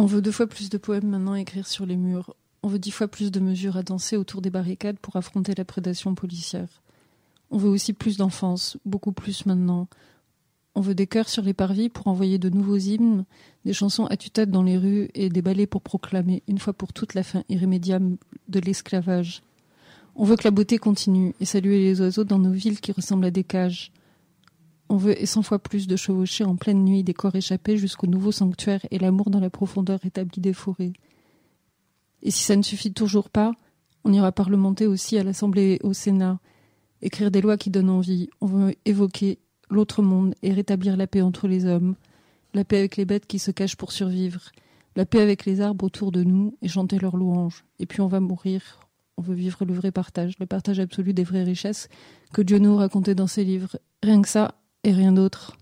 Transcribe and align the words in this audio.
On 0.00 0.06
veut 0.06 0.22
deux 0.22 0.30
fois 0.30 0.46
plus 0.46 0.70
de 0.70 0.78
poèmes 0.78 1.08
maintenant 1.08 1.32
à 1.32 1.40
écrire 1.40 1.66
sur 1.66 1.84
les 1.84 1.96
murs. 1.96 2.36
On 2.62 2.68
veut 2.68 2.78
dix 2.78 2.92
fois 2.92 3.08
plus 3.08 3.32
de 3.32 3.40
mesures 3.40 3.76
à 3.76 3.82
danser 3.82 4.16
autour 4.16 4.40
des 4.40 4.48
barricades 4.48 5.00
pour 5.00 5.16
affronter 5.16 5.54
la 5.56 5.64
prédation 5.64 6.14
policière. 6.14 6.68
On 7.50 7.58
veut 7.58 7.68
aussi 7.68 7.92
plus 7.94 8.16
d'enfance, 8.16 8.76
beaucoup 8.84 9.10
plus 9.10 9.44
maintenant. 9.44 9.88
On 10.76 10.82
veut 10.82 10.94
des 10.94 11.08
chœurs 11.08 11.28
sur 11.28 11.42
les 11.42 11.52
parvis 11.52 11.88
pour 11.88 12.06
envoyer 12.06 12.38
de 12.38 12.48
nouveaux 12.48 12.76
hymnes, 12.76 13.24
des 13.64 13.72
chansons 13.72 14.06
à 14.06 14.16
tue-tête 14.16 14.52
dans 14.52 14.62
les 14.62 14.78
rues 14.78 15.08
et 15.14 15.30
des 15.30 15.42
ballets 15.42 15.66
pour 15.66 15.82
proclamer 15.82 16.44
une 16.46 16.60
fois 16.60 16.74
pour 16.74 16.92
toutes 16.92 17.14
la 17.14 17.24
fin 17.24 17.42
irrémédiable 17.48 18.18
de 18.46 18.60
l'esclavage. 18.60 19.42
On 20.14 20.22
veut 20.22 20.36
que 20.36 20.44
la 20.44 20.52
beauté 20.52 20.78
continue 20.78 21.34
et 21.40 21.44
saluer 21.44 21.80
les 21.80 22.00
oiseaux 22.00 22.22
dans 22.22 22.38
nos 22.38 22.52
villes 22.52 22.78
qui 22.78 22.92
ressemblent 22.92 23.26
à 23.26 23.32
des 23.32 23.42
cages. 23.42 23.90
On 24.88 24.96
veut 24.96 25.20
et 25.20 25.26
cent 25.26 25.42
fois 25.42 25.58
plus 25.58 25.86
de 25.86 25.96
chevaucher 25.96 26.44
en 26.44 26.56
pleine 26.56 26.84
nuit 26.84 27.04
des 27.04 27.14
corps 27.14 27.36
échappés 27.36 27.76
jusqu'au 27.76 28.06
nouveau 28.06 28.32
sanctuaire 28.32 28.80
et 28.90 28.98
l'amour 28.98 29.30
dans 29.30 29.40
la 29.40 29.50
profondeur 29.50 30.04
établie 30.04 30.40
des 30.40 30.54
forêts. 30.54 30.94
Et 32.22 32.30
si 32.30 32.42
ça 32.42 32.56
ne 32.56 32.62
suffit 32.62 32.92
toujours 32.92 33.28
pas, 33.28 33.52
on 34.04 34.12
ira 34.12 34.32
parlementer 34.32 34.86
aussi 34.86 35.18
à 35.18 35.24
l'Assemblée 35.24 35.78
et 35.80 35.86
au 35.86 35.92
Sénat, 35.92 36.40
écrire 37.02 37.30
des 37.30 37.40
lois 37.40 37.56
qui 37.56 37.70
donnent 37.70 37.90
envie. 37.90 38.30
On 38.40 38.46
veut 38.46 38.74
évoquer 38.86 39.38
l'autre 39.70 40.02
monde 40.02 40.34
et 40.42 40.52
rétablir 40.52 40.96
la 40.96 41.06
paix 41.06 41.20
entre 41.20 41.46
les 41.48 41.66
hommes, 41.66 41.94
la 42.54 42.64
paix 42.64 42.78
avec 42.78 42.96
les 42.96 43.04
bêtes 43.04 43.26
qui 43.26 43.38
se 43.38 43.50
cachent 43.50 43.76
pour 43.76 43.92
survivre, 43.92 44.40
la 44.96 45.04
paix 45.04 45.20
avec 45.20 45.44
les 45.44 45.60
arbres 45.60 45.84
autour 45.84 46.12
de 46.12 46.24
nous 46.24 46.56
et 46.62 46.68
chanter 46.68 46.98
leurs 46.98 47.16
louanges. 47.16 47.64
Et 47.78 47.86
puis 47.86 48.00
on 48.00 48.08
va 48.08 48.20
mourir. 48.20 48.80
On 49.16 49.22
veut 49.22 49.34
vivre 49.34 49.64
le 49.64 49.74
vrai 49.74 49.90
partage, 49.90 50.38
le 50.38 50.46
partage 50.46 50.80
absolu 50.80 51.12
des 51.12 51.24
vraies 51.24 51.42
richesses 51.42 51.88
que 52.32 52.40
Dieu 52.40 52.58
nous 52.58 52.76
racontait 52.76 53.16
dans 53.16 53.26
ses 53.26 53.44
livres. 53.44 53.76
Rien 54.02 54.22
que 54.22 54.28
ça 54.28 54.54
et 54.88 54.92
rien 54.92 55.12
d'autre. 55.12 55.58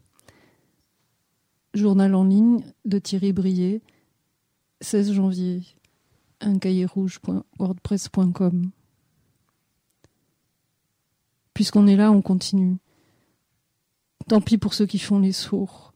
Journal 1.75 2.15
en 2.15 2.23
ligne 2.25 2.62
de 2.85 3.01
Thierry 3.01 3.33
Brier, 3.33 3.83
16 4.83 5.12
janvier, 5.15 5.62
un 6.41 6.59
cahier 6.59 6.87
rouge.wordpress.com. 6.87 8.71
Puisqu'on 11.55 11.88
est 11.88 11.96
là, 11.96 12.13
on 12.13 12.23
continue. 12.23 12.77
Tant 14.29 14.41
pis 14.41 14.59
pour 14.59 14.74
ceux 14.74 14.87
qui 14.87 15.01
font 15.01 15.18
les 15.18 15.33
sourds. 15.33 15.93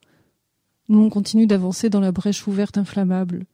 Nous, 0.89 0.99
on 0.99 1.09
continue 1.09 1.47
d'avancer 1.47 1.89
dans 1.89 2.01
la 2.01 2.11
brèche 2.11 2.49
ouverte 2.49 2.79
inflammable. 2.79 3.47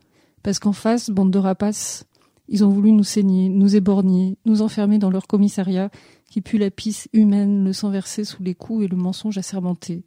Parce 0.43 0.59
qu'en 0.59 0.73
face, 0.73 1.11
bande 1.11 1.31
de 1.31 1.39
rapaces, 1.39 2.07
ils 2.49 2.65
ont 2.65 2.69
voulu 2.69 2.93
nous 2.93 3.05
saigner, 3.05 3.49
nous 3.49 3.77
éborgner, 3.77 4.37
nous 4.45 4.63
enfermer 4.63 4.99
dans 4.99 5.11
leur 5.11 5.27
commissariat 5.27 5.91
qui 6.31 6.41
pue 6.41 6.59
la 6.59 6.71
pisse 6.71 7.09
humaine, 7.13 7.65
le 7.65 7.73
sang 7.73 7.91
versé 7.91 8.25
sous 8.25 8.43
les 8.43 8.55
coups 8.55 8.85
et 8.85 8.89
le 8.89 8.97
mensonge 8.97 9.39
assermenté. 9.39 10.05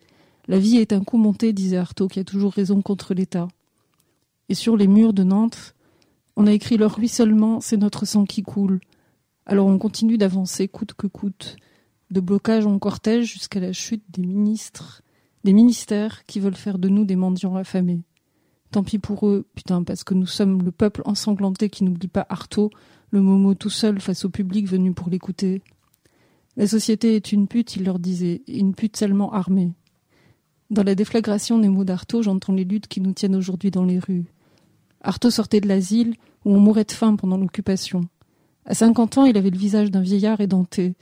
La 0.47 0.59
vie 0.59 0.77
est 0.77 0.93
un 0.93 1.03
coup 1.03 1.17
monté, 1.17 1.53
disait 1.53 1.77
Artaud, 1.77 2.07
qui 2.07 2.19
a 2.19 2.23
toujours 2.23 2.53
raison 2.53 2.81
contre 2.81 3.13
l'État. 3.13 3.47
Et 4.47 4.55
sur 4.55 4.77
les 4.77 4.87
murs 4.87 5.13
de 5.13 5.23
Nantes, 5.23 5.75
on 6.35 6.47
a 6.47 6.51
écrit 6.51 6.77
leur 6.77 6.95
ruissellement, 6.95 7.61
c'est 7.61 7.77
notre 7.77 8.05
sang 8.05 8.25
qui 8.25 8.41
coule. 8.41 8.79
Alors 9.45 9.67
on 9.67 9.77
continue 9.77 10.17
d'avancer 10.17 10.67
coûte 10.67 10.93
que 10.93 11.07
coûte 11.07 11.57
de 12.11 12.19
blocage 12.19 12.65
en 12.65 12.79
cortège 12.79 13.31
jusqu'à 13.31 13.59
la 13.59 13.73
chute 13.73 14.03
des 14.09 14.25
ministres, 14.25 15.01
des 15.43 15.53
ministères 15.53 16.25
qui 16.25 16.39
veulent 16.39 16.55
faire 16.55 16.79
de 16.79 16.89
nous 16.89 17.05
des 17.05 17.15
mendiants 17.15 17.55
affamés. 17.55 18.01
Tant 18.71 18.83
pis 18.83 18.99
pour 18.99 19.27
eux, 19.27 19.47
putain, 19.55 19.83
parce 19.83 20.03
que 20.03 20.13
nous 20.13 20.27
sommes 20.27 20.61
le 20.61 20.71
peuple 20.71 21.01
ensanglanté 21.05 21.69
qui 21.69 21.83
n'oublie 21.83 22.07
pas 22.07 22.25
Artaud, 22.29 22.69
le 23.11 23.21
Momo 23.21 23.55
tout 23.55 23.69
seul 23.69 23.99
face 23.99 24.25
au 24.25 24.29
public 24.29 24.67
venu 24.67 24.93
pour 24.93 25.09
l'écouter. 25.09 25.63
La 26.55 26.67
société 26.67 27.15
est 27.15 27.31
une 27.31 27.47
pute, 27.47 27.75
il 27.75 27.85
leur 27.85 27.99
disait, 27.99 28.43
une 28.47 28.75
pute 28.75 28.97
seulement 28.97 29.31
armée. 29.33 29.71
Dans 30.69 30.83
la 30.83 30.93
déflagration 30.93 31.57
des 31.57 31.69
mots 31.69 31.83
d'Artaud, 31.83 32.21
j'entends 32.21 32.53
les 32.53 32.63
luttes 32.63 32.87
qui 32.87 33.01
nous 33.01 33.13
tiennent 33.13 33.35
aujourd'hui 33.35 33.71
dans 33.71 33.85
les 33.85 33.97
rues. 33.97 34.25
Artaud 35.01 35.31
sortait 35.31 35.61
de 35.61 35.67
l'asile 35.67 36.13
où 36.45 36.53
on 36.53 36.59
mourait 36.59 36.83
de 36.83 36.91
faim 36.91 37.15
pendant 37.15 37.37
l'occupation. 37.37 38.01
À 38.65 38.75
cinquante 38.75 39.17
ans, 39.17 39.25
il 39.25 39.37
avait 39.37 39.49
le 39.49 39.57
visage 39.57 39.89
d'un 39.89 40.01
vieillard 40.01 40.41
édenté, 40.41 40.95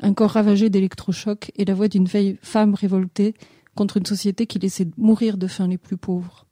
un 0.00 0.12
corps 0.12 0.32
ravagé 0.32 0.68
d'électrochocs 0.68 1.50
et 1.56 1.64
la 1.64 1.72
voix 1.72 1.88
d'une 1.88 2.04
vieille 2.04 2.36
femme 2.42 2.74
révoltée 2.74 3.34
contre 3.74 3.96
une 3.96 4.06
société 4.06 4.46
qui 4.46 4.58
laissait 4.58 4.88
mourir 4.98 5.38
de 5.38 5.46
faim 5.46 5.68
les 5.68 5.78
plus 5.78 5.96
pauvres. 5.96 6.46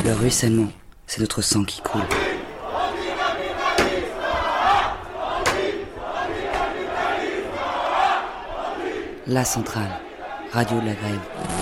Le 0.03 0.13
ruissellement, 0.13 0.71
c'est 1.05 1.21
notre 1.21 1.43
sang 1.43 1.63
qui 1.63 1.79
coule. 1.81 2.01
La 9.27 9.45
centrale, 9.45 9.91
radio 10.51 10.81
de 10.81 10.87
la 10.87 10.95
grève. 10.95 11.60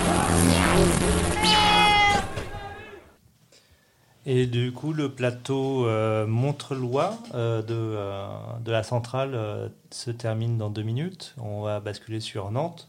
Et 4.26 4.46
du 4.46 4.72
coup, 4.72 4.92
le 4.92 5.10
plateau 5.10 5.86
euh, 5.86 6.26
Montrelois 6.26 7.18
euh, 7.34 7.62
de, 7.62 7.74
euh, 7.74 8.26
de, 8.62 8.70
la 8.70 8.82
centrale 8.82 9.34
euh, 9.34 9.68
se 9.90 10.10
termine 10.10 10.58
dans 10.58 10.68
deux 10.68 10.82
minutes. 10.82 11.34
On 11.38 11.62
va 11.62 11.80
basculer 11.80 12.20
sur 12.20 12.50
Nantes. 12.50 12.86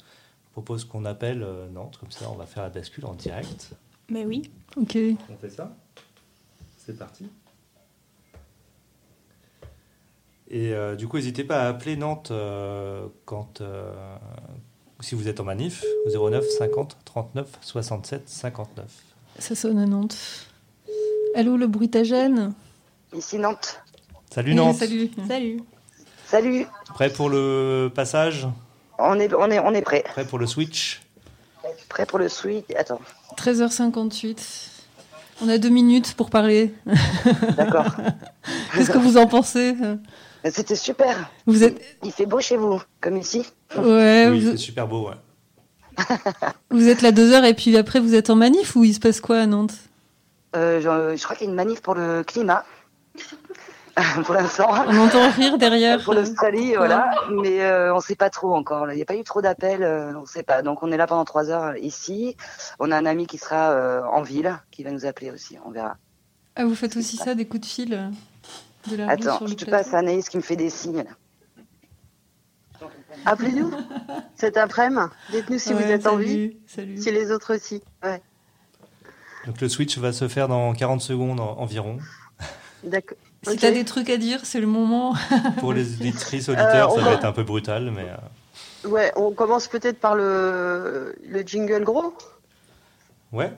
Je 0.47 0.51
propose 0.51 0.83
qu'on 0.83 1.05
appelle 1.05 1.43
euh, 1.43 1.69
Nantes, 1.69 1.97
comme 1.97 2.11
ça 2.11 2.29
on 2.29 2.35
va 2.35 2.45
faire 2.45 2.63
la 2.63 2.69
bascule 2.69 3.05
en 3.05 3.13
direct. 3.13 3.71
Mais 4.09 4.25
oui. 4.25 4.51
Ok. 4.75 4.97
On 5.29 5.37
fait 5.37 5.49
ça 5.49 5.73
C'est 6.77 6.97
parti. 6.97 7.29
Et 10.49 10.73
euh, 10.73 10.97
du 10.97 11.07
coup, 11.07 11.15
n'hésitez 11.15 11.45
pas 11.45 11.61
à 11.61 11.69
appeler 11.69 11.95
Nantes 11.95 12.31
euh, 12.31 13.07
quand, 13.23 13.61
euh, 13.61 13.89
si 14.99 15.15
vous 15.15 15.29
êtes 15.29 15.39
en 15.39 15.45
manif, 15.45 15.85
au 16.05 16.29
09 16.29 16.45
50 16.45 16.97
39 17.05 17.47
67 17.61 18.27
59. 18.27 18.85
Ça 19.39 19.55
sonne 19.55 19.77
à 19.79 19.85
Nantes. 19.85 20.50
Allô, 21.35 21.57
le 21.57 21.67
bruitagène 21.67 22.53
Ici 23.15 23.37
Nantes. 23.37 23.81
Salut 24.33 24.53
Nantes. 24.53 24.77
Salut. 24.77 25.09
Salut. 25.27 25.61
Salut. 26.27 26.65
Prêt 26.93 27.09
pour 27.11 27.29
le 27.29 27.91
passage 27.93 28.47
On 28.97 29.19
est, 29.19 29.33
on 29.33 29.49
est, 29.49 29.59
on 29.59 29.73
est 29.73 29.81
prêt. 29.81 30.03
Prêt 30.05 30.25
pour 30.25 30.39
le 30.39 30.47
switch 30.47 31.01
Prêt 31.89 32.05
pour 32.05 32.19
le 32.19 32.29
switch. 32.29 32.65
Attends. 32.77 33.01
13h58. 33.37 34.37
On 35.41 35.49
a 35.49 35.57
deux 35.57 35.69
minutes 35.69 36.13
pour 36.13 36.29
parler. 36.29 36.73
D'accord. 37.57 37.87
Qu'est-ce 38.75 38.91
que 38.91 38.97
vous 38.97 39.17
en 39.17 39.27
pensez? 39.27 39.75
C'était 40.49 40.75
super. 40.75 41.29
Vous 41.45 41.63
êtes. 41.63 41.81
Il 42.03 42.11
fait 42.11 42.25
beau 42.25 42.39
chez 42.39 42.57
vous, 42.57 42.81
comme 43.01 43.17
ici. 43.17 43.45
Ouais, 43.77 44.27
Oui, 44.29 44.39
vous, 44.41 44.51
c'est 44.51 44.57
super 44.57 44.87
beau, 44.87 45.09
ouais. 45.09 46.05
vous 46.69 46.87
êtes 46.87 47.01
là 47.01 47.11
deux 47.11 47.31
heures 47.33 47.43
et 47.43 47.53
puis 47.53 47.75
après 47.77 47.99
vous 47.99 48.15
êtes 48.15 48.29
en 48.29 48.35
manif 48.35 48.75
ou 48.77 48.83
il 48.85 48.93
se 48.93 48.99
passe 48.99 49.19
quoi 49.19 49.39
à 49.41 49.45
Nantes? 49.45 49.73
Je, 50.53 51.13
je 51.17 51.23
crois 51.23 51.35
qu'il 51.35 51.45
y 51.45 51.49
a 51.49 51.51
une 51.51 51.55
manif 51.55 51.81
pour 51.81 51.95
le 51.95 52.23
climat. 52.23 52.63
pour 54.25 54.33
l'instant. 54.33 54.69
On 54.87 54.97
entend 54.99 55.29
rire 55.31 55.57
derrière. 55.57 56.01
Pour 56.03 56.13
l'Australie, 56.13 56.75
voilà. 56.75 57.11
Mais 57.29 57.61
euh, 57.61 57.93
on 57.93 57.97
ne 57.97 58.01
sait 58.01 58.15
pas 58.15 58.29
trop 58.29 58.55
encore. 58.55 58.89
Il 58.91 58.95
n'y 58.95 59.01
a 59.01 59.05
pas 59.05 59.15
eu 59.15 59.23
trop 59.23 59.41
d'appels. 59.41 59.83
euh, 59.83 60.13
on 60.17 60.21
ne 60.21 60.25
sait 60.25 60.43
pas. 60.43 60.61
Donc 60.61 60.81
on 60.81 60.91
est 60.91 60.97
là 60.97 61.07
pendant 61.07 61.25
trois 61.25 61.49
heures 61.49 61.75
ici. 61.77 62.35
On 62.79 62.91
a 62.91 62.97
un 62.97 63.05
ami 63.05 63.27
qui 63.27 63.37
sera 63.37 63.71
euh, 63.71 64.01
en 64.05 64.21
ville, 64.21 64.57
qui 64.71 64.83
va 64.83 64.91
nous 64.91 65.05
appeler 65.05 65.29
aussi. 65.31 65.57
On 65.65 65.71
verra. 65.71 65.97
Ah, 66.55 66.65
vous 66.65 66.75
faites 66.75 66.95
aussi 66.97 67.17
ça, 67.17 67.35
des 67.35 67.45
coups 67.47 67.61
de 67.61 67.65
fil 67.65 67.93
euh, 67.93 68.09
de 68.89 68.95
la 68.97 69.05
rue 69.07 69.11
Attends, 69.11 69.37
sur 69.37 69.45
le 69.45 69.51
je 69.51 69.55
te 69.55 69.69
passe 69.69 69.93
Anaïs 69.93 70.29
qui 70.29 70.37
me 70.37 70.41
fait 70.41 70.55
des 70.55 70.69
signes. 70.69 71.05
Appelez-nous 73.25 73.71
cet 74.35 74.57
après-midi. 74.57 75.01
Dites-nous 75.31 75.59
si 75.59 75.73
Ouais, 75.73 75.83
vous 75.83 75.91
êtes 75.91 76.07
en 76.07 76.15
vie, 76.15 76.57
Salut. 76.65 76.97
si 76.97 77.11
les 77.11 77.31
autres 77.31 77.55
aussi. 77.55 77.83
Ouais. 78.03 78.21
Donc 79.45 79.59
le 79.61 79.69
switch 79.69 79.97
va 79.97 80.13
se 80.13 80.27
faire 80.27 80.47
dans 80.47 80.73
40 80.73 81.01
secondes 81.01 81.39
en- 81.39 81.57
environ. 81.59 81.97
D'accord. 82.83 83.17
Si 83.43 83.53
Ok. 83.53 83.59
t'as 83.59 83.71
des 83.71 83.85
trucs 83.85 84.09
à 84.09 84.17
dire, 84.17 84.39
c'est 84.45 84.59
le 84.59 84.67
moment. 84.67 85.15
Pour 85.59 85.73
les 85.73 85.95
auditrices, 85.95 86.47
auditeurs, 86.49 86.91
Euh, 86.91 86.93
on 86.93 86.99
ça 86.99 87.05
va 87.05 87.13
être 87.13 87.25
un 87.25 87.31
peu 87.31 87.43
brutal, 87.43 87.91
mais 87.91 88.05
euh, 88.07 88.87
Ouais, 88.89 89.11
on 89.15 89.31
commence 89.31 89.67
peut-être 89.67 89.99
par 89.99 90.15
le, 90.15 91.15
le 91.27 91.41
jingle 91.41 91.83
gros. 91.83 92.13
ouais. 93.31 93.51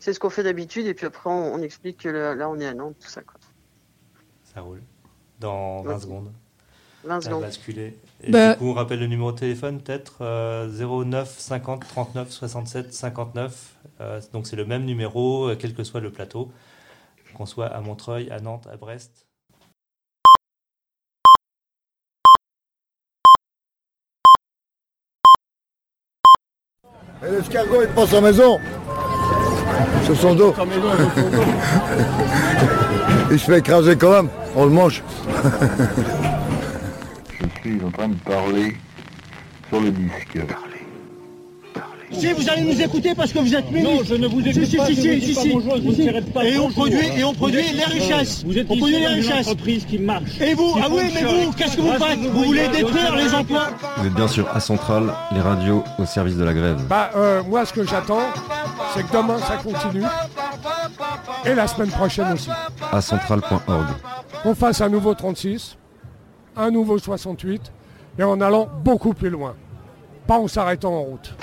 C'est 0.00 0.12
ce 0.12 0.18
qu'on 0.18 0.30
fait 0.30 0.42
d'habitude 0.42 0.86
et 0.86 0.94
puis 0.94 1.06
après 1.06 1.30
on, 1.30 1.54
on 1.54 1.62
explique 1.62 1.98
que 2.02 2.08
là, 2.08 2.34
là, 2.34 2.48
on 2.50 2.58
est 2.58 2.66
à 2.66 2.74
Nantes, 2.74 2.96
tout 3.00 3.08
ça 3.08 3.22
quoi. 3.22 3.34
Ça 4.52 4.60
roule. 4.60 4.82
Dans 5.38 5.82
20 5.82 5.94
Ok. 5.94 6.02
secondes. 6.02 6.32
20 7.04 7.08
Ça 7.08 7.16
a 7.16 7.30
secondes. 7.30 7.42
basculé. 7.42 7.96
Et 8.24 8.30
Bah- 8.30 8.52
du 8.52 8.58
coup, 8.58 8.66
on 8.68 8.74
rappelle 8.74 9.00
le 9.00 9.06
numéro 9.08 9.32
de 9.32 9.38
téléphone, 9.38 9.80
peut-être 9.80 10.18
euh, 10.20 10.68
09 11.04 11.28
50 11.38 11.86
39 11.88 12.30
67 12.30 12.92
59. 12.94 13.74
Euh, 14.00 14.20
donc 14.32 14.46
c'est 14.46 14.56
le 14.56 14.64
même 14.64 14.84
numéro, 14.84 15.48
euh, 15.48 15.56
quel 15.58 15.74
que 15.74 15.82
soit 15.84 16.00
le 16.00 16.10
plateau, 16.10 16.50
qu'on 17.34 17.46
soit 17.46 17.66
à 17.66 17.80
Montreuil, 17.80 18.30
à 18.30 18.40
Nantes, 18.40 18.68
à 18.72 18.76
Brest. 18.76 19.26
Et 27.24 27.30
l'escargot, 27.30 27.82
il 27.82 27.88
prend 27.88 28.06
sa 28.06 28.20
maison. 28.20 28.58
Sur 30.04 30.16
son 30.16 30.34
dos. 30.34 30.52
il 33.30 33.38
se 33.38 33.44
fait 33.44 33.58
écraser 33.60 33.96
quand 33.96 34.10
même. 34.10 34.28
On 34.56 34.64
le 34.64 34.70
mange. 34.70 35.02
Suis 37.62 37.80
en 37.84 37.90
train 37.92 38.08
de 38.08 38.14
parler 38.14 38.76
sur 39.68 39.80
le 39.80 39.90
disque. 39.92 40.38
Si 42.10 42.32
vous 42.32 42.50
allez 42.50 42.62
nous 42.62 42.80
écouter 42.80 43.14
parce 43.14 43.32
que 43.32 43.38
vous 43.38 43.54
êtes 43.54 43.70
ministre. 43.70 43.94
Non, 43.94 44.00
je 44.04 44.14
ne 44.16 44.26
vous 44.26 44.40
écoute 44.46 44.64
si, 44.64 44.76
pas, 44.76 44.86
Si, 44.86 44.96
si, 44.96 45.20
si, 45.20 45.34
si, 45.34 45.48
Et 45.50 46.58
on 46.58 46.70
produit, 46.70 47.06
et 47.16 47.24
on 47.24 47.32
produit 47.32 47.62
les 47.72 47.84
richesses. 47.84 48.44
Vous 48.44 48.58
êtes 48.58 48.66
on 48.68 48.76
produit 48.76 48.98
les 48.98 49.06
richesses. 49.06 49.46
entreprise 49.46 49.84
qui 49.86 49.98
marche. 49.98 50.40
Et 50.40 50.54
vous, 50.54 50.76
ah 50.82 50.88
oui, 50.90 51.04
mais 51.14 51.22
vous, 51.22 51.52
qu'est-ce 51.52 51.76
que 51.76 51.82
vous 51.82 51.92
faites 51.92 52.18
Vous 52.18 52.44
voulez 52.44 52.68
détruire 52.68 53.16
les 53.16 53.32
emplois 53.32 53.68
Vous 53.96 54.06
êtes 54.06 54.14
bien 54.14 54.28
sûr 54.28 54.48
à 54.52 54.60
Centrale, 54.60 55.14
les 55.32 55.40
radios 55.40 55.84
au 55.98 56.04
service 56.04 56.36
de 56.36 56.44
la 56.44 56.54
grève. 56.54 56.84
Bah, 56.88 57.10
euh, 57.16 57.42
moi, 57.44 57.64
ce 57.64 57.72
que 57.72 57.84
j'attends, 57.84 58.28
c'est 58.94 59.06
que 59.06 59.12
demain, 59.12 59.38
ça 59.38 59.56
continue. 59.56 60.04
Et 61.46 61.54
la 61.54 61.66
semaine 61.66 61.90
prochaine 61.90 62.32
aussi. 62.32 62.50
À 62.90 63.00
centrale.org. 63.00 63.86
Qu'on 64.42 64.54
fasse 64.54 64.80
un 64.80 64.88
nouveau 64.88 65.14
36, 65.14 65.76
un 66.56 66.70
nouveau 66.70 66.98
68, 66.98 67.72
et 68.18 68.22
en 68.22 68.40
allant 68.40 68.68
beaucoup 68.84 69.14
plus 69.14 69.30
loin. 69.30 69.54
Pas 70.26 70.38
en 70.38 70.48
s'arrêtant 70.48 70.94
en 70.94 71.02
route. 71.02 71.34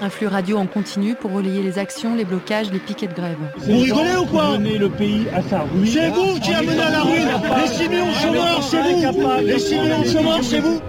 Un 0.00 0.10
flux 0.10 0.28
radio 0.28 0.58
en 0.58 0.66
continu 0.66 1.16
pour 1.16 1.32
relayer 1.32 1.60
les 1.60 1.76
actions, 1.78 2.14
les 2.14 2.24
blocages, 2.24 2.70
les 2.70 2.78
piquets 2.78 3.08
de 3.08 3.14
grève. 3.14 3.36
Vous 3.58 3.78
rigolez 3.78 4.16
ou 4.16 4.26
quoi 4.26 4.56
le 4.56 4.88
pays 4.88 5.26
à 5.34 5.42
sa 5.42 5.62
ruine. 5.62 5.86
C'est 5.86 6.10
vous 6.10 6.38
qui 6.38 6.54
amenez 6.54 6.80
à 6.80 6.90
la 6.90 7.00
ruine 7.00 7.28
Les 7.60 7.66
6 7.66 7.88
millions 7.88 8.06
de 8.06 8.12
chômeurs, 8.12 8.62
c'est 8.62 8.82
vous 8.82 9.28
Les 9.42 9.58
6 9.58 9.74
millions 9.74 10.02
de 10.02 10.06
chômeurs, 10.06 10.44
c'est 10.44 10.60
vous 10.60 10.80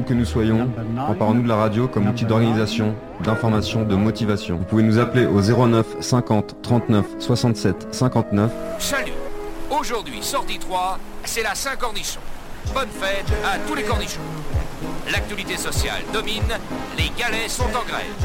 Où 0.00 0.02
que 0.02 0.14
nous 0.14 0.24
soyons, 0.24 0.66
emparons-nous 0.96 1.42
de 1.42 1.48
la 1.48 1.56
radio 1.56 1.86
comme 1.86 2.08
outil 2.08 2.24
d'organisation, 2.24 2.94
d'information, 3.22 3.84
de 3.84 3.94
motivation. 3.94 4.56
Vous 4.56 4.64
pouvez 4.64 4.82
nous 4.82 4.98
appeler 4.98 5.26
au 5.26 5.42
09 5.42 6.00
50 6.00 6.56
39 6.62 7.04
67 7.18 7.88
59. 7.90 8.50
Salut 8.78 9.12
Aujourd'hui, 9.70 10.22
sortie 10.22 10.58
3, 10.58 10.98
c'est 11.24 11.42
la 11.42 11.54
Saint-Cornichon. 11.54 12.20
Bonne 12.72 12.88
fête 12.88 13.26
à 13.44 13.58
tous 13.68 13.74
les 13.74 13.82
cornichons. 13.82 14.20
L'actualité 15.12 15.58
sociale 15.58 16.00
domine, 16.14 16.48
les 16.96 17.10
galets 17.18 17.50
sont 17.50 17.64
en 17.64 17.84
grève. 17.86 18.16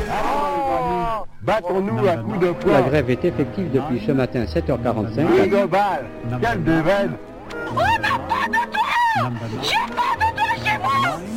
Battons-nous 1.41 2.07
à 2.07 2.15
coups 2.15 2.39
de 2.39 2.51
poing. 2.53 2.71
La 2.71 2.81
grève 2.83 3.09
est 3.09 3.25
effective 3.25 3.69
depuis 3.71 4.01
ce 4.05 4.13
matin 4.13 4.45
7h45. 4.45 5.27
Quelle 5.35 5.49
de 5.49 5.65
balle 5.65 6.05
Quelle 6.41 6.63
de 6.63 6.71
veine 6.71 7.17
Eh 10.67 11.34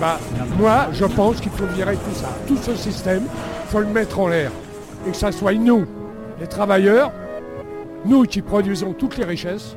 ben, 0.00 0.18
moi, 0.58 0.88
je 0.92 1.04
pense 1.04 1.40
qu'il 1.40 1.52
faut 1.52 1.66
virer 1.66 1.96
tout 1.96 2.14
ça. 2.14 2.28
Tout 2.46 2.58
ce 2.58 2.74
système, 2.76 3.24
il 3.24 3.70
faut 3.70 3.80
le 3.80 3.86
mettre 3.86 4.20
en 4.20 4.28
l'air. 4.28 4.50
Et 5.06 5.10
que 5.10 5.16
ça 5.16 5.32
soit 5.32 5.54
nous, 5.54 5.86
les 6.40 6.46
travailleurs, 6.46 7.12
nous 8.04 8.24
qui 8.24 8.42
produisons 8.42 8.92
toutes 8.92 9.16
les 9.16 9.24
richesses, 9.24 9.74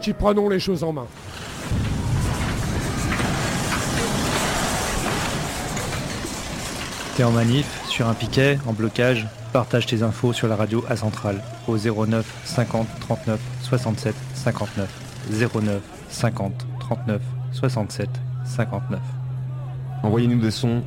qui 0.00 0.12
prenons 0.12 0.48
les 0.48 0.58
choses 0.58 0.82
en 0.82 0.92
main. 0.92 1.06
T'es 7.16 7.24
en 7.24 7.30
manif, 7.30 7.66
sur 7.88 8.08
un 8.08 8.14
piquet, 8.14 8.58
en 8.66 8.72
blocage, 8.72 9.26
partage 9.52 9.86
tes 9.86 10.02
infos 10.02 10.34
sur 10.34 10.48
la 10.48 10.56
radio 10.56 10.84
à 10.88 10.96
Centrale 10.96 11.40
au 11.66 11.78
09 11.78 12.26
50 12.44 12.86
39 13.00 13.40
67 13.62 14.14
59. 14.34 14.88
09 15.30 15.80
50 16.10 16.52
39 16.80 17.22
67 17.52 18.10
59. 18.44 19.15
Envoyez-nous 20.02 20.40
des 20.40 20.50
sons 20.50 20.82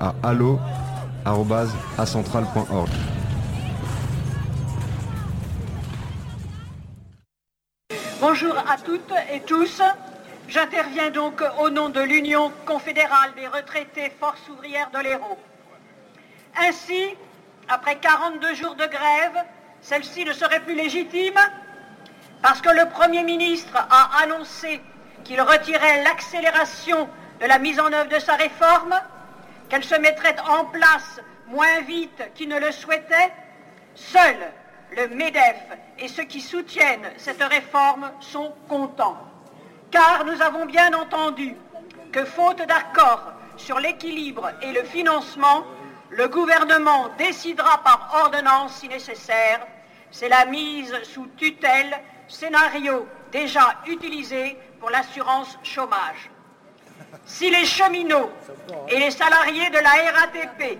à 0.00 0.14
allo@acentrale.org. 0.22 2.90
Bonjour 8.20 8.56
à 8.58 8.76
toutes 8.78 9.14
et 9.32 9.40
tous. 9.40 9.80
J'interviens 10.48 11.10
donc 11.10 11.42
au 11.60 11.70
nom 11.70 11.88
de 11.88 12.00
l'Union 12.00 12.50
confédérale 12.66 13.32
des 13.36 13.46
retraités 13.46 14.10
Force 14.20 14.42
ouvrière 14.50 14.90
de 14.92 14.98
l'Hérault. 14.98 15.38
Ainsi, 16.60 17.14
après 17.68 17.96
42 17.96 18.54
jours 18.54 18.74
de 18.74 18.86
grève, 18.86 19.44
celle-ci 19.80 20.24
ne 20.24 20.32
serait 20.32 20.60
plus 20.60 20.74
légitime 20.74 21.38
parce 22.42 22.60
que 22.60 22.70
le 22.70 22.88
Premier 22.90 23.22
ministre 23.22 23.76
a 23.76 24.22
annoncé 24.22 24.80
qu'il 25.24 25.40
retirait 25.40 26.04
l'accélération 26.04 27.08
de 27.40 27.46
la 27.46 27.58
mise 27.58 27.80
en 27.80 27.92
œuvre 27.92 28.08
de 28.08 28.18
sa 28.18 28.34
réforme, 28.34 28.94
qu'elle 29.68 29.84
se 29.84 29.94
mettrait 29.96 30.36
en 30.48 30.66
place 30.66 31.20
moins 31.46 31.80
vite 31.80 32.30
qu'il 32.34 32.48
ne 32.48 32.58
le 32.58 32.72
souhaitait. 32.72 33.32
Seul 33.94 34.36
le 34.96 35.08
MEDEF 35.08 35.56
et 35.98 36.08
ceux 36.08 36.24
qui 36.24 36.40
soutiennent 36.40 37.10
cette 37.16 37.42
réforme 37.42 38.10
sont 38.20 38.54
contents. 38.68 39.18
Car 39.90 40.24
nous 40.24 40.40
avons 40.42 40.66
bien 40.66 40.92
entendu 40.94 41.54
que 42.12 42.24
faute 42.24 42.62
d'accord 42.66 43.32
sur 43.56 43.78
l'équilibre 43.78 44.50
et 44.62 44.72
le 44.72 44.84
financement, 44.84 45.64
le 46.10 46.28
gouvernement 46.28 47.08
décidera 47.18 47.82
par 47.82 48.10
ordonnance 48.24 48.74
si 48.76 48.88
nécessaire. 48.88 49.66
C'est 50.10 50.28
la 50.28 50.44
mise 50.44 50.94
sous 51.02 51.26
tutelle, 51.36 51.96
scénario 52.28 53.06
déjà 53.32 53.76
utilisé 53.86 54.56
pour 54.78 54.90
l'assurance 54.90 55.58
chômage. 55.62 56.30
Si 57.26 57.50
les 57.50 57.64
cheminots 57.64 58.30
et 58.88 58.98
les 58.98 59.10
salariés 59.10 59.70
de 59.70 59.78
la 59.78 59.90
RATP 59.90 60.78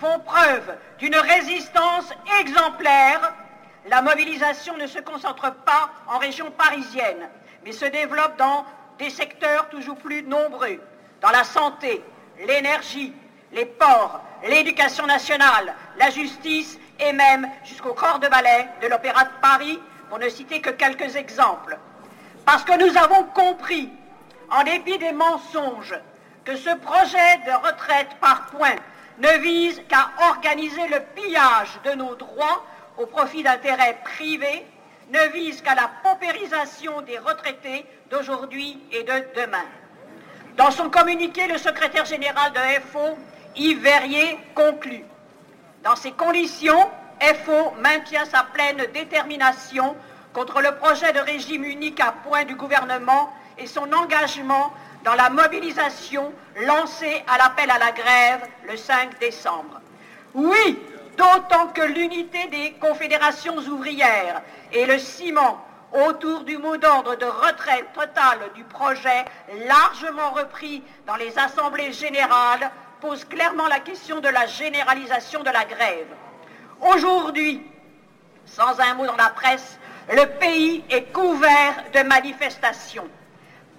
font 0.00 0.18
preuve 0.20 0.76
d'une 0.98 1.16
résistance 1.16 2.12
exemplaire, 2.40 3.32
la 3.88 4.02
mobilisation 4.02 4.76
ne 4.76 4.86
se 4.86 4.98
concentre 4.98 5.52
pas 5.64 5.90
en 6.06 6.18
région 6.18 6.50
parisienne, 6.50 7.28
mais 7.64 7.72
se 7.72 7.86
développe 7.86 8.36
dans 8.36 8.64
des 8.98 9.10
secteurs 9.10 9.68
toujours 9.68 9.96
plus 9.96 10.22
nombreux, 10.22 10.80
dans 11.20 11.30
la 11.30 11.44
santé, 11.44 12.02
l'énergie, 12.46 13.12
les 13.52 13.66
ports, 13.66 14.20
l'éducation 14.46 15.06
nationale, 15.06 15.74
la 15.98 16.10
justice 16.10 16.78
et 16.98 17.12
même 17.12 17.48
jusqu'au 17.64 17.94
corps 17.94 18.18
de 18.18 18.28
ballet 18.28 18.68
de 18.82 18.86
l'Opéra 18.86 19.24
de 19.24 19.30
Paris, 19.40 19.80
pour 20.08 20.18
ne 20.18 20.28
citer 20.28 20.60
que 20.60 20.70
quelques 20.70 21.16
exemples. 21.16 21.78
Parce 22.44 22.64
que 22.64 22.76
nous 22.76 22.96
avons 22.96 23.24
compris, 23.24 23.90
en 24.50 24.64
dépit 24.64 24.98
des 24.98 25.12
mensonges, 25.12 25.94
que 26.44 26.56
ce 26.56 26.74
projet 26.76 27.36
de 27.46 27.66
retraite 27.66 28.16
par 28.20 28.46
points 28.46 28.76
ne 29.18 29.38
vise 29.38 29.82
qu'à 29.88 30.10
organiser 30.28 30.88
le 30.88 31.00
pillage 31.14 31.78
de 31.84 31.92
nos 31.92 32.14
droits 32.14 32.64
au 32.96 33.06
profit 33.06 33.42
d'intérêts 33.42 33.98
privés, 34.04 34.66
ne 35.10 35.32
vise 35.32 35.60
qu'à 35.62 35.74
la 35.74 35.90
paupérisation 36.02 37.00
des 37.02 37.18
retraités 37.18 37.84
d'aujourd'hui 38.10 38.80
et 38.92 39.02
de 39.02 39.40
demain. 39.40 39.64
Dans 40.56 40.70
son 40.70 40.88
communiqué, 40.90 41.46
le 41.46 41.58
secrétaire 41.58 42.04
général 42.04 42.52
de 42.52 42.58
FO, 42.92 43.18
Yves 43.56 43.80
Verrier, 43.82 44.38
conclut. 44.54 45.04
Dans 45.82 45.96
ces 45.96 46.12
conditions, 46.12 46.90
FO 47.20 47.72
maintient 47.80 48.24
sa 48.24 48.44
pleine 48.44 48.86
détermination 48.92 49.96
contre 50.32 50.60
le 50.60 50.72
projet 50.76 51.12
de 51.12 51.20
régime 51.20 51.64
unique 51.64 52.00
à 52.00 52.12
point 52.12 52.44
du 52.44 52.54
gouvernement 52.54 53.32
et 53.60 53.66
son 53.66 53.92
engagement 53.92 54.72
dans 55.04 55.14
la 55.14 55.30
mobilisation 55.30 56.32
lancée 56.66 57.22
à 57.26 57.38
l'appel 57.38 57.70
à 57.70 57.78
la 57.78 57.92
grève 57.92 58.48
le 58.68 58.76
5 58.76 59.18
décembre. 59.18 59.80
Oui, 60.34 60.78
d'autant 61.16 61.68
que 61.68 61.82
l'unité 61.82 62.46
des 62.48 62.72
confédérations 62.80 63.56
ouvrières 63.56 64.42
et 64.72 64.86
le 64.86 64.98
ciment 64.98 65.64
autour 65.92 66.44
du 66.44 66.56
mot 66.58 66.76
d'ordre 66.76 67.16
de 67.16 67.24
retraite 67.24 67.92
totale 67.92 68.38
du 68.54 68.62
projet, 68.64 69.24
largement 69.66 70.30
repris 70.30 70.82
dans 71.06 71.16
les 71.16 71.36
assemblées 71.38 71.92
générales, 71.92 72.70
pose 73.00 73.24
clairement 73.24 73.66
la 73.66 73.80
question 73.80 74.20
de 74.20 74.28
la 74.28 74.46
généralisation 74.46 75.42
de 75.42 75.50
la 75.50 75.64
grève. 75.64 76.06
Aujourd'hui, 76.80 77.62
sans 78.46 78.78
un 78.80 78.94
mot 78.94 79.06
dans 79.06 79.16
la 79.16 79.30
presse, 79.30 79.78
le 80.12 80.26
pays 80.38 80.84
est 80.90 81.12
couvert 81.12 81.84
de 81.92 82.02
manifestations. 82.02 83.08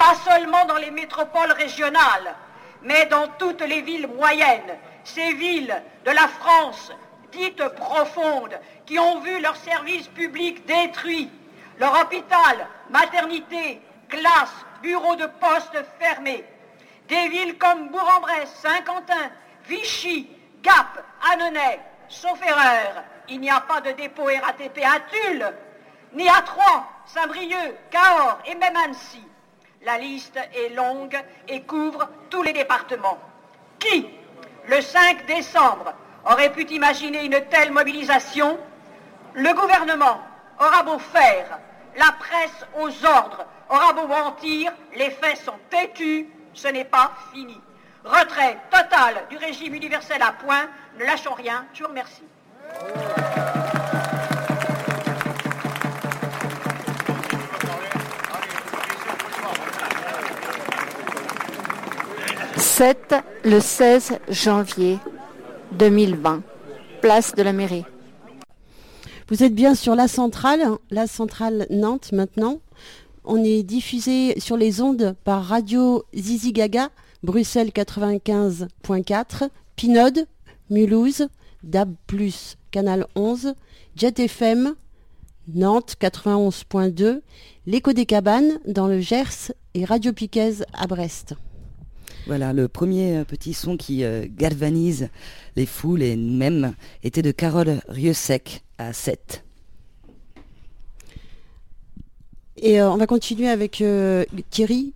Pas 0.02 0.16
seulement 0.16 0.66
dans 0.66 0.78
les 0.78 0.90
métropoles 0.90 1.52
régionales, 1.52 2.34
mais 2.82 3.06
dans 3.06 3.28
toutes 3.38 3.62
les 3.62 3.84
villes 3.84 4.08
moyennes, 4.08 4.76
ces 5.04 5.34
villes 5.34 5.80
de 6.04 6.10
la 6.10 6.28
France 6.28 6.92
dites 7.32 7.64
profondes, 7.76 8.60
qui 8.88 8.98
ont 8.98 9.20
vu 9.20 9.40
leurs 9.40 9.58
services 9.58 10.08
publics 10.08 10.66
détruits, 10.66 11.30
leur 11.78 12.02
hôpital, 12.02 12.68
maternité, 12.90 13.80
classe, 14.10 14.66
bureaux 14.82 15.16
de 15.18 15.28
poste 15.28 15.78
fermés. 16.00 16.44
Des 17.08 17.28
villes 17.30 17.60
comme 17.60 17.90
Bourg-en-Bresse, 17.90 18.56
Saint-Quentin, 18.56 19.30
Vichy, 19.68 20.28
Gap, 20.64 21.06
Annonay, 21.32 21.80
sauf 22.08 22.42
erreur, 22.42 23.04
il 23.30 23.40
n'y 23.40 23.52
a 23.52 23.60
pas 23.60 23.82
de 23.82 23.92
dépôt 23.92 24.26
RATP 24.26 24.80
à 24.84 25.00
Tulle, 25.12 25.54
ni 26.14 26.28
à 26.28 26.42
Troyes, 26.42 26.88
Saint-Brieuc, 27.06 27.76
Cahors 27.92 28.40
et 28.48 28.56
même 28.56 28.76
Annecy. 28.76 29.22
La 29.84 29.98
liste 29.98 30.38
est 30.54 30.70
longue 30.76 31.20
et 31.48 31.64
couvre 31.64 32.08
tous 32.30 32.44
les 32.44 32.54
départements. 32.54 33.18
Qui, 33.80 34.08
le 34.68 34.80
5 34.80 35.26
décembre, 35.26 35.94
aurait 36.24 36.52
pu 36.52 36.64
imaginer 36.66 37.26
une 37.26 37.42
telle 37.50 37.72
mobilisation? 37.72 38.60
Le 39.34 39.54
gouvernement 39.54 40.22
aura 40.60 40.84
beau 40.84 41.00
faire, 41.00 41.60
la 41.98 42.12
presse 42.20 42.66
aux 42.80 43.06
ordres 43.06 43.46
aura 43.70 43.94
beau 43.94 44.06
mentir, 44.06 44.72
les 44.96 45.10
faits 45.10 45.38
sont 45.38 45.58
têtus, 45.72 46.28
ce 46.54 46.68
n'est 46.68 46.86
pas 46.86 47.14
fini. 47.34 47.60
Retrait 48.04 48.58
total 48.70 49.26
du 49.30 49.38
régime 49.38 49.74
universel 49.74 50.22
à 50.22 50.34
point, 50.34 50.70
ne 51.00 51.06
lâchons 51.06 51.34
rien, 51.34 51.66
je 51.74 51.84
vous 51.84 51.90
remercie. 51.90 52.24
7 62.82 63.14
le 63.44 63.60
16 63.60 64.18
janvier 64.30 64.98
2020, 65.74 66.42
place 67.00 67.36
de 67.36 67.44
la 67.44 67.54
mairie. 67.54 67.86
Vous 69.30 69.44
êtes 69.44 69.54
bien 69.54 69.76
sur 69.76 69.94
la 69.94 70.08
centrale, 70.08 70.64
la 70.90 71.06
centrale 71.06 71.68
Nantes 71.70 72.12
maintenant. 72.12 72.58
On 73.24 73.44
est 73.44 73.62
diffusé 73.62 74.40
sur 74.40 74.58
les 74.58 74.82
ondes 74.82 75.16
par 75.24 75.44
Radio 75.44 76.06
Zizi 76.16 76.54
Gaga, 76.54 76.90
Bruxelles 77.22 77.70
95.4, 77.70 79.50
Pinode, 79.76 80.26
Mulhouse, 80.72 81.28
DAB+, 81.62 81.94
Canal 82.72 83.06
11, 83.14 83.54
Jet 83.96 84.20
FM, 84.20 84.74
Nantes 85.54 85.98
91.2, 86.02 87.22
L'écho 87.68 87.94
des 87.94 88.08
cabanes 88.08 88.60
dans 88.66 88.88
le 88.88 89.02
Gers 89.02 89.52
et 89.76 89.86
Radio 89.86 90.14
Piquez 90.14 90.64
à 90.74 90.88
Brest. 90.88 91.36
Voilà, 92.28 92.54
le 92.54 92.68
premier 92.68 93.18
euh, 93.18 93.24
petit 93.24 93.54
son 93.54 93.78
qui 93.78 94.04
euh, 94.04 94.26
galvanise 94.30 95.10
les 95.56 95.66
foules 95.66 96.04
et 96.04 96.16
nous-mêmes 96.16 96.76
était 97.04 97.24
de 97.24 97.32
Carole 97.32 97.82
Rieusec 97.88 98.64
à 98.78 98.94
7. 98.94 99.44
Et 102.58 102.80
euh, 102.80 102.92
on 102.92 102.98
va 102.98 103.08
continuer 103.08 103.50
avec 103.50 103.84
Thierry 104.52 104.94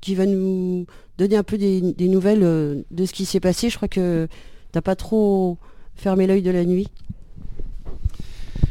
qui 0.00 0.14
va 0.14 0.26
nous 0.26 0.86
donner 1.16 1.36
un 1.36 1.42
peu 1.42 1.56
des, 1.56 1.80
des 1.80 2.08
nouvelles 2.08 2.84
de 2.90 3.06
ce 3.06 3.12
qui 3.12 3.24
s'est 3.24 3.40
passé. 3.40 3.70
Je 3.70 3.76
crois 3.76 3.88
que 3.88 4.26
tu 4.26 4.76
n'as 4.76 4.82
pas 4.82 4.96
trop 4.96 5.56
fermé 5.94 6.26
l'œil 6.26 6.42
de 6.42 6.50
la 6.50 6.64
nuit. 6.64 6.88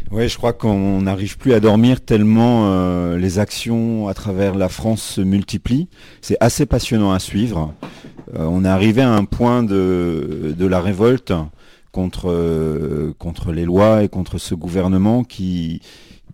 Oui, 0.10 0.30
je 0.30 0.38
crois 0.38 0.54
qu'on 0.54 1.02
n'arrive 1.02 1.38
plus 1.38 1.54
à 1.54 1.60
dormir 1.60 2.00
tellement 2.00 2.72
euh, 2.72 3.18
les 3.18 3.40
actions 3.40 4.08
à 4.08 4.14
travers 4.14 4.56
la 4.56 4.70
France 4.70 5.02
se 5.02 5.22
multiplient. 5.22 5.90
C'est 6.22 6.38
assez 6.40 6.66
passionnant 6.66 7.12
à 7.12 7.20
suivre. 7.20 7.74
Euh, 8.34 8.46
on 8.46 8.64
est 8.64 8.70
arrivé 8.70 9.02
à 9.02 9.12
un 9.12 9.26
point 9.26 9.64
de, 9.64 10.56
la 10.58 10.80
révolte 10.80 11.34
contre, 11.92 12.32
euh, 12.32 13.14
contre 13.20 13.52
les 13.52 13.66
lois 13.66 14.04
et 14.04 14.08
contre 14.08 14.38
ce 14.38 14.56
gouvernement 14.56 15.26
qui, 15.26 15.82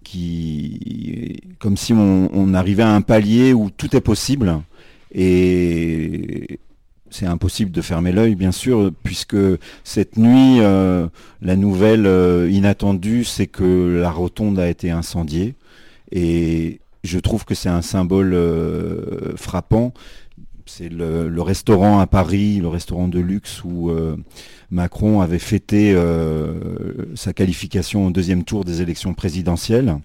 qui 0.04 1.42
comme 1.58 1.76
si 1.76 1.94
on, 1.94 2.30
on 2.32 2.54
arrivait 2.54 2.84
à 2.84 2.94
un 2.94 3.02
palier 3.02 3.54
où 3.54 3.72
tout 3.72 3.96
est 3.96 4.02
possible. 4.02 4.62
Et, 5.16 6.60
c'est 7.14 7.26
impossible 7.26 7.72
de 7.72 7.82
fermer 7.82 8.12
l'œil, 8.12 8.36
bien 8.36 8.52
sûr, 8.52 8.92
puisque 9.04 9.38
cette 9.84 10.18
nuit, 10.18 10.60
euh, 10.60 11.08
la 11.42 11.56
nouvelle 11.56 12.08
euh, 12.08 12.50
inattendue, 12.50 13.24
c'est 13.24 13.48
que 13.48 14.00
la 14.02 14.12
rotonde 14.12 14.60
a 14.60 14.68
été 14.68 14.90
incendiée. 14.90 15.56
Et 16.12 16.82
je 17.04 17.20
trouve 17.20 17.46
que 17.46 17.56
c'est 17.56 17.70
un 17.70 17.82
symbole 17.82 18.34
euh, 18.34 19.36
frappant. 19.36 19.94
C'est 20.66 20.90
le, 20.90 21.42
restaurant 21.42 22.00
à 22.00 22.08
Paris, 22.08 22.60
le 22.60 22.68
restaurant 22.68 23.08
de 23.08 23.20
luxe 23.20 23.64
où 23.66 23.92
Macron 24.72 25.20
avait 25.20 25.38
fêté 25.38 25.94
sa 27.16 27.34
qualification 27.34 28.08
au 28.08 28.12
deuxième 28.12 28.46
tour 28.46 28.64
des 28.64 28.82
élections 28.82 29.14
présidentielles. 29.14 29.98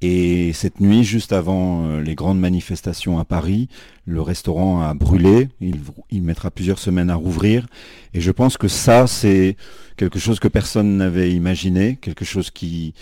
Et 0.00 0.52
cette 0.52 0.80
nuit, 0.80 1.02
juste 1.02 1.32
avant 1.32 1.86
euh, 1.86 2.00
les 2.00 2.14
grandes 2.14 2.38
manifestations 2.38 3.18
à 3.18 3.24
Paris, 3.24 3.68
le 4.06 4.22
restaurant 4.22 4.80
a 4.80 4.94
brûlé. 4.94 5.48
Il, 5.60 6.22
mettra 6.22 6.50
plusieurs 6.52 6.78
semaines 6.78 7.10
à 7.10 7.16
rouvrir. 7.16 7.66
Et 8.14 8.20
je 8.20 8.30
pense 8.30 8.56
que 8.56 8.68
ça, 8.68 9.08
c'est 9.08 9.56
quelque 9.96 10.20
chose 10.20 10.38
que 10.38 10.46
personne 10.46 10.96
n'avait 10.98 11.32
imaginé, 11.32 11.98
quelque 12.00 12.24
chose 12.24 12.50
qui, 12.50 12.94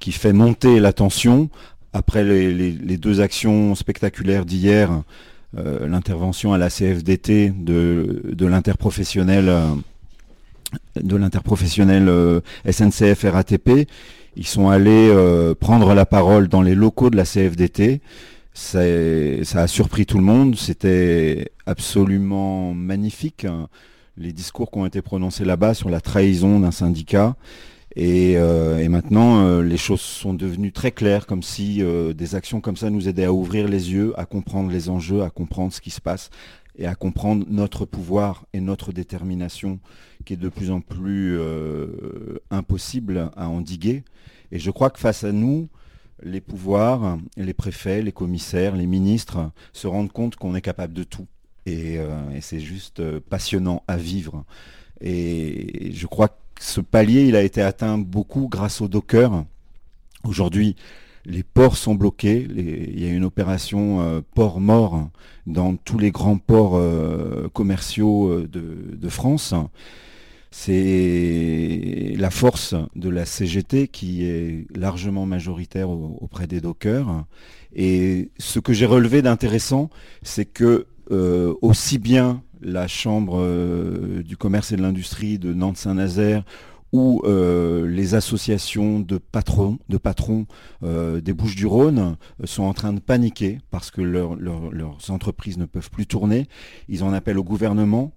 qui 0.00 0.10
fait 0.10 0.32
monter 0.32 0.80
la 0.80 0.92
tension. 0.92 1.50
Après 1.92 2.24
les, 2.24 2.96
deux 2.96 3.20
actions 3.20 3.76
spectaculaires 3.76 4.44
d'hier, 4.44 5.02
euh, 5.56 5.86
l'intervention 5.86 6.52
à 6.52 6.58
la 6.58 6.68
CFDT 6.68 7.50
de, 7.50 8.22
de 8.24 8.46
l'interprofessionnel 8.46 9.48
euh, 9.48 9.66
de 10.96 11.16
l'interprofessionnel 11.16 12.08
SNCF 12.68 13.24
RATP 13.24 13.88
ils 14.36 14.46
sont 14.46 14.68
allés 14.68 15.10
euh, 15.10 15.54
prendre 15.54 15.92
la 15.94 16.06
parole 16.06 16.48
dans 16.48 16.62
les 16.62 16.74
locaux 16.74 17.10
de 17.10 17.16
la 17.16 17.24
CFDT. 17.24 18.00
Ça, 18.52 18.80
a 18.80 19.66
surpris 19.66 20.06
tout 20.06 20.18
le 20.18 20.24
monde. 20.24 20.56
C'était 20.56 21.50
absolument 21.66 22.74
magnifique. 22.74 23.44
Hein, 23.44 23.68
les 24.16 24.32
discours 24.32 24.70
qui 24.70 24.78
ont 24.78 24.86
été 24.86 25.02
prononcés 25.02 25.44
là-bas 25.44 25.74
sur 25.74 25.88
la 25.88 26.00
trahison 26.00 26.60
d'un 26.60 26.70
syndicat. 26.70 27.36
Et, 27.96 28.34
euh, 28.36 28.88
maintenant, 28.88 29.40
euh, 29.40 29.62
les 29.62 29.76
choses 29.76 30.00
sont 30.00 30.34
devenues 30.34 30.72
très 30.72 30.92
claires, 30.92 31.26
comme 31.26 31.42
si 31.42 31.82
des 32.14 32.34
actions 32.34 32.60
comme 32.60 32.76
ça 32.76 32.90
nous 32.90 33.08
aidaient 33.08 33.24
à 33.24 33.32
ouvrir 33.32 33.66
les 33.66 33.92
yeux, 33.92 34.12
à 34.16 34.26
comprendre 34.26 34.70
les 34.70 34.90
enjeux, 34.90 35.22
à 35.22 35.30
comprendre 35.30 35.72
ce 35.72 35.80
qui 35.80 35.90
se 35.90 36.00
passe 36.00 36.30
et 36.78 36.86
à 36.86 36.94
comprendre 36.94 37.44
notre 37.48 37.84
pouvoir 37.84 38.44
et 38.52 38.60
notre 38.60 38.92
détermination 38.92 39.80
qui 40.24 40.34
est 40.34 40.36
de 40.36 40.48
plus 40.48 40.70
en 40.70 40.80
plus 40.80 41.38
impossible 42.50 43.30
à 43.36 43.48
endiguer. 43.48 44.04
Et 44.52 44.58
je 44.58 44.70
crois 44.70 44.90
que 44.90 44.98
face 44.98 45.24
à 45.24 45.32
nous, 45.32 45.68
les 46.22 46.40
pouvoirs, 46.40 47.18
les 47.36 47.54
préfets, 47.54 48.02
les 48.02 48.12
commissaires, 48.12 48.76
les 48.76 48.86
ministres 48.86 49.50
se 49.72 49.86
rendent 49.86 50.12
compte 50.12 50.36
qu'on 50.36 50.54
est 50.54 50.60
capable 50.60 50.92
de 50.92 51.04
tout. 51.04 51.26
Et, 51.66 51.98
euh, 51.98 52.40
c'est 52.40 52.60
juste 52.60 53.00
euh, 53.00 53.20
passionnant 53.28 53.82
à 53.86 53.96
vivre. 53.96 54.44
Et 55.00 55.92
je 55.94 56.06
crois 56.06 56.28
que 56.28 56.34
ce 56.58 56.80
palier, 56.80 57.26
il 57.26 57.36
a 57.36 57.42
été 57.42 57.62
atteint 57.62 57.98
beaucoup 57.98 58.48
grâce 58.48 58.80
au 58.80 58.88
Docker. 58.88 59.44
Aujourd'hui, 60.24 60.76
les 61.24 61.42
ports 61.42 61.76
sont 61.76 61.94
bloqués. 61.94 62.46
il 62.50 63.00
y 63.00 63.06
a 63.06 63.10
une 63.10 63.24
opération 63.24 64.00
euh, 64.00 64.20
port 64.34 64.60
mort 64.60 65.08
dans 65.46 65.76
tous 65.76 65.98
les 65.98 66.10
grands 66.10 66.38
ports 66.38 66.80
commerciaux 67.52 68.46
de, 68.46 69.08
France 69.08 69.54
c'est 70.50 72.14
la 72.16 72.30
force 72.30 72.74
de 72.96 73.08
la 73.08 73.24
CGT 73.24 73.88
qui 73.88 74.24
est 74.24 74.66
largement 74.76 75.24
majoritaire 75.24 75.90
auprès 75.90 76.46
des 76.46 76.60
dockers. 76.60 77.24
Et 77.74 78.30
ce 78.38 78.58
que 78.58 78.72
j'ai 78.72 78.86
relevé 78.86 79.22
d'intéressant, 79.22 79.90
c'est 80.22 80.44
que 80.44 80.86
euh, 81.12 81.54
aussi 81.62 81.98
bien 81.98 82.42
la 82.62 82.86
Chambre 82.86 83.40
euh, 83.40 84.22
du 84.22 84.36
commerce 84.36 84.72
et 84.72 84.76
de 84.76 84.82
l'industrie 84.82 85.38
de 85.38 85.54
Nantes-Saint-Nazaire 85.54 86.44
ou 86.92 87.22
euh, 87.24 87.88
les 87.88 88.14
associations 88.14 88.98
de 88.98 89.18
patrons, 89.18 89.78
de 89.88 89.98
patrons 89.98 90.46
des 90.82 91.32
Bouches-du-Rhône 91.32 92.16
sont 92.44 92.64
en 92.64 92.74
train 92.74 92.92
de 92.92 92.98
paniquer 92.98 93.58
parce 93.70 93.92
que 93.92 94.02
leurs 94.02 95.10
entreprises 95.10 95.58
ne 95.58 95.66
peuvent 95.66 95.90
plus 95.90 96.06
tourner. 96.06 96.48
Ils 96.88 97.04
en 97.04 97.12
appellent 97.12 97.38
au 97.38 97.44
gouvernement 97.44 98.12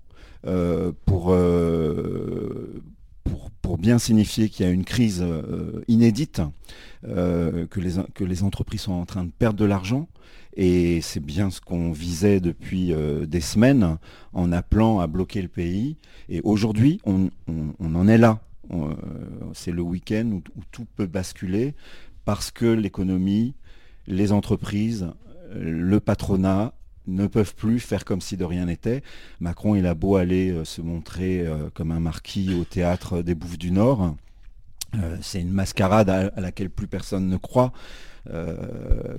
euh, 0.45 0.91
euh, 1.11 2.81
pour, 3.23 3.51
pour, 3.61 3.77
bien 3.77 3.97
signifier 3.97 4.49
qu'il 4.49 4.65
y 4.65 4.69
a 4.69 4.71
une 4.71 4.83
crise 4.83 5.21
euh, 5.21 5.81
inédite, 5.87 6.41
que, 7.03 7.79
les, 7.79 7.93
que 8.13 8.23
les 8.23 8.43
entreprises 8.43 8.81
sont 8.81 8.93
en 8.93 9.05
train 9.05 9.25
de 9.25 9.31
perdre 9.31 9.59
de 9.59 9.65
l'argent. 9.65 10.07
Et 10.55 11.01
c'est 11.01 11.19
bien 11.19 11.49
ce 11.49 11.59
qu'on 11.59 11.91
visait 11.91 12.39
depuis 12.39 12.93
des 13.27 13.41
semaines 13.41 13.97
en 14.33 14.51
appelant 14.51 14.99
à 14.99 15.07
bloquer 15.07 15.41
le 15.41 15.47
pays. 15.47 15.97
Et 16.29 16.41
aujourd'hui, 16.43 17.01
on, 17.05 17.29
en 17.79 18.07
est 18.07 18.19
là. 18.19 18.39
c'est 19.53 19.71
le 19.71 19.81
week-end 19.81 20.29
où, 20.33 20.61
tout 20.71 20.85
peut 20.95 21.07
basculer 21.07 21.73
parce 22.23 22.51
que 22.51 22.67
l'économie, 22.67 23.55
les 24.05 24.31
entreprises, 24.31 25.07
le 25.55 25.99
patronat 25.99 26.73
ne 27.07 27.27
peuvent 27.27 27.55
plus 27.55 27.79
faire 27.79 28.05
comme 28.05 28.21
si 28.21 28.37
de 28.37 28.45
rien 28.45 28.65
n'était. 28.65 29.03
Macron, 29.39 29.75
il 29.75 29.85
a 29.85 29.93
beau 29.93 30.15
aller 30.15 30.51
euh, 30.51 30.65
se 30.65 30.81
montrer 30.81 31.41
euh, 31.41 31.69
comme 31.73 31.91
un 31.91 31.99
marquis 31.99 32.53
au 32.53 32.63
théâtre 32.63 33.21
des 33.21 33.35
Bouffes 33.35 33.57
du 33.57 33.71
Nord. 33.71 34.15
Euh, 34.95 35.17
c'est 35.21 35.41
une 35.41 35.51
mascarade 35.51 36.09
à, 36.09 36.39
laquelle 36.39 36.69
plus 36.69 36.87
personne 36.87 37.27
ne 37.27 37.37
croit. 37.37 37.73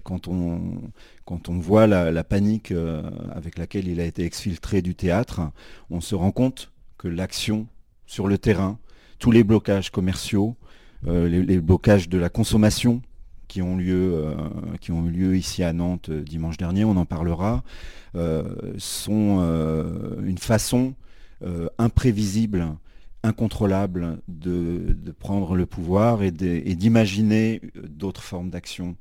Quand, 0.02 0.28
on, 0.28 1.58
voit 1.58 1.86
la, 1.86 2.24
panique 2.24 2.72
avec 3.32 3.58
laquelle 3.58 3.86
il 3.86 4.00
a 4.00 4.04
été 4.06 4.24
exfiltré 4.24 4.80
du 4.80 4.94
théâtre, 4.94 5.42
on 5.90 6.00
se 6.00 6.14
rend 6.14 6.32
compte 6.32 6.72
que 6.96 7.06
l'action 7.06 7.66
sur 8.06 8.28
le 8.28 8.38
terrain, 8.38 8.78
tous 9.18 9.30
les 9.30 9.44
blocages 9.44 9.90
commerciaux, 9.90 10.56
les 11.06 11.60
blocages 11.60 12.08
de 12.08 12.16
la 12.16 12.30
consommation 12.30 13.02
qui 13.54 13.62
ont 13.62 13.76
lieu, 13.76 14.14
euh, 14.14 14.34
qui 14.80 14.90
ont 14.90 15.06
eu 15.06 15.10
lieu 15.10 15.36
ici 15.36 15.62
à 15.62 15.72
Nantes 15.72 16.08
euh, 16.08 16.24
dimanche 16.24 16.56
dernier, 16.56 16.84
on 16.84 16.96
en 16.96 17.04
parlera, 17.06 17.62
euh, 18.16 18.42
sont 18.78 19.38
une 20.24 20.38
façon 20.38 20.94
imprévisible, 21.78 22.66
incontrôlable 23.22 24.18
de, 24.26 24.96
prendre 25.20 25.54
le 25.54 25.66
pouvoir 25.66 26.24
et 26.24 26.32
d'imaginer 26.32 27.60
d'autres 27.76 28.22
formes 28.22 28.50
d'action 28.50 28.96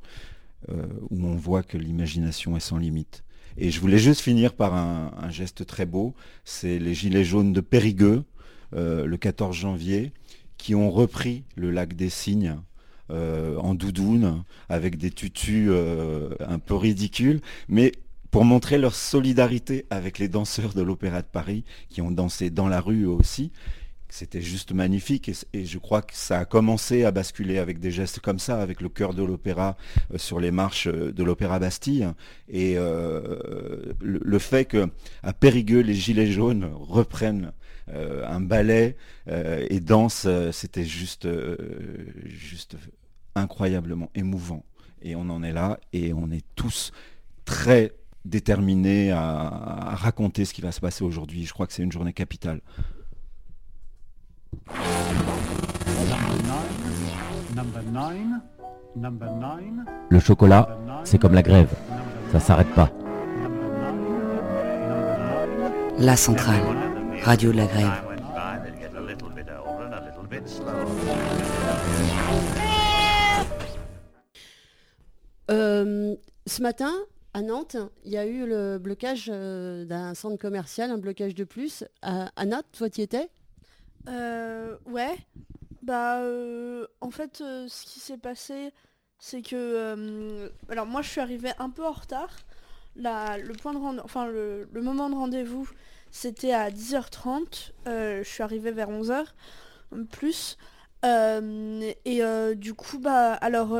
où 0.67 1.25
on 1.25 1.35
voit 1.35 1.63
que 1.63 1.77
l'imagination 1.77 2.55
est 2.55 2.59
sans 2.59 2.77
limite. 2.77 3.23
Et 3.57 3.71
je 3.71 3.79
voulais 3.79 3.97
juste 3.97 4.21
finir 4.21 4.53
par 4.53 4.75
un, 4.75 5.29
geste 5.29 5.65
très 5.65 5.85
beau, 5.87 6.13
c'est 6.43 6.77
les 6.77 6.93
Gilets 6.93 7.23
jaunes 7.23 7.53
de 7.53 7.61
Périgueux, 7.61 8.23
le 8.73 9.15
14 9.15 9.55
janvier, 9.55 10.11
qui 10.57 10.75
ont 10.75 10.91
repris 10.91 11.43
le 11.55 11.71
lac 11.71 11.95
des 11.95 12.09
Cygnes 12.09 12.57
euh, 13.11 13.57
en 13.57 13.75
doudoune, 13.75 14.43
avec 14.69 14.97
des 14.97 15.11
tutus 15.11 15.67
euh, 15.69 16.29
un 16.39 16.57
peu 16.57 16.75
ridicules, 16.75 17.41
mais 17.67 17.91
pour 18.31 18.45
montrer 18.45 18.77
leur 18.77 18.95
solidarité 18.95 19.85
avec 19.89 20.19
les 20.19 20.29
danseurs 20.29 20.73
de 20.73 20.81
l'Opéra 20.81 21.21
de 21.21 21.27
Paris, 21.27 21.65
qui 21.89 22.01
ont 22.01 22.11
dansé 22.11 22.49
dans 22.49 22.67
la 22.67 22.79
rue 22.79 23.05
aussi. 23.05 23.51
C'était 24.07 24.41
juste 24.41 24.71
magnifique 24.73 25.29
et, 25.53 25.65
je 25.65 25.77
crois 25.79 26.01
que 26.01 26.15
ça 26.15 26.39
a 26.39 26.45
commencé 26.45 27.03
à 27.03 27.11
basculer 27.11 27.57
avec 27.57 27.79
des 27.79 27.91
gestes 27.91 28.19
comme 28.19 28.39
ça, 28.39 28.61
avec 28.61 28.79
le 28.79 28.87
chœur 28.87 29.13
de 29.13 29.23
l'opéra 29.23 29.75
euh, 30.13 30.17
sur 30.17 30.39
les 30.39 30.51
marches 30.51 30.87
de 30.87 31.23
l'Opéra 31.23 31.59
Bastille. 31.59 32.07
Et 32.47 32.75
le, 32.75 33.91
le 33.99 34.39
fait 34.39 34.65
que 34.65 34.87
à 35.23 35.33
Périgueux, 35.33 35.81
les 35.81 35.95
Gilets 35.95 36.31
jaunes 36.31 36.71
reprennent 36.73 37.51
un 37.87 38.39
ballet 38.41 38.95
euh, 39.27 39.65
et 39.69 39.79
dansent, 39.79 40.25
euh, 40.25 40.51
c'était 40.51 40.85
juste, 40.85 41.25
euh, 41.25 41.57
juste 42.25 42.77
incroyablement 43.35 44.09
émouvant. 44.15 44.63
Et 45.01 45.15
on 45.15 45.29
en 45.29 45.43
est 45.43 45.51
là 45.51 45.79
et 45.91 46.13
on 46.13 46.31
est 46.31 46.45
tous 46.55 46.91
très 47.45 47.93
déterminés 48.25 49.11
à, 49.11 49.19
à 49.19 49.95
raconter 49.95 50.45
ce 50.45 50.53
qui 50.53 50.61
va 50.61 50.71
se 50.71 50.79
passer 50.79 51.03
aujourd'hui. 51.03 51.45
Je 51.45 51.53
crois 51.53 51.67
que 51.67 51.73
c'est 51.73 51.83
une 51.83 51.91
journée 51.91 52.13
capitale. 52.13 52.61
Le 60.09 60.19
chocolat, 60.19 60.77
c'est 61.03 61.17
comme 61.17 61.33
la 61.33 61.41
grève. 61.41 61.73
Ça 62.31 62.39
s'arrête 62.39 62.73
pas. 62.73 62.89
La 65.99 66.15
centrale, 66.15 66.61
radio 67.23 67.51
de 67.51 67.57
la 67.57 67.65
grève. 67.65 67.91
Euh, 75.51 76.15
ce 76.45 76.61
matin, 76.61 76.91
à 77.33 77.41
Nantes, 77.41 77.77
il 78.05 78.11
y 78.11 78.17
a 78.17 78.25
eu 78.25 78.45
le 78.47 78.77
blocage 78.77 79.29
euh, 79.31 79.85
d'un 79.85 80.13
centre 80.13 80.37
commercial, 80.37 80.91
un 80.91 80.97
blocage 80.97 81.35
de 81.35 81.43
plus. 81.43 81.83
À, 82.01 82.29
à 82.35 82.45
Nantes, 82.45 82.65
toi, 82.77 82.89
tu 82.89 83.01
y 83.01 83.03
étais? 83.03 83.29
Euh, 84.07 84.75
ouais. 84.85 85.15
Bah, 85.81 86.19
euh, 86.21 86.87
en 87.01 87.11
fait, 87.11 87.41
euh, 87.41 87.67
ce 87.67 87.83
qui 87.85 87.99
s'est 87.99 88.17
passé, 88.17 88.71
c'est 89.19 89.41
que... 89.41 89.55
euh, 89.55 90.49
alors, 90.69 90.85
moi, 90.85 91.01
je 91.01 91.09
suis 91.09 91.21
arrivée 91.21 91.51
un 91.59 91.69
peu 91.69 91.85
en 91.85 91.91
retard. 91.91 92.29
La- 92.95 93.37
le, 93.37 93.53
point 93.53 93.73
de 93.73 93.79
rende- 93.79 94.01
enfin, 94.03 94.27
le, 94.27 94.67
le 94.71 94.81
moment 94.81 95.09
de 95.09 95.15
rendez-vous, 95.15 95.67
c'était 96.15 96.53
à 96.53 96.69
10h30. 96.69 97.71
Euh, 97.87 98.21
je 98.23 98.29
suis 98.29 98.43
arrivée 98.43 98.71
vers 98.71 98.89
11h, 98.89 99.23
plus. 100.11 100.57
Euh, 101.03 101.91
et 102.05 102.23
euh, 102.23 102.53
du 102.55 102.73
coup, 102.73 102.97
bah, 102.99 103.33
alors, 103.33 103.77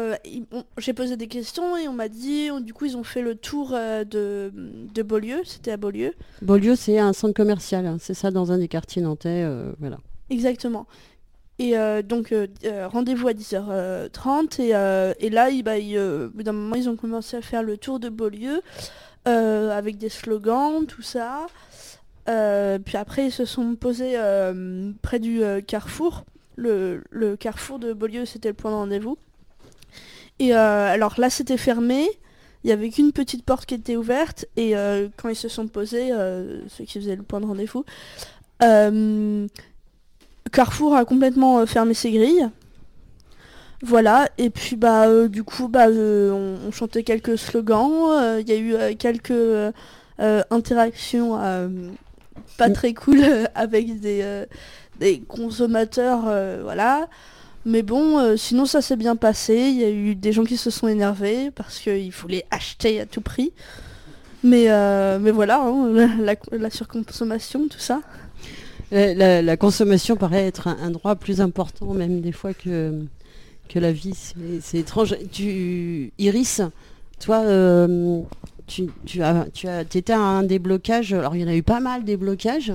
j'ai 0.78 0.92
posé 0.94 1.16
des 1.16 1.28
questions 1.28 1.78
et 1.78 1.88
on 1.88 1.94
m'a 1.94 2.10
dit, 2.10 2.50
on- 2.52 2.60
du 2.60 2.74
coup, 2.74 2.84
ils 2.86 2.98
ont 2.98 3.04
fait 3.06 3.22
le 3.22 3.36
tour 3.36 3.70
de, 3.72 4.52
de 4.54 5.04
Beaulieu. 5.04 5.42
C'était 5.46 5.72
à 5.72 5.78
Beaulieu. 5.78 6.14
Beaulieu, 6.42 6.76
c'est 6.76 7.00
un 7.00 7.14
centre 7.14 7.34
commercial. 7.36 7.86
hein. 7.86 7.98
C'est 8.00 8.14
ça, 8.16 8.30
dans 8.32 8.52
un 8.52 8.58
des 8.58 8.68
quartiers 8.68 9.02
nantais. 9.04 9.48
voilà. 9.80 9.98
Exactement. 10.30 10.88
Et 11.60 11.78
euh, 11.78 12.02
donc 12.02 12.32
euh, 12.32 12.48
rendez-vous 12.92 13.28
à 13.28 13.34
10h30 13.34 14.60
et, 14.60 14.76
euh, 14.76 15.14
et 15.20 15.30
là, 15.30 15.50
ils, 15.52 15.62
bah, 15.62 15.78
ils, 15.78 16.00
au 16.00 16.30
bout 16.30 16.42
d'un 16.44 16.52
moment, 16.52 16.76
ils 16.76 16.90
ont 16.90 16.96
commencé 16.96 17.38
à 17.38 17.42
faire 17.42 17.62
le 17.62 17.78
tour 17.78 18.00
de 18.00 18.10
Beaulieu 18.10 18.62
avec 19.26 19.98
des 19.98 20.10
slogans, 20.10 20.86
tout 20.86 21.02
ça. 21.04 21.46
Euh, 22.30 22.80
puis 22.80 22.98
après, 22.98 23.28
ils 23.28 23.32
se 23.32 23.46
sont 23.46 23.76
posés 23.76 24.14
euh, 24.16 24.92
près 25.02 25.20
du 25.20 25.44
euh, 25.44 25.62
carrefour. 25.62 26.26
Le, 26.56 27.02
carrefour 27.40 27.80
de 27.80 27.94
Beaulieu, 27.94 28.26
c'était 28.26 28.50
le 28.50 28.54
point 28.54 28.72
de 28.72 28.76
rendez-vous. 28.76 29.18
Et 30.40 30.54
alors 30.54 31.16
là, 31.20 31.30
c'était 31.30 31.58
fermé. 31.58 32.08
Il 32.64 32.68
n'y 32.68 32.74
avait 32.74 32.90
qu'une 32.90 33.12
petite 33.12 33.44
porte 33.44 33.66
qui 33.66 33.76
était 33.76 33.96
ouverte. 33.96 34.46
Et 34.56 34.74
quand 35.18 35.30
ils 35.30 35.36
se 35.36 35.48
sont 35.48 35.68
posés, 35.68 36.12
ceux 36.70 36.86
qui 36.86 37.00
faisaient 37.00 37.16
le 37.16 37.24
point 37.24 37.40
de 37.40 37.46
rendez-vous, 37.46 37.86
Carrefour 40.52 40.96
a 40.96 41.06
complètement 41.06 41.66
fermé 41.66 41.94
ses 41.94 42.12
grilles. 42.12 42.48
Voilà, 43.82 44.30
et 44.38 44.50
puis 44.50 44.76
bah 44.76 45.28
du 45.28 45.44
coup 45.44 45.68
bah 45.68 45.90
on, 45.90 46.72
chantait 46.72 47.04
quelques 47.04 47.38
slogans, 47.38 48.40
il 48.40 48.48
y 48.48 48.54
a 48.54 48.58
eu 48.58 48.96
quelques 48.96 49.74
interactions 50.20 51.38
pas 52.58 52.70
très 52.70 52.94
cool 52.94 53.20
euh, 53.22 53.46
avec 53.56 54.00
des, 54.00 54.22
euh, 54.22 54.46
consommateurs, 55.28 56.24
euh, 56.28 56.62
voilà. 56.64 57.08
Mais 57.66 57.82
bon, 57.82 58.36
sinon 58.36 58.66
ça 58.66 58.82
s'est 58.82 58.98
bien 58.98 59.16
passé, 59.16 59.56
il 59.56 59.80
y 59.80 59.86
a 59.86 59.90
eu 59.90 60.16
des 60.16 60.34
gens 60.34 60.44
qui 60.44 60.58
se 60.58 60.70
sont 60.70 60.90
énervés 60.90 61.50
parce 61.50 61.80
qu'ils 61.80 62.12
voulaient 62.12 62.46
acheter 62.52 63.00
à 63.00 63.06
tout 63.06 63.22
prix. 63.22 63.54
Mais, 64.44 64.66
voilà, 65.32 65.62
hein, 65.62 66.36
la, 66.52 66.70
surconsommation, 66.70 67.70
tout 67.70 67.80
ça. 67.80 68.02
La, 68.92 69.56
consommation 69.56 70.18
paraît 70.18 70.46
être 70.46 70.68
un, 70.68 70.92
droit 70.92 71.16
plus 71.16 71.40
important 71.40 71.94
même 71.94 72.20
des 72.20 72.34
fois 72.34 72.54
que, 72.54 73.06
la 73.76 73.94
vie. 73.94 74.14
C'est- 74.60 74.80
étrange. 74.80 75.16
Iris, 76.18 76.62
toi, 77.22 77.46
tu, 78.68 78.90
tu 79.06 79.22
as, 79.22 79.48
tu 79.54 79.68
as, 79.68 79.82
étais 79.82 80.14
à 80.14 80.20
un 80.20 80.44
déblocage. 80.44 81.14
Alors 81.14 81.36
il 81.36 81.42
y 81.42 81.44
en 81.44 81.48
a 81.48 81.56
eu 81.56 81.64
pas 81.64 81.80
mal 81.80 82.04
des 82.04 82.18
blocages. 82.18 82.74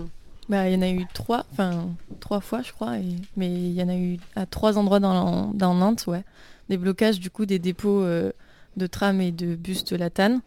Bah, 0.49 0.69
il 0.69 0.75
y 0.75 0.77
en 0.77 0.83
a 0.83 0.89
eu 0.89 1.05
trois, 1.13 1.45
enfin 1.53 1.91
trois 2.21 2.41
fois 2.41 2.63
je 2.63 2.73
crois, 2.73 2.95
mais 3.37 3.53
il 3.53 3.73
y 3.73 3.83
en 3.83 3.89
a 3.89 3.97
eu 3.97 4.19
à 4.35 4.47
trois 4.47 4.79
endroits 4.79 5.01
dans, 5.01 5.53
dans 5.53 5.75
Nantes, 5.75 6.07
ouais. 6.07 6.25
Des 6.71 6.79
blocages 6.79 7.21
du 7.21 7.31
coup 7.31 7.45
des 7.45 7.59
dépôts 7.59 8.03
euh, 8.03 8.33
de 8.77 8.87
tram 8.87 9.21
et 9.21 9.31
de 9.31 9.57
bus 9.57 9.85
de 9.85 9.97
la 9.97 10.09
TAN, 10.09 10.41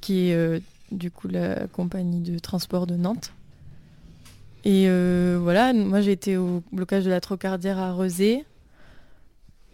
qui 0.00 0.28
est 0.28 0.34
euh, 0.34 0.60
du 0.90 1.10
coup 1.10 1.28
la 1.28 1.66
compagnie 1.66 2.20
de 2.20 2.38
transport 2.38 2.86
de 2.86 2.96
Nantes. 2.96 3.32
Et 4.64 4.86
euh, 4.88 5.38
voilà, 5.40 5.72
moi 5.72 6.00
j'ai 6.00 6.12
été 6.12 6.36
au 6.36 6.62
blocage 6.72 7.04
de 7.04 7.10
la 7.10 7.20
Trocardière 7.20 7.78
à 7.78 7.92
Rezé. 7.92 8.44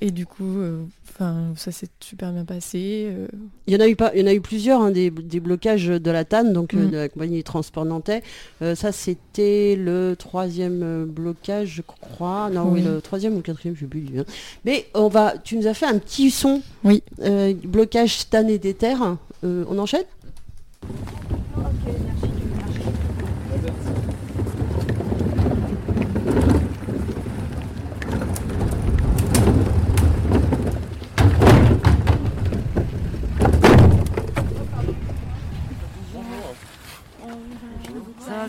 Et 0.00 0.10
du 0.10 0.26
coup, 0.26 0.58
euh, 0.58 0.82
enfin 1.08 1.52
ça 1.56 1.72
s'est 1.72 1.86
super 2.00 2.30
bien 2.32 2.44
passé. 2.44 3.06
euh, 3.08 3.26
Il 3.66 3.72
y 3.72 3.76
en 3.76 3.80
a 3.80 3.88
eu 3.88 3.96
pas, 3.96 4.10
il 4.14 4.20
y 4.20 4.24
en 4.24 4.26
a 4.26 4.34
eu 4.34 4.40
plusieurs 4.40 4.82
hein, 4.82 4.90
des, 4.90 5.08
des 5.10 5.40
blocages 5.40 5.86
de 5.86 6.10
la 6.10 6.24
TAN, 6.26 6.44
donc 6.52 6.74
euh, 6.74 6.86
Mm. 6.86 6.90
de 6.90 6.96
la 6.96 7.08
compagnie 7.08 7.36
des 7.36 7.42
transports 7.42 7.84
nantais. 7.86 8.22
Euh, 8.60 8.74
ça 8.74 8.92
c'était 8.92 9.76
le 9.78 10.14
troisième 10.18 11.04
blocage, 11.06 11.68
je 11.68 11.82
crois. 11.82 12.50
Non, 12.50 12.70
oui, 12.72 12.80
Oui. 12.84 12.86
le 12.92 13.00
troisième 13.00 13.32
ou 13.34 13.36
le 13.36 13.42
quatrième, 13.42 13.76
je 13.76 13.80
sais 13.80 13.86
plus. 13.86 14.04
hein. 14.18 14.24
Mais 14.66 14.86
on 14.94 15.08
va, 15.08 15.38
tu 15.38 15.56
nous 15.56 15.66
as 15.68 15.74
fait 15.74 15.86
un 15.86 15.98
petit 15.98 16.30
son. 16.30 16.60
Oui. 16.82 17.02
Euh, 17.20 17.54
blocage 17.64 18.28
TAN 18.28 18.48
et 18.48 18.58
des 18.58 18.74
terres. 18.74 19.16
Euh, 19.44 19.64
on 19.70 19.78
enchaîne? 19.78 20.04
Ça 20.82 21.60
va 21.62 22.33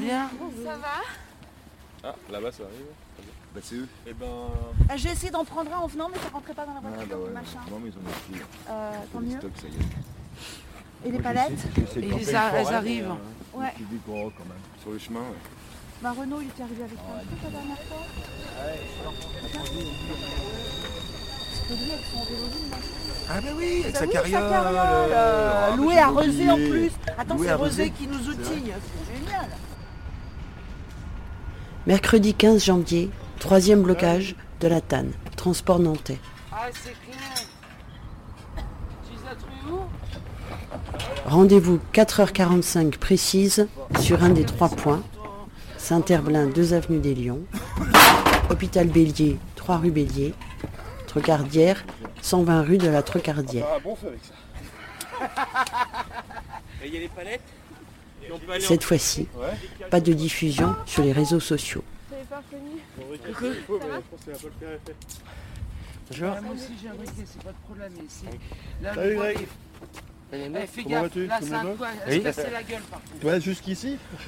bien 0.06 0.30
Ça 0.64 0.78
va 0.78 2.10
Ah, 2.10 2.16
là-bas, 2.32 2.52
ça 2.52 2.64
arrive. 2.64 2.86
Bah, 3.54 3.62
c'est 3.64 3.76
eux. 3.76 3.88
Eh 4.08 4.14
ben. 4.14 4.26
Ah, 4.90 4.98
J'ai 4.98 5.10
essayé 5.10 5.32
d'en 5.32 5.46
prendre 5.46 5.72
un 5.74 5.78
en 5.78 5.88
venant, 5.88 6.10
mais 6.12 6.20
ça 6.20 6.30
rentrait 6.34 6.54
pas 6.54 6.66
dans 6.66 6.74
la 6.74 6.80
voiture. 6.82 7.00
Ah, 7.02 7.06
bah 7.10 7.18
ouais. 7.18 7.30
machin. 7.32 7.60
Non, 7.72 7.80
mais 7.82 7.90
ils 7.90 7.94
ont. 7.98 8.42
Euh, 8.70 8.92
tant 9.14 9.20
Le 9.20 9.26
mieux. 9.26 9.38
stock, 9.38 9.52
ça 9.62 9.68
y 9.68 9.72
est. 9.72 11.08
Et 11.08 11.12
les 11.12 11.20
palettes 11.20 11.52
Et 11.96 12.00
Et 12.00 12.02
les 12.02 12.36
a- 12.36 12.52
elles 12.56 12.74
arrivent. 12.74 13.14
Ouais. 13.54 13.74
quand 13.78 14.46
même. 14.46 14.64
Sur 14.82 14.92
le 14.92 15.00
chemin, 15.00 15.22
ouais. 15.22 15.42
Bah 16.02 16.12
Renaud, 16.20 16.42
il 16.42 16.48
était 16.48 16.64
arrivé 16.64 16.84
avec 16.84 16.98
toi 16.98 17.16
la 17.44 17.50
dernière 17.50 17.78
fois. 17.84 18.02
Parce 21.50 21.62
que 21.70 21.74
lui, 21.74 21.92
avec 21.92 22.06
son 22.12 22.24
vélo. 22.26 22.48
Ah 23.30 23.42
bah 23.42 23.48
oui, 23.58 23.82
avec 23.82 23.94
Bah 23.94 24.00
sa 24.00 24.08
carriole. 24.08 24.42
euh, 24.44 25.08
euh, 25.12 25.76
loué 25.78 25.98
à 25.98 26.08
Rezé 26.08 26.50
en 26.52 26.56
plus. 26.58 26.92
Attends, 27.18 27.38
c'est 27.42 27.54
Rezé 27.54 27.90
qui 27.92 28.08
nous 28.08 28.30
outille. 28.30 28.74
Mercredi 31.88 32.34
15 32.34 32.64
janvier, 32.64 33.10
troisième 33.40 33.84
blocage 33.84 34.36
de 34.60 34.68
la 34.68 34.82
Tanne, 34.82 35.12
transport 35.36 35.80
nantais. 35.80 36.20
Ah, 36.52 36.68
c'est 36.74 36.94
Rendez-vous 41.26 41.80
4h45 41.94 42.98
précise 42.98 43.68
sur 44.00 44.24
un 44.24 44.30
des 44.30 44.46
trois 44.46 44.70
points. 44.70 45.02
Saint-Herblain, 45.78 46.48
2 46.48 46.74
avenue 46.74 47.00
des 47.00 47.14
Lions. 47.16 47.42
Hôpital 48.50 48.88
Bélier, 48.88 49.38
3 49.56 49.78
rue 49.78 49.92
Bélier. 49.92 50.34
Trocardière, 51.08 51.84
120 52.22 52.62
rue 52.62 52.78
de 52.78 52.88
la 52.88 53.02
Trocardière. 53.04 53.66
Ah, 53.76 53.80
bon 53.84 53.96
feu 53.96 54.08
avec 54.08 54.20
ça. 54.24 54.34
Et 56.84 56.88
il 56.88 56.94
y 56.94 56.98
a 56.98 57.00
les 57.02 57.08
palettes 57.08 57.42
Et 58.24 58.25
on 58.25 58.25
peut 58.25 58.25
aller 58.25 58.25
en- 58.25 58.25
Cette 58.60 58.84
fois-ci, 58.84 59.28
Ouais. 59.38 59.88
pas 59.90 60.00
de 60.00 60.14
diffusion 60.14 60.76
sur 60.86 61.04
les 61.04 61.12
réseaux 61.12 61.40
sociaux. 61.40 61.84
Ah, 66.22 66.42
moi 66.42 66.54
aussi 66.54 66.74
j'ai 66.82 66.90
un 66.90 66.94
briquet, 66.94 67.12
c'est 67.26 67.44
pas 67.44 67.50
de 67.52 67.58
problème. 67.66 67.92
c'est- 68.08 68.84
Là, 68.84 68.94
Salut, 68.94 69.16
Greg. 69.16 69.38
Eh, 70.34 70.38
fais 70.68 70.84
Comment 70.84 71.02
gaffe, 71.04 71.16
là 71.16 71.40
c'est 71.42 71.54
un 71.54 71.62
quoi 71.66 71.88
va 71.88 71.94
Elle 72.06 72.12
se 72.14 72.18
Oui. 72.18 72.24
cassait 72.24 72.52
la 72.52 72.64
gueule 72.64 72.82
par 72.92 73.00
contre. 73.02 73.26
Ouais, 73.26 73.42
jusqu'ici 73.42 73.98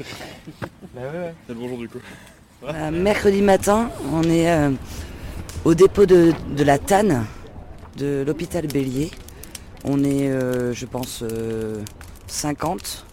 Bah 0.96 1.02
ouais, 1.02 1.08
ouais. 1.08 1.34
C'est 1.46 1.54
le 1.54 1.60
bonjour 1.60 1.78
du 1.78 1.90
coup. 1.90 2.00
Euh, 2.64 2.92
mercredi 2.92 3.42
matin, 3.42 3.92
on 4.14 4.24
est 4.24 4.50
euh, 4.50 4.72
au 5.66 5.74
dépôt 5.76 6.06
de, 6.06 6.34
de 6.56 6.64
la 6.64 6.80
Tanne 6.80 7.26
de 7.98 8.24
l'hôpital 8.26 8.68
Bélier. 8.68 9.12
On 9.84 10.04
est, 10.04 10.30
euh, 10.30 10.74
je 10.74 10.86
pense, 10.86 11.22
euh, 11.24 11.84
50. 12.28 13.06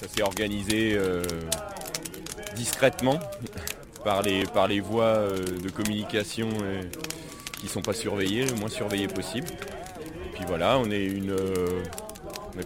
Ça 0.00 0.06
s'est 0.06 0.22
organisé 0.22 0.92
euh, 0.94 1.24
discrètement 2.54 3.18
par 4.04 4.22
les, 4.22 4.44
par 4.44 4.68
les 4.68 4.78
voies 4.78 5.02
euh, 5.02 5.44
de 5.60 5.68
communication 5.70 6.48
euh, 6.62 6.82
qui 7.58 7.64
ne 7.64 7.70
sont 7.70 7.82
pas 7.82 7.94
surveillées, 7.94 8.46
le 8.46 8.54
moins 8.54 8.68
surveillées 8.68 9.08
possible. 9.08 9.48
Et 9.48 10.36
puis 10.36 10.44
voilà, 10.46 10.78
on 10.78 10.88
est 10.92 11.04
une. 11.04 11.34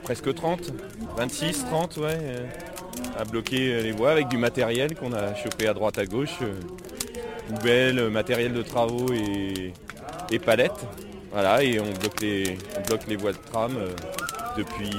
presque 0.02 0.34
30, 0.34 0.74
26, 1.16 1.64
30, 1.70 1.96
ouais, 1.96 2.18
à 3.18 3.24
bloquer 3.24 3.82
les 3.82 3.92
voies 3.92 4.10
avec 4.10 4.28
du 4.28 4.36
matériel 4.36 4.94
qu'on 4.94 5.14
a 5.14 5.34
chopé 5.34 5.66
à 5.68 5.72
droite 5.72 5.96
à 5.96 6.04
gauche, 6.04 6.36
poubelles, 7.48 8.10
matériel 8.10 8.52
de 8.52 8.60
travaux 8.60 9.10
et, 9.14 9.72
et 10.30 10.38
palettes. 10.38 10.84
Voilà, 11.30 11.62
et 11.62 11.80
on 11.80 11.90
bloque 11.98 12.20
les, 12.20 12.58
on 12.76 12.86
bloque 12.86 13.06
les 13.08 13.16
voies 13.16 13.32
de 13.32 13.38
tram 13.38 13.74
depuis, 14.58 14.90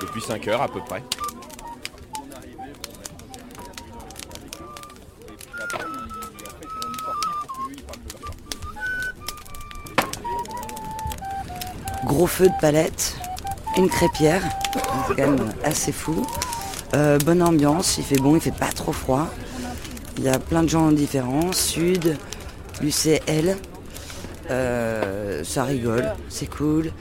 depuis 0.00 0.20
5 0.20 0.48
heures 0.48 0.62
à 0.62 0.68
peu 0.68 0.80
près. 0.80 1.02
Gros 12.04 12.26
feu 12.26 12.48
de 12.48 12.60
palette, 12.60 13.16
une 13.76 13.88
crêpière, 13.88 14.42
c'est 15.06 15.14
quand 15.14 15.30
même 15.30 15.52
assez 15.62 15.92
fou. 15.92 16.26
Euh, 16.94 17.18
bonne 17.18 17.42
ambiance, 17.42 17.98
il 17.98 18.04
fait 18.04 18.16
bon, 18.16 18.34
il 18.34 18.40
fait 18.40 18.50
pas 18.50 18.72
trop 18.72 18.92
froid. 18.92 19.28
Il 20.16 20.24
y 20.24 20.28
a 20.28 20.38
plein 20.38 20.62
de 20.62 20.68
gens 20.68 20.90
différents, 20.90 21.52
Sud, 21.52 22.16
l'UCL. 22.80 23.56
Euh, 24.50 25.44
ça 25.44 25.64
rigole, 25.64 26.10
c'est 26.30 26.48
cool, 26.48 26.92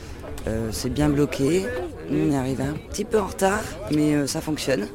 euh, 0.48 0.70
c'est 0.72 0.90
bien 0.90 1.10
bloqué. 1.10 1.66
Nous 2.10 2.30
on 2.30 2.32
est 2.34 2.38
arrivé 2.38 2.64
un 2.64 2.74
petit 2.90 3.06
peu 3.06 3.20
en 3.20 3.28
retard, 3.28 3.64
mais 3.92 4.16
euh, 4.16 4.28
ça 4.28 4.42
fonctionne. 4.42 4.88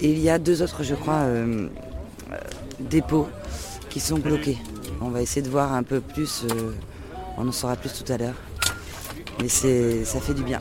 Et 0.00 0.10
il 0.10 0.18
y 0.18 0.28
a 0.28 0.38
deux 0.38 0.60
autres, 0.62 0.82
je 0.82 0.94
crois, 0.94 1.22
euh, 1.24 1.68
euh, 2.32 2.36
dépôts 2.80 3.28
qui 3.88 4.00
sont 4.00 4.18
bloqués. 4.18 4.58
On 5.00 5.08
va 5.08 5.22
essayer 5.22 5.42
de 5.42 5.48
voir 5.48 5.72
un 5.72 5.82
peu 5.82 6.00
plus, 6.00 6.44
euh, 6.44 6.72
on 7.38 7.48
en 7.48 7.52
saura 7.52 7.76
plus 7.76 7.92
tout 7.92 8.12
à 8.12 8.18
l'heure. 8.18 8.34
Mais 9.40 9.48
c'est, 9.48 10.04
ça 10.04 10.20
fait 10.20 10.34
du 10.34 10.42
bien. 10.42 10.60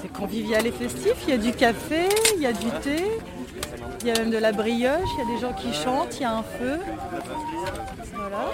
C'est 0.00 0.12
convivial 0.12 0.66
et 0.66 0.72
festif, 0.72 1.14
il 1.26 1.30
y 1.30 1.32
a 1.32 1.38
du 1.38 1.52
café, 1.52 2.08
il 2.36 2.42
y 2.42 2.46
a 2.46 2.52
du 2.52 2.70
thé, 2.82 3.04
il 4.00 4.06
y 4.06 4.10
a 4.10 4.14
même 4.14 4.30
de 4.30 4.38
la 4.38 4.52
brioche, 4.52 5.08
il 5.16 5.28
y 5.28 5.32
a 5.32 5.34
des 5.34 5.40
gens 5.40 5.52
qui 5.52 5.72
chantent, 5.72 6.16
il 6.16 6.22
y 6.22 6.24
a 6.24 6.36
un 6.36 6.42
feu. 6.42 6.78
Voilà. 8.14 8.44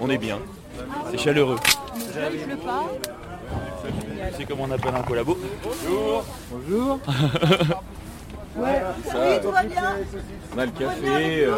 On 0.00 0.10
est 0.10 0.18
bien, 0.18 0.40
c'est 1.10 1.18
chaleureux. 1.18 1.56
Il 2.32 2.38
pleut 2.40 2.56
pas. 2.56 2.84
C'est 4.36 4.44
comme 4.46 4.60
on 4.60 4.70
appelle 4.70 4.94
un 4.94 5.02
collabo. 5.02 5.36
Bonjour. 5.62 6.24
Bonjour. 6.50 6.98
Ouais. 8.56 8.80
Ça, 9.04 9.16
Oui, 9.20 9.40
tout 9.42 9.50
va 9.50 9.64
bien. 9.64 9.96
On 10.54 10.58
a 10.60 10.64
le 10.66 10.70
café. 10.70 11.44
euh, 11.44 11.56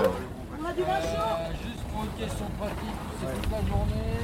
On 0.58 0.66
a 0.66 0.72
du 0.72 0.80
vin 0.80 0.94
chaud. 0.94 1.52
Juste 1.62 1.84
pour 1.92 2.04
une 2.04 2.24
question 2.24 2.46
pratique, 2.58 2.96
c'est 3.20 3.42
toute 3.42 3.52
la 3.52 3.58
journée. 3.68 4.16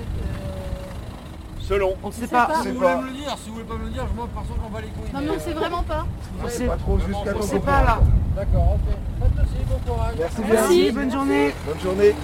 Selon. 1.61 1.95
On 2.03 2.11
sait 2.11 2.27
pas. 2.29 2.47
pas. 2.47 2.63
Si 2.63 2.71
vous 2.71 2.81
pas. 2.81 2.97
voulez 2.97 3.11
me 3.13 3.13
le 3.19 3.23
dire, 3.25 3.37
si 3.43 3.49
vous 3.51 3.55
voulez 3.57 3.67
pas 3.67 3.75
me 3.75 3.85
le 3.85 3.91
dire, 3.91 4.07
moi 4.17 4.27
perso 4.35 4.55
je 4.57 4.63
m'en 4.63 4.71
bats 4.71 4.81
les 4.81 4.87
couilles. 4.89 5.13
Non, 5.13 5.21
mais 5.21 5.31
on 5.37 5.39
sait 5.39 5.53
vraiment 5.53 5.83
pas. 5.83 6.07
On 6.43 6.49
sait 6.49 6.65
Pas 6.67 6.77
trop 6.77 6.99
jusqu'à 6.99 7.13
On 7.37 7.41
temps 7.41 7.43
sait 7.43 7.59
pas 7.61 7.83
là. 7.85 8.01
D'accord, 8.37 8.77
ok. 8.77 8.95
Faites 9.21 9.45
aussi, 9.45 9.65
bon 9.69 9.93
courage. 9.93 10.15
Merci 10.19 10.41
Merci, 10.51 10.83
bien. 10.83 10.93
bonne 10.95 11.13
journée. 11.13 11.55
Bonne 11.67 11.81
journée. 11.81 12.15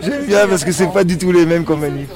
J'aime 0.00 0.26
bien 0.26 0.48
parce 0.48 0.64
que 0.64 0.72
c'est 0.72 0.92
pas 0.92 1.04
du 1.04 1.18
tout 1.18 1.32
les 1.32 1.46
mêmes 1.46 1.64
qu'on 1.64 1.76
manif. 1.76 2.08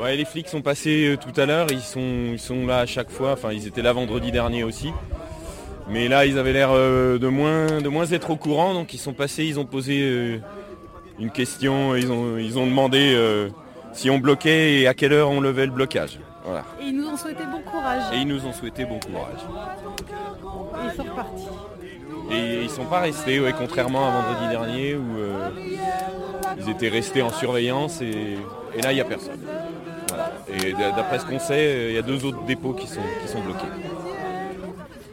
Ouais, 0.00 0.16
les 0.16 0.24
flics 0.24 0.48
sont 0.48 0.60
passés 0.60 1.06
euh, 1.06 1.16
tout 1.16 1.40
à 1.40 1.46
l'heure, 1.46 1.68
ils 1.70 1.80
sont, 1.80 2.32
ils 2.32 2.38
sont 2.38 2.66
là 2.66 2.78
à 2.78 2.86
chaque 2.86 3.10
fois, 3.10 3.32
enfin 3.32 3.52
ils 3.52 3.66
étaient 3.66 3.80
là 3.80 3.92
vendredi 3.92 4.32
dernier 4.32 4.64
aussi. 4.64 4.92
Mais 5.88 6.08
là 6.08 6.26
ils 6.26 6.38
avaient 6.38 6.52
l'air 6.52 6.70
euh, 6.72 7.18
de, 7.18 7.28
moins, 7.28 7.80
de 7.80 7.88
moins 7.88 8.06
être 8.06 8.30
au 8.30 8.36
courant, 8.36 8.74
donc 8.74 8.92
ils 8.92 8.98
sont 8.98 9.12
passés, 9.12 9.44
ils 9.44 9.58
ont 9.58 9.64
posé 9.64 10.02
euh, 10.02 10.38
une 11.18 11.30
question, 11.30 11.94
ils 11.94 12.10
ont, 12.10 12.36
ils 12.38 12.58
ont 12.58 12.66
demandé 12.66 13.16
si 13.92 14.10
on 14.10 14.18
bloquait 14.18 14.80
et 14.80 14.88
à 14.88 14.94
quelle 14.94 15.12
heure 15.12 15.30
on 15.30 15.40
levait 15.40 15.66
le 15.66 15.72
blocage. 15.72 16.18
Voilà. 16.44 16.64
Et 16.82 16.88
ils 16.88 16.96
nous 16.96 17.06
ont 17.06 17.16
souhaité 17.16 17.44
bon 17.50 17.62
courage. 17.62 18.02
Et 18.12 18.18
ils 18.18 18.28
nous 18.28 18.44
ont 18.44 18.52
souhaité 18.52 18.84
bon 18.84 19.00
courage. 19.00 19.40
Et 20.74 20.86
ils 20.86 20.96
sont 20.96 21.02
repartis. 21.04 21.48
Et 22.30 22.62
ils 22.62 22.70
sont 22.70 22.84
pas 22.84 23.00
restés, 23.00 23.40
ouais, 23.40 23.54
contrairement 23.56 24.08
à 24.08 24.10
vendredi 24.10 24.48
dernier 24.50 24.94
où 24.94 25.18
euh, 25.18 25.50
ils 26.58 26.70
étaient 26.70 26.88
restés 26.88 27.22
en 27.22 27.30
surveillance 27.30 28.00
et, 28.00 28.38
et 28.74 28.82
là 28.82 28.92
il 28.92 28.94
n'y 28.94 29.00
a 29.00 29.04
personne. 29.04 29.40
Voilà. 30.08 30.32
Et 30.48 30.72
d'après 30.72 31.18
ce 31.18 31.26
qu'on 31.26 31.38
sait, 31.38 31.66
euh, 31.66 31.90
il 31.90 31.94
y 31.94 31.98
a 31.98 32.02
deux 32.02 32.24
autres 32.24 32.42
dépôts 32.44 32.72
qui 32.72 32.86
sont, 32.86 33.00
qui 33.22 33.28
sont 33.28 33.40
bloqués. 33.40 33.66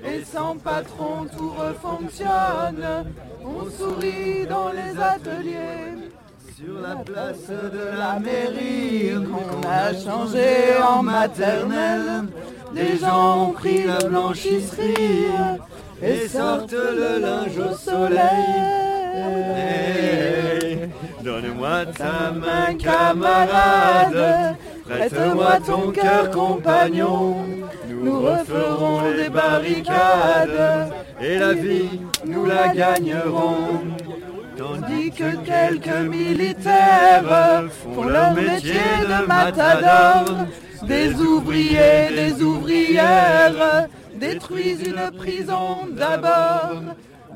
Et 0.06 0.24
sans 0.24 0.56
patron 0.58 1.26
tout 1.38 1.52
refonctionne. 1.52 3.06
On 3.44 3.70
sourit 3.70 4.46
dans 4.48 4.70
les 4.70 5.00
ateliers. 5.00 6.10
Sur 6.56 6.80
la 6.80 6.96
place 6.96 7.48
de 7.48 7.98
la 7.98 8.20
mairie 8.20 9.14
qu'on 9.26 9.68
a 9.68 9.94
changé 9.94 10.78
en 10.84 11.02
maternelle. 11.02 12.26
Des 12.74 12.98
gens 12.98 13.48
ont 13.48 13.52
pris 13.52 13.84
la 13.84 13.98
blanchisserie 13.98 15.26
et 16.02 16.28
sortent 16.28 16.72
le 16.74 17.20
linge 17.22 17.58
au 17.58 17.76
soleil. 17.76 18.22
Donne-moi 21.24 21.86
ta 21.96 22.32
main 22.32 22.74
camarade, 22.76 24.56
prête-moi 24.90 25.60
ton 25.66 25.92
cœur 25.92 26.32
compagnon. 26.32 27.36
Nous 27.88 28.20
referons 28.22 29.02
des 29.16 29.30
barricades 29.30 30.92
et 31.22 31.38
la 31.38 31.54
vie 31.54 32.00
nous 32.26 32.46
la 32.46 32.70
gagnerons. 32.70 33.82
Tandis 34.58 35.12
que 35.12 35.36
quelques 35.46 36.10
militaires 36.10 37.64
font 37.70 38.04
leur 38.04 38.34
métier 38.34 38.74
de 39.02 39.26
matador, 39.26 40.48
des 40.84 41.14
ouvriers, 41.14 42.10
des 42.16 42.42
ouvrières 42.44 43.88
détruisent 44.22 44.88
une 44.88 45.12
prison 45.18 45.88
d'abord. 45.90 46.82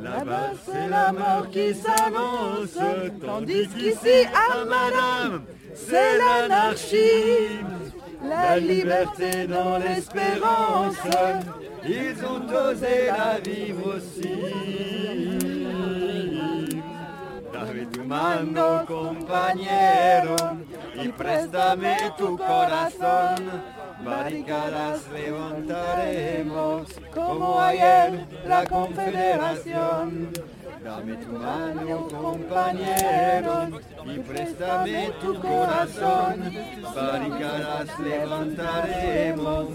Là-bas 0.01 0.51
c'est 0.65 0.87
la 0.87 1.11
mort 1.11 1.49
qui 1.51 1.73
s'avance, 1.73 2.77
tandis 3.25 3.67
qu'ici 3.69 4.17
à 4.33 4.65
Madame 4.65 5.43
c'est 5.73 6.17
l'anarchie. 6.17 7.59
La 8.27 8.57
liberté 8.57 9.45
dans 9.45 9.77
l'espérance, 9.77 10.97
ils 11.87 12.17
ont 12.25 12.43
osé 12.69 12.97
la 13.07 13.39
vivre 13.39 13.95
aussi. 13.95 14.35
Dame 17.53 17.85
tu 17.91 18.01
mano, 18.01 18.83
compañero, 18.87 20.35
y 20.95 21.07
préstame 21.09 21.95
tu 22.17 22.35
corazón. 22.35 23.43
Barricadas 24.03 25.01
levantaremos 25.13 26.87
como 27.13 27.59
ayer 27.61 28.25
la 28.47 28.65
confederación. 28.65 30.29
Dame 30.83 31.15
tu 31.15 31.31
mano, 31.31 32.07
compañero, 32.07 33.69
y 34.05 34.19
préstame 34.19 35.11
tu 35.21 35.39
corazón. 35.39 36.53
Barricadas 36.95 37.99
levantaremos 37.99 39.67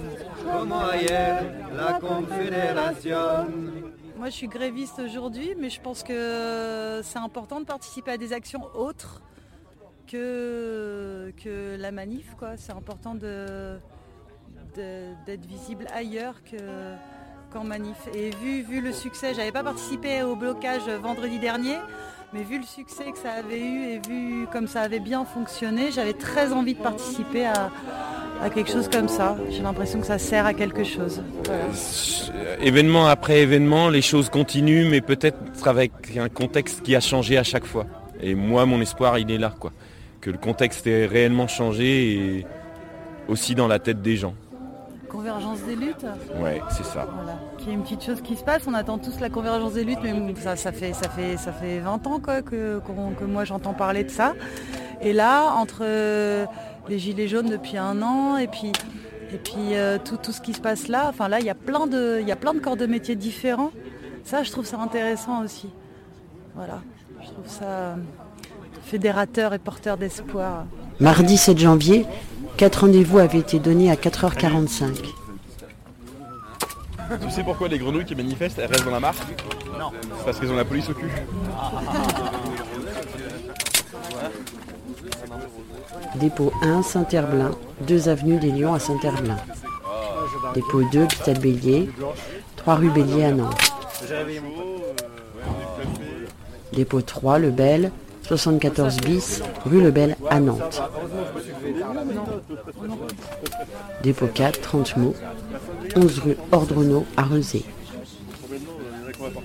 como 0.44 0.80
ayer 0.86 1.66
la 1.74 1.98
confederación. 1.98 3.70
Moi, 4.16 4.28
je 4.28 4.36
suis 4.36 4.48
gréviste 4.48 5.00
aujourd'hui, 5.00 5.54
mais 5.58 5.70
je 5.70 5.80
pense 5.80 6.02
que 6.02 7.00
c'est 7.02 7.18
important 7.18 7.58
de 7.58 7.64
participer 7.64 8.12
à 8.12 8.16
des 8.18 8.32
actions 8.34 8.68
autres 8.74 9.22
que, 10.06 11.32
que 11.42 11.76
la 11.78 11.90
manif. 11.90 12.26
C'est 12.56 12.72
important 12.72 13.14
de- 13.14 13.78
d'être 14.74 15.46
visible 15.46 15.86
ailleurs 15.94 16.34
que, 16.44 16.56
qu'en 17.52 17.64
manif. 17.64 17.96
Et 18.14 18.30
vu, 18.42 18.62
vu 18.62 18.80
le 18.80 18.92
succès, 18.92 19.34
j'avais 19.34 19.52
pas 19.52 19.62
participé 19.62 20.22
au 20.22 20.36
blocage 20.36 20.88
vendredi 21.02 21.38
dernier, 21.38 21.76
mais 22.32 22.42
vu 22.42 22.58
le 22.58 22.64
succès 22.64 23.10
que 23.12 23.18
ça 23.18 23.32
avait 23.32 23.60
eu 23.60 23.82
et 23.90 24.00
vu 24.08 24.46
comme 24.52 24.68
ça 24.68 24.82
avait 24.82 25.00
bien 25.00 25.24
fonctionné, 25.24 25.90
j'avais 25.90 26.12
très 26.12 26.52
envie 26.52 26.74
de 26.74 26.82
participer 26.82 27.46
à, 27.46 27.70
quelque 28.54 28.70
chose 28.70 28.88
comme 28.88 29.08
ça. 29.08 29.36
J'ai 29.50 29.62
l'impression 29.62 30.00
que 30.00 30.06
ça 30.06 30.18
sert 30.18 30.46
à 30.46 30.54
quelque 30.54 30.84
chose. 30.84 31.22
Événement 32.62 33.06
après 33.06 33.40
événement, 33.40 33.88
les 33.88 34.00
choses 34.00 34.30
continuent, 34.30 34.88
mais 34.88 35.00
peut-être 35.00 35.36
avec 35.66 35.92
un 36.16 36.28
contexte 36.28 36.82
qui 36.82 36.96
a 36.96 37.00
changé 37.00 37.36
à 37.36 37.42
chaque 37.42 37.66
fois. 37.66 37.86
Et 38.22 38.34
moi, 38.34 38.64
mon 38.64 38.80
espoir, 38.80 39.18
il 39.18 39.30
est 39.30 39.38
là, 39.38 39.52
quoi. 39.58 39.72
Que 40.20 40.30
le 40.30 40.38
contexte 40.38 40.86
ait 40.86 41.06
réellement 41.06 41.48
changé 41.48 42.12
et 42.12 42.46
aussi 43.28 43.54
dans 43.54 43.68
la 43.68 43.78
tête 43.78 44.02
des 44.02 44.16
gens. 44.16 44.34
Convergence 45.10 45.60
des 45.62 45.76
luttes 45.76 46.06
Ouais, 46.40 46.62
c'est 46.70 46.84
ça. 46.84 47.08
Voilà. 47.14 47.38
Qu'il 47.58 47.68
y 47.68 47.70
ait 47.72 47.74
une 47.74 47.82
petite 47.82 48.04
chose 48.04 48.20
qui 48.20 48.36
se 48.36 48.44
passe, 48.44 48.62
on 48.66 48.74
attend 48.74 48.98
tous 48.98 49.18
la 49.20 49.28
convergence 49.28 49.72
des 49.74 49.84
luttes, 49.84 49.98
mais 50.02 50.34
ça, 50.36 50.56
ça, 50.56 50.72
fait, 50.72 50.92
ça, 50.92 51.08
fait, 51.08 51.36
ça 51.36 51.52
fait 51.52 51.80
20 51.80 52.06
ans 52.06 52.20
quoi, 52.20 52.42
que, 52.42 52.80
que 52.80 53.24
moi 53.24 53.44
j'entends 53.44 53.74
parler 53.74 54.04
de 54.04 54.10
ça. 54.10 54.34
Et 55.02 55.12
là, 55.12 55.54
entre 55.54 55.80
euh, 55.82 56.46
les 56.88 56.98
gilets 56.98 57.28
jaunes 57.28 57.48
depuis 57.48 57.76
un 57.76 58.02
an 58.02 58.36
et 58.36 58.46
puis, 58.46 58.72
et 59.32 59.38
puis 59.38 59.74
euh, 59.74 59.98
tout, 60.02 60.16
tout 60.16 60.32
ce 60.32 60.40
qui 60.40 60.52
se 60.52 60.60
passe 60.60 60.88
là, 60.88 61.06
enfin 61.08 61.28
là, 61.28 61.40
il 61.40 61.46
y 61.46 61.50
a 61.50 61.54
plein 61.54 61.86
de, 61.86 62.18
il 62.20 62.28
y 62.28 62.32
a 62.32 62.36
plein 62.36 62.54
de 62.54 62.60
corps 62.60 62.76
de 62.76 62.86
métiers 62.86 63.16
différents. 63.16 63.70
Ça, 64.24 64.42
je 64.42 64.50
trouve 64.50 64.66
ça 64.66 64.78
intéressant 64.78 65.42
aussi. 65.42 65.70
Voilà, 66.54 66.80
je 67.22 67.26
trouve 67.30 67.46
ça 67.46 67.64
euh, 67.64 67.94
fédérateur 68.84 69.54
et 69.54 69.58
porteur 69.58 69.96
d'espoir. 69.96 70.66
Mardi 71.00 71.36
7 71.36 71.58
janvier, 71.58 72.06
quatre 72.56 72.80
rendez-vous 72.82 73.18
avaient 73.18 73.38
été 73.38 73.58
donnés 73.58 73.90
à 73.90 73.94
4h45. 73.94 74.86
Tu 77.22 77.30
sais 77.30 77.42
pourquoi 77.42 77.68
les 77.68 77.78
grenouilles 77.78 78.04
qui 78.04 78.14
manifestent, 78.14 78.58
elles 78.58 78.66
restent 78.66 78.84
dans 78.84 78.92
la 78.92 79.00
marque 79.00 79.18
Non. 79.78 79.90
C'est 80.18 80.24
parce 80.24 80.38
qu'elles 80.38 80.52
ont 80.52 80.56
la 80.56 80.64
police 80.64 80.88
au 80.88 80.94
cul. 80.94 81.10
Dépôt 86.16 86.52
1, 86.62 86.82
Saint-Herblain, 86.82 87.52
2 87.86 88.08
avenue 88.08 88.38
des 88.38 88.50
Lions 88.50 88.74
à 88.74 88.78
Saint-Herblain. 88.78 89.38
Dépôt 90.54 90.82
2, 90.82 91.02
Hôpital 91.02 91.38
Bélier, 91.38 91.90
3 92.56 92.74
rue 92.76 92.90
Bélier 92.90 93.24
à 93.24 93.32
Nantes. 93.32 93.72
Dépôt 96.72 97.02
3, 97.02 97.38
Le 97.38 97.50
Bel, 97.50 97.90
74 98.30 98.98
bis, 98.98 99.42
rue 99.66 99.80
Le 99.80 99.90
Bel 99.90 100.14
à 100.30 100.38
Nantes. 100.38 100.80
Dépôt 104.04 104.28
4, 104.32 104.60
30 104.60 104.96
mots, 104.98 105.16
11 105.96 106.18
rue 106.20 106.36
Ordronneau 106.52 107.04
à 107.16 107.24
Rezé. 107.24 107.64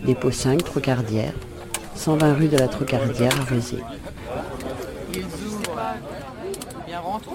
Dépôt 0.05 0.29
5, 0.29 0.63
Trocardière, 0.63 1.33
120 1.95 2.33
rue 2.35 2.47
de 2.47 2.57
la 2.57 2.67
Trocardière 2.67 3.31
à 3.41 3.51
Rezé. 3.55 3.77
Bien 6.85 6.99
rentrons. 6.99 7.33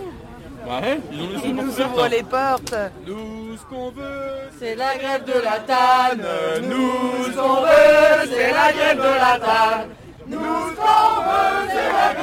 Ouais, 0.69 1.01
Ils 1.45 1.57
nous 1.57 1.81
ouvrent 1.81 2.07
les 2.09 2.23
portes. 2.23 2.77
Nous, 3.05 3.57
ce 3.57 3.75
qu'on 3.75 3.91
veut, 3.91 4.51
C'est 4.61 4.77
la 4.77 4.97
grève 4.97 5.25
de 5.25 5.33
la 5.43 5.59
tanne. 5.59 6.25
Nous, 6.63 7.25
ce 7.25 7.31
qu'on 7.37 7.61
veut, 7.63 8.31
c'est 8.31 8.53
la 8.53 8.73
grève 8.73 8.99
de 8.99 9.03
la 9.03 9.39
tanne. 9.41 9.89
Nous, 10.29 10.39
ce 10.39 10.77
qu'on 10.77 11.23
veut, 11.23 11.69
c'est 11.69 11.73
la 11.73 11.73
grève 11.73 11.73
de 11.73 11.73
la 11.73 11.89
tanne. 11.89 12.00
Nous, 12.11 12.17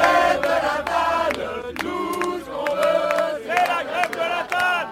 ce 2.39 2.45
qu'on 2.49 2.75
veut, 2.75 3.41
c'est 3.45 3.67
la 3.67 3.83
grève 3.83 4.11
de 4.11 4.17
la 4.17 4.43
tanne. 4.49 4.89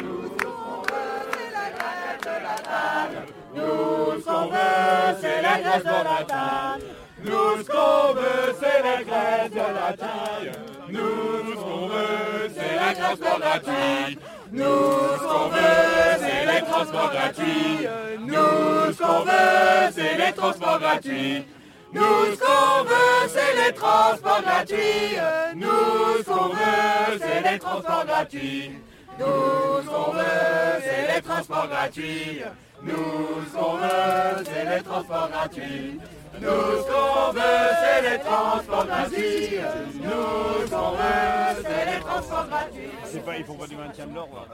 Nous, 0.00 0.22
ce 0.38 0.44
veut, 0.90 1.22
c'est 1.30 1.50
la 1.52 1.66
grève 1.76 2.20
de 2.24 2.36
la 2.44 2.56
tanne. 2.68 3.16
Nous, 3.54 4.18
ce 4.18 4.24
qu'on 4.24 4.46
veut, 4.48 5.14
c'est 5.20 5.40
la 5.42 5.54
grève 5.60 5.82
de 5.82 5.98
la 6.08 6.20
tanne. 6.24 6.80
Nous, 7.22 7.62
ce 7.62 7.68
qu'on 7.70 8.14
veut, 8.14 8.54
c'est 8.60 8.82
la 8.82 9.02
grève 9.04 9.50
de 9.50 9.58
la 9.58 9.92
tanne. 9.98 10.52
Nous, 10.88 11.50
ce 11.50 11.54
qu'on 11.60 11.86
veut, 11.88 12.48
c'est 12.56 12.74
la 12.76 12.94
transport 12.94 13.38
gratuit. 13.40 14.18
Nous, 14.52 14.64
ce 14.64 15.48
veut, 15.50 16.18
c'est 16.18 16.46
les 16.46 16.62
transports 16.62 17.10
gratuits. 17.12 17.86
Nous, 18.20 18.92
ce 18.92 18.98
qu'on 18.98 19.20
veut, 19.20 19.90
c'est 19.94 20.16
les 20.16 20.32
transports 20.32 20.78
gratuits. 20.80 21.44
Nous, 21.92 22.02
ce 22.02 22.38
qu'on 22.38 22.84
veut, 22.84 23.28
c'est 23.28 23.66
les 23.66 23.72
transports 23.72 24.42
gratuits. 24.42 25.16
Nous, 25.56 26.18
ce 26.18 26.24
qu'on 26.24 26.48
veut, 26.48 27.18
c'est 27.18 27.52
les 27.52 27.58
transports 27.58 28.04
gratuits. 28.06 28.70
Nous, 29.18 29.82
ce 29.82 29.86
qu'on 29.86 30.12
veut, 30.12 30.82
c'est 30.84 31.14
les 31.14 31.22
transports 31.22 31.68
gratuits. 31.68 32.42
Nous, 32.82 33.40
qu'on 33.52 33.76
veut, 33.76 34.44
c'est 34.44 34.76
les 34.76 34.82
transports 34.82 35.28
gratuits. 35.28 36.00
Nous, 36.40 36.46
ce 36.46 36.82
qu'on 36.90 37.32
veut, 37.32 37.40
c'est 37.82 38.10
les 38.10 38.18
transports 38.20 38.86
gratuits. 38.86 39.58
Nous, 39.94 40.66
ce 40.66 40.70
qu'on 40.70 40.90
veut, 40.92 41.62
c'est 41.62 41.94
les 41.94 42.00
transports 42.00 42.46
gratuits. 42.48 42.88
C'est 43.04 43.24
pas, 43.24 43.36
ils 43.36 43.44
font 43.44 43.54
pas 43.54 43.66
du 43.66 43.76
maintien 43.76 44.06
de 44.06 44.14
l'ordre. 44.14 44.46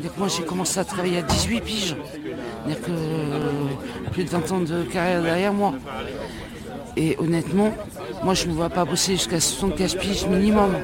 Donc 0.00 0.16
moi 0.18 0.28
j'ai 0.28 0.42
commencé 0.44 0.78
à 0.80 0.84
travailler 0.84 1.18
à 1.18 1.22
18 1.22 1.60
piges. 1.60 1.96
C'est-à-dire 2.66 2.84
que 2.84 2.90
euh, 2.90 4.10
plus 4.12 4.24
de 4.24 4.30
20 4.30 4.52
ans 4.52 4.60
de 4.60 4.82
carrière 4.82 5.22
derrière 5.22 5.52
moi. 5.52 5.74
Et 6.96 7.16
honnêtement, 7.18 7.72
moi 8.24 8.34
je 8.34 8.44
ne 8.46 8.50
me 8.50 8.56
vois 8.56 8.68
pas 8.68 8.84
bosser 8.84 9.12
jusqu'à 9.12 9.40
75 9.40 9.94
piges 9.96 10.26
minimum. 10.26 10.74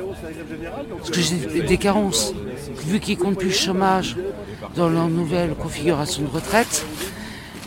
Parce 0.98 1.11
que 1.11 1.20
j'ai 1.20 1.37
des- 1.37 1.62
des 1.62 1.78
carences. 1.78 2.33
Vu 2.87 3.00
qu'ils 3.00 3.18
comptent 3.18 3.38
plus 3.38 3.48
le 3.48 3.54
chômage 3.54 4.16
dans 4.76 4.88
leur 4.88 5.09
nouvelle 5.09 5.54
configuration 5.54 6.22
de 6.22 6.28
retraite, 6.28 6.87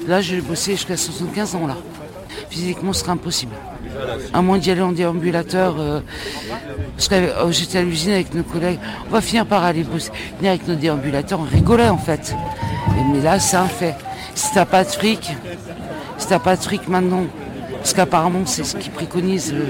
là 0.08 0.22
je 0.22 0.36
vais 0.36 0.42
bosser 0.42 0.72
jusqu'à 0.74 0.98
75 0.98 1.56
ans 1.56 1.68
là. 1.68 1.78
Physiquement 2.50 2.94
ce 2.94 3.02
serait 3.02 3.12
impossible. 3.12 3.54
À 4.34 4.42
moins 4.42 4.58
d'y 4.58 4.72
aller 4.72 4.82
en 4.82 4.92
déambulateur. 4.92 5.80
euh, 5.80 6.00
euh, 7.12 7.52
j'étais 7.52 7.78
à 7.80 7.82
l'usine 7.84 8.14
avec 8.14 8.34
nos 8.34 8.44
collègues, 8.44 8.80
on 9.08 9.12
va 9.12 9.22
finir 9.22 9.46
par 9.46 9.64
aller 9.64 9.84
bosser, 9.84 10.12
venir 10.38 10.52
avec 10.52 10.68
nos 10.68 10.76
déambulateurs, 10.76 11.40
on 11.40 11.44
rigolait 11.44 11.90
en 11.90 11.98
fait. 11.98 12.36
Mais 13.14 13.22
là, 13.22 13.40
c'est 13.40 13.58
un 13.58 13.68
fait. 13.68 13.96
Si 14.36 14.54
t'as 14.54 14.66
pas 14.66 14.84
de 14.84 14.90
fric, 14.90 15.32
si 16.18 16.28
t'as 16.28 16.40
pas 16.40 16.56
de 16.56 16.62
fric 16.62 16.88
maintenant, 16.88 17.24
parce 17.78 17.94
qu'apparemment 17.94 18.46
c'est 18.46 18.64
ce 18.64 18.78
qui 18.78 18.90
préconise 18.90 19.54
le 19.54 19.66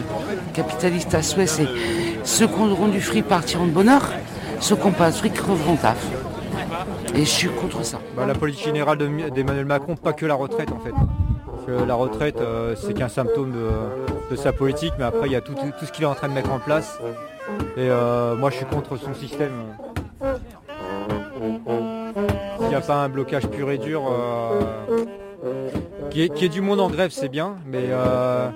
capitaliste 0.53 1.13
à 1.13 1.23
souhait, 1.23 1.47
c'est 1.47 1.67
ceux 2.23 2.47
qui 2.47 2.59
auront 2.59 2.87
du 2.87 3.01
fric 3.01 3.25
partiront 3.25 3.65
de 3.65 3.71
bonheur, 3.71 4.11
ceux 4.59 4.75
qui 4.75 4.85
n'ont 4.85 4.91
pas 4.91 5.09
de 5.11 5.15
fric 5.15 5.37
reverront 5.39 5.77
taf. 5.77 5.97
Et 7.15 7.19
je 7.19 7.29
suis 7.29 7.49
contre 7.49 7.83
ça. 7.83 7.99
Bah, 8.15 8.25
la 8.25 8.33
politique 8.33 8.65
générale 8.65 8.97
de- 8.97 9.29
d'Emmanuel 9.29 9.65
Macron, 9.65 9.95
pas 9.95 10.13
que 10.13 10.25
la 10.25 10.35
retraite 10.35 10.71
en 10.71 10.79
fait. 10.79 10.93
La 11.87 11.95
retraite, 11.95 12.41
euh, 12.41 12.75
c'est 12.75 12.93
qu'un 12.93 13.07
symptôme 13.07 13.51
de, 14.29 14.35
sa 14.35 14.51
politique, 14.51 14.93
mais 14.97 15.03
après 15.05 15.27
il 15.27 15.31
y 15.31 15.35
a 15.35 15.41
tout, 15.41 15.53
ce 15.85 15.91
qu'il 15.91 16.03
est 16.03 16.07
en 16.07 16.15
train 16.15 16.27
de 16.27 16.33
mettre 16.33 16.51
en 16.51 16.59
place. 16.59 16.99
Et 17.77 17.89
euh, 17.89 18.35
moi 18.35 18.49
je 18.49 18.55
suis 18.57 18.65
contre 18.65 18.97
son 18.97 19.13
système. 19.13 19.51
S'il 22.59 22.67
n'y 22.67 22.75
a 22.75 22.81
pas 22.81 22.95
un 23.03 23.09
blocage 23.09 23.47
pur 23.47 23.69
et 23.71 23.77
dur, 23.77 24.03
euh, 24.09 24.61
qui, 26.09 26.23
est, 26.23 26.49
du 26.49 26.61
monde 26.61 26.79
en 26.79 26.89
grève, 26.89 27.11
c'est 27.11 27.29
bien, 27.29 27.55
mais 27.65 27.85
euh, 27.89 28.47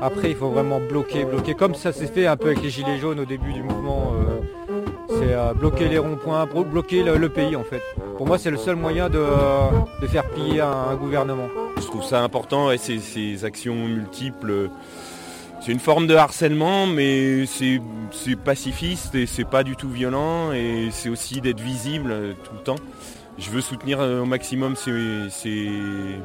après 0.00 0.30
il 0.30 0.36
faut 0.36 0.50
vraiment 0.50 0.80
bloquer, 0.80 1.24
bloquer, 1.24 1.54
comme 1.54 1.74
ça 1.74 1.92
s'est 1.92 2.06
fait 2.06 2.26
un 2.26 2.36
peu 2.36 2.46
avec 2.48 2.62
les 2.62 2.70
gilets 2.70 2.98
jaunes 2.98 3.20
au 3.20 3.24
début 3.26 3.52
du 3.52 3.62
mouvement. 3.62 4.12
c'est 5.08 5.34
bloquer 5.58 5.88
les 5.88 5.98
ronds-points, 5.98 6.44
blo- 6.46 6.64
bloquer 6.64 7.02
le 7.02 7.28
pays 7.28 7.56
en 7.56 7.64
fait. 7.64 7.82
Pour 8.22 8.28
moi 8.28 8.38
c'est 8.38 8.52
le 8.52 8.56
seul 8.56 8.76
moyen 8.76 9.10
de, 9.10 9.26
de 10.00 10.06
faire 10.06 10.22
plier 10.30 10.60
un, 10.60 10.94
gouvernement. 10.94 11.48
Je 11.76 11.82
trouve 11.82 12.04
ça 12.04 12.22
important 12.22 12.70
et 12.70 12.78
ces, 12.78 13.00
ces 13.00 13.44
actions 13.44 13.74
multiples. 13.74 14.70
C'est 15.60 15.72
une 15.72 15.80
forme 15.80 16.06
de 16.06 16.14
harcèlement, 16.14 16.86
mais 16.86 17.46
c'est 17.46 17.80
pacifiste 18.44 19.16
et 19.16 19.26
c'est 19.26 19.44
pas 19.44 19.64
du 19.64 19.74
tout 19.74 19.88
violent 19.88 20.52
et 20.52 20.90
c'est 20.92 21.08
aussi 21.08 21.40
d'être 21.40 21.58
visible 21.58 22.36
tout 22.44 22.52
le 22.54 22.60
temps. 22.60 22.76
Je 23.38 23.50
veux 23.50 23.60
soutenir 23.60 24.00
euh, 24.00 24.20
au 24.22 24.24
maximum 24.24 24.76
ces, 24.76 25.28
ces- 25.28 26.20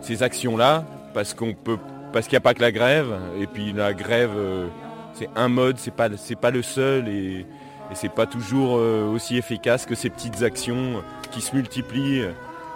ces 0.00 0.22
actions-là 0.22 0.86
parce 1.12 1.34
qu'on 1.34 1.52
peut 1.52 1.76
parce 2.10 2.24
qu'il 2.26 2.36
n'y 2.36 2.38
a 2.38 2.40
pas 2.40 2.54
que 2.54 2.62
la 2.62 2.72
grève. 2.72 3.14
Et 3.38 3.46
puis 3.46 3.74
la 3.74 3.92
grève, 3.92 4.32
euh, 4.34 4.66
c'est 5.12 5.28
un 5.36 5.48
mode, 5.48 5.76
c'est 5.76 5.94
pas, 5.94 6.08
pas 6.40 6.50
le 6.50 6.62
seul 6.62 7.06
et, 7.06 7.44
et 7.90 7.94
c'est 7.94 8.08
pas 8.08 8.26
toujours 8.26 8.76
euh, 8.76 9.06
aussi 9.08 9.36
efficace 9.36 9.86
que 9.86 9.94
ces 9.94 10.10
petites 10.10 10.42
actions 10.42 11.02
qui 11.30 11.40
se 11.40 11.54
multiplient 11.54 12.24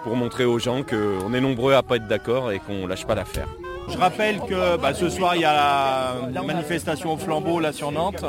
pour 0.03 0.15
montrer 0.15 0.45
aux 0.45 0.59
gens 0.59 0.83
qu'on 0.83 1.33
est 1.33 1.41
nombreux 1.41 1.73
à 1.73 1.83
pas 1.83 1.95
être 1.95 2.07
d'accord 2.07 2.51
et 2.51 2.59
qu'on 2.59 2.87
lâche 2.87 3.05
pas 3.05 3.15
l'affaire. 3.15 3.47
Je 3.89 3.97
rappelle 3.97 4.39
que 4.41 4.77
bah, 4.77 4.93
ce 4.93 5.09
soir 5.09 5.35
il 5.35 5.41
y 5.41 5.45
a 5.45 6.15
la 6.33 6.41
manifestation 6.41 7.13
au 7.13 7.17
flambeau 7.17 7.59
là 7.59 7.71
sur 7.71 7.91
Nantes. 7.91 8.25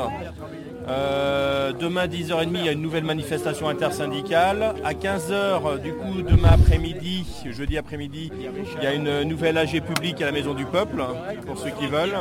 Euh, 0.87 1.73
demain 1.73 2.05
10h30 2.05 2.49
il 2.53 2.65
y 2.65 2.69
a 2.69 2.71
une 2.71 2.81
nouvelle 2.81 3.03
manifestation 3.03 3.67
intersyndicale. 3.67 4.75
À 4.83 4.93
15h 4.93 5.81
du 5.81 5.93
coup 5.93 6.21
demain 6.21 6.49
après-midi, 6.53 7.25
jeudi 7.51 7.77
après-midi, 7.77 8.31
il 8.77 8.83
y 8.83 8.87
a 8.87 8.93
une 8.93 9.23
nouvelle 9.23 9.57
AG 9.57 9.81
publique 9.81 10.21
à 10.21 10.25
la 10.25 10.31
Maison 10.31 10.53
du 10.53 10.65
Peuple 10.65 11.03
pour 11.45 11.57
ceux 11.57 11.71
qui 11.71 11.87
veulent. 11.87 12.15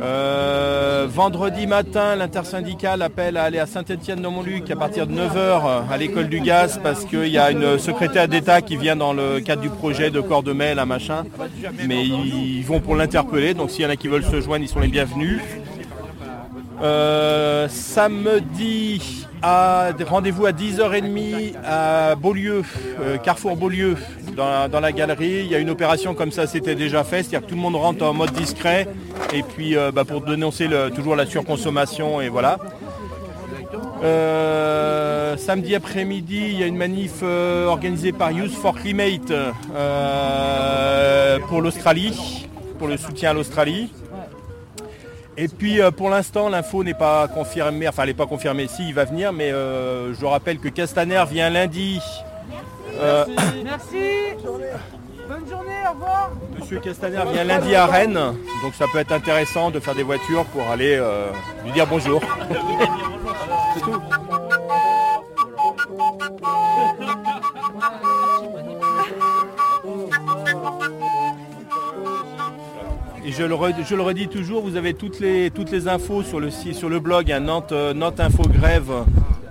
Euh, 0.00 1.06
vendredi 1.10 1.66
matin, 1.66 2.14
l'intersyndicale 2.14 3.02
appelle 3.02 3.36
à 3.36 3.44
aller 3.44 3.58
à 3.58 3.66
Saint-Étienne-de-Montluc 3.66 4.70
à 4.70 4.76
partir 4.76 5.06
de 5.06 5.12
9h 5.12 5.90
à 5.90 5.96
l'école 5.96 6.28
du 6.28 6.40
gaz 6.40 6.80
parce 6.82 7.04
qu'il 7.04 7.28
y 7.28 7.38
a 7.38 7.50
une 7.50 7.78
secrétaire 7.78 8.28
d'État 8.28 8.62
qui 8.62 8.76
vient 8.76 8.96
dans 8.96 9.12
le 9.12 9.40
cadre 9.40 9.62
du 9.62 9.70
projet 9.70 10.10
de 10.10 10.20
corps 10.20 10.42
de 10.42 10.52
mail, 10.52 10.78
à 10.78 10.86
machin. 10.86 11.24
Mais 11.86 12.06
ils 12.06 12.62
vont 12.62 12.80
pour 12.80 12.94
l'interpeller, 12.94 13.54
donc 13.54 13.70
s'il 13.70 13.82
y 13.82 13.86
en 13.86 13.90
a 13.90 13.96
qui 13.96 14.08
veulent 14.08 14.24
se 14.24 14.40
joindre, 14.40 14.64
ils 14.64 14.68
sont 14.68 14.80
les 14.80 14.88
bienvenus. 14.88 15.40
Euh, 16.82 17.68
samedi, 17.68 19.24
rendez-vous 19.40 20.46
à 20.46 20.52
10h30 20.52 21.54
à 21.64 22.16
Beaulieu, 22.16 22.62
euh, 23.00 23.18
Carrefour 23.18 23.56
Beaulieu, 23.56 23.96
dans 24.36 24.80
la, 24.80 24.90
galerie. 24.90 25.42
Il 25.44 25.46
y 25.46 25.54
a 25.54 25.58
une 25.58 25.70
opération 25.70 26.14
comme 26.14 26.32
ça, 26.32 26.48
c'était 26.48 26.74
déjà 26.74 27.04
fait, 27.04 27.22
c'est-à-dire 27.22 27.42
que 27.42 27.50
tout 27.50 27.54
le 27.54 27.60
monde 27.60 27.76
rentre 27.76 28.04
en 28.04 28.12
mode 28.12 28.32
discret, 28.32 28.88
et 29.32 29.44
puis 29.44 29.76
euh, 29.76 29.92
bah, 29.92 30.04
pour 30.04 30.22
dénoncer 30.22 30.68
toujours 30.92 31.14
la 31.14 31.24
surconsommation, 31.24 32.20
et 32.20 32.28
voilà. 32.28 32.58
Samedi 35.36 35.76
après-midi, 35.76 36.48
il 36.50 36.58
y 36.58 36.64
a 36.64 36.66
une 36.66 36.76
manif 36.76 37.22
organisée 37.22 38.10
par 38.10 38.32
Youth 38.32 38.50
for 38.50 38.74
Climate 38.74 39.32
pour 41.48 41.60
l'Australie, 41.60 42.48
pour 42.80 42.88
le 42.88 42.96
soutien 42.96 43.30
à 43.30 43.34
l'Australie. 43.34 43.88
Et 45.36 45.48
puis 45.48 45.80
euh, 45.80 45.90
pour 45.90 46.10
l'instant, 46.10 46.48
l'info 46.48 46.84
n'est 46.84 46.94
pas 46.94 47.26
confirmée, 47.28 47.88
enfin 47.88 48.02
elle 48.02 48.10
n'est 48.10 48.14
pas 48.14 48.26
confirmée, 48.26 48.66
si 48.68 48.88
il 48.88 48.94
va 48.94 49.04
venir, 49.04 49.32
mais 49.32 49.50
euh, 49.50 50.14
je 50.14 50.26
rappelle 50.26 50.58
que 50.58 50.68
Castaner 50.68 51.24
vient 51.30 51.48
lundi. 51.48 52.00
Euh, 53.00 53.24
Merci. 53.64 54.36
Bonne 55.28 55.48
journée, 55.48 55.72
au 55.88 55.92
revoir. 55.92 56.30
Monsieur 56.58 56.80
Castaner 56.80 57.22
vient 57.32 57.44
lundi 57.44 57.74
à 57.74 57.86
Rennes, 57.86 58.20
donc 58.62 58.74
ça 58.74 58.84
peut 58.92 58.98
être 58.98 59.12
intéressant 59.12 59.70
de 59.70 59.80
faire 59.80 59.94
des 59.94 60.02
voitures 60.02 60.44
pour 60.46 60.68
aller 60.68 60.96
euh, 61.00 61.30
lui 61.64 61.72
dire 61.72 61.86
bonjour. 61.86 62.20
C'est 63.74 63.80
tout. 63.80 64.02
Et 73.32 73.34
je 73.34 73.44
le, 73.44 73.54
red- 73.54 73.76
je 73.88 73.94
le 73.94 74.02
redis 74.02 74.28
toujours, 74.28 74.60
vous 74.62 74.76
avez 74.76 74.92
toutes 74.92 75.18
les, 75.18 75.50
toutes 75.50 75.70
les 75.70 75.88
infos 75.88 76.22
sur 76.22 76.38
le, 76.38 76.50
site- 76.50 76.74
sur 76.74 76.90
le 76.90 77.00
blog 77.00 77.32
hein, 77.32 77.40
Nantes, 77.40 77.72
euh, 77.72 77.94
Nantes 77.94 78.20
Info 78.20 78.42
Grève, 78.42 78.92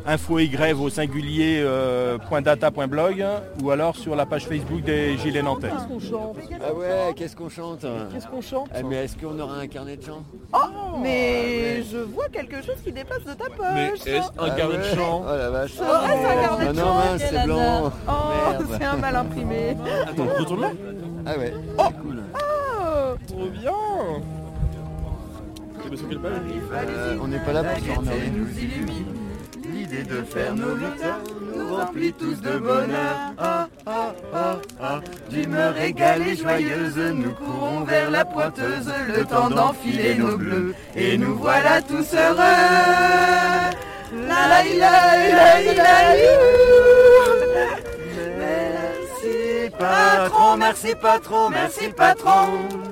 info 0.06 0.38
et 0.38 0.48
grève 0.50 0.80
au 0.80 0.89
singulier 0.91 1.62
euh, 1.63 2.20
point 2.20 2.44
data 2.44 2.70
point 2.70 2.86
blog, 2.88 3.26
ou 3.63 3.72
alors 3.72 3.96
sur 3.96 4.15
la 4.15 4.28
page 4.28 4.46
Facebook 4.46 4.84
des 4.84 5.17
Gilets 5.17 5.41
Nantais. 5.41 5.70
qu'on 5.88 6.00
chante 6.00 6.38
Ah 6.63 6.74
ouais, 6.76 7.13
qu'est-ce 7.15 7.36
qu'on 7.36 7.50
chante 7.50 7.84
Qu'est-ce 8.13 8.28
qu'on 8.28 8.41
chante 8.41 8.70
Ah, 8.72 8.84
Mais 8.88 8.98
est-ce 9.06 9.17
qu'on 9.17 9.39
aura 9.39 9.56
un 9.58 9.67
carnet 9.67 9.98
de 9.98 10.04
chant? 10.06 10.22
Oh, 10.54 11.00
mais 11.02 11.82
je 11.91 11.98
vois 11.98 12.28
quelque 12.32 12.58
chose 12.58 12.76
qui 12.84 12.91
dépasse 12.91 13.24
de 13.24 13.34
ta 13.34 13.46
poche. 13.46 13.65
Mais 13.74 13.88
est-ce 13.96 14.28
un 14.38 14.46
Ah 14.48 14.50
carnet 14.52 14.78
de 14.78 14.96
chant? 14.96 15.24
Oh 15.26 15.36
la 15.36 15.50
vache. 15.50 15.72
Un 15.80 16.41
carnet 16.44 16.65
Ah 16.67 16.72
de 16.74 16.78
non, 16.78 16.94
c'est 17.17 17.44
blanc. 17.46 17.91
Oh, 18.08 18.12
Merde. 18.52 18.65
c'est 18.80 18.86
un 18.86 18.98
mal 18.98 19.15
imprimé. 19.15 19.76
Attends, 20.08 20.28
retourne-le 20.38 20.67
Ah 21.26 21.38
ouais, 21.38 21.54
Oh. 21.80 21.84
Oh. 21.88 22.11
Euh, 26.74 27.18
on 27.22 27.28
n'est 27.28 27.40
pas 27.40 27.54
là 27.54 27.64
pour 27.64 27.78
se 27.84 28.00
emmerder. 28.00 28.32
L'idée 29.74 30.04
de 30.04 30.22
faire 30.24 30.56
nos 30.56 30.76
luttes 30.76 31.06
nous 31.56 31.76
remplit 31.76 32.14
tous 32.14 32.42
de 32.42 32.58
bonheur. 32.58 33.34
Ah, 33.38 33.68
ah, 33.86 34.14
ah, 34.34 34.56
ah. 34.82 35.00
D'humeur 35.30 35.78
égale 35.78 36.28
et 36.28 36.36
joyeuse, 36.36 36.98
nous 36.98 37.32
courons 37.32 37.84
vers 37.84 38.10
la 38.10 38.26
pointeuse, 38.26 38.92
le 39.16 39.26
temps 39.26 39.50
d'enfiler 39.50 40.16
nos 40.16 40.38
bleus, 40.38 40.74
et 40.96 41.18
nous 41.18 41.36
voilà 41.36 41.82
tous 41.82 42.14
heureux. 42.14 42.38
La 44.28 44.48
la 44.48 44.64
la 44.64 44.92
la 45.30 45.74
la 45.74 46.16
Merci 48.40 49.70
patron, 49.78 50.58
merci 50.58 50.96
patron, 50.96 51.50
merci 51.50 51.90
patron. 51.90 52.90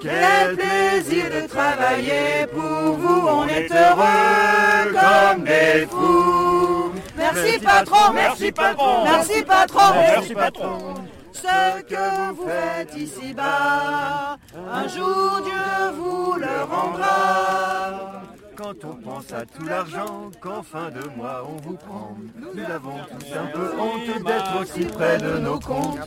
Quel 0.00 0.56
plaisir 0.56 1.24
de 1.30 1.46
travailler 1.48 2.46
pour 2.52 2.96
vous, 2.96 3.28
on 3.28 3.48
est 3.48 3.70
heureux 3.70 4.92
comme 4.92 5.44
des 5.44 5.86
fous. 5.86 6.92
Merci 7.16 7.58
patron, 7.58 8.12
merci 8.14 8.52
patron, 8.52 9.04
merci 9.04 9.42
patron, 9.42 9.94
Merci 9.94 10.34
patron. 10.34 10.94
Ce 11.32 11.82
que 11.82 12.34
vous 12.34 12.48
faites 12.48 12.96
ici-bas, 12.96 14.36
un 14.72 14.88
jour 14.88 15.40
Dieu 15.44 15.96
vous 15.96 16.34
le 16.34 16.64
rendra. 16.68 18.27
Quand 18.58 18.74
on 18.84 18.94
pense 18.94 19.32
à 19.32 19.46
tout 19.46 19.64
l'argent 19.64 20.32
qu'en 20.40 20.64
fin 20.64 20.90
de 20.90 21.08
mois 21.16 21.46
on 21.48 21.56
vous 21.62 21.76
prend, 21.76 22.16
nous 22.36 22.64
avons 22.64 22.98
tous 23.08 23.32
un 23.32 23.46
peu 23.46 23.70
honte 23.78 24.24
d'être 24.26 24.60
aussi 24.60 24.84
près 24.86 25.16
de 25.18 25.38
nos 25.38 25.60
comptes. 25.60 26.04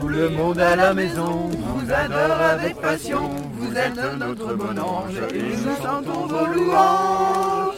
Tout 0.00 0.08
le 0.08 0.30
monde 0.30 0.58
à 0.58 0.76
la 0.76 0.94
maison 0.94 1.50
vous 1.50 1.92
adore 1.92 2.40
avec 2.40 2.74
passion, 2.80 3.28
vous 3.52 3.76
êtes 3.76 3.96
notre 4.18 4.54
bon 4.54 4.78
ange 4.78 5.20
et 5.34 5.42
nous 5.42 5.76
chantons 5.76 6.26
vos 6.26 6.46
louanges. 6.46 7.74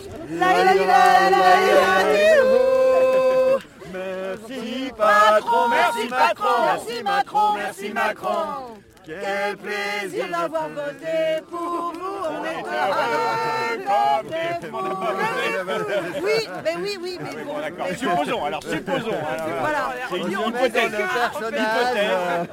Merci 3.93 4.93
patron, 4.97 5.69
merci 5.69 6.09
patron, 6.09 6.65
merci 6.65 7.03
Macron, 7.03 7.55
merci 7.57 7.93
Macron. 7.93 8.77
Quel 9.05 9.57
plaisir 9.57 10.29
d'avoir 10.31 10.69
voté 10.69 11.43
pour 11.51 11.93
vous, 11.93 12.25
on 12.25 12.45
est 12.45 12.63
heureux 12.63 13.83
comme 13.87 14.29
des 14.31 14.67
fous. 14.69 14.79
Oui, 16.23 16.49
mais 16.65 16.77
oui, 16.77 16.99
oui, 17.01 17.19
mais 17.21 17.43
bon. 17.45 17.59
D'accord, 17.59 17.87
mais- 17.91 17.97
supposons, 17.97 18.45
alors 18.45 18.63
supposons. 18.63 19.11
alors, 19.11 19.49
Voilà. 19.61 19.93
C'est 20.09 20.17
Une 20.19 20.31
hypothèse. 20.31 20.93
personnage. 20.93 22.49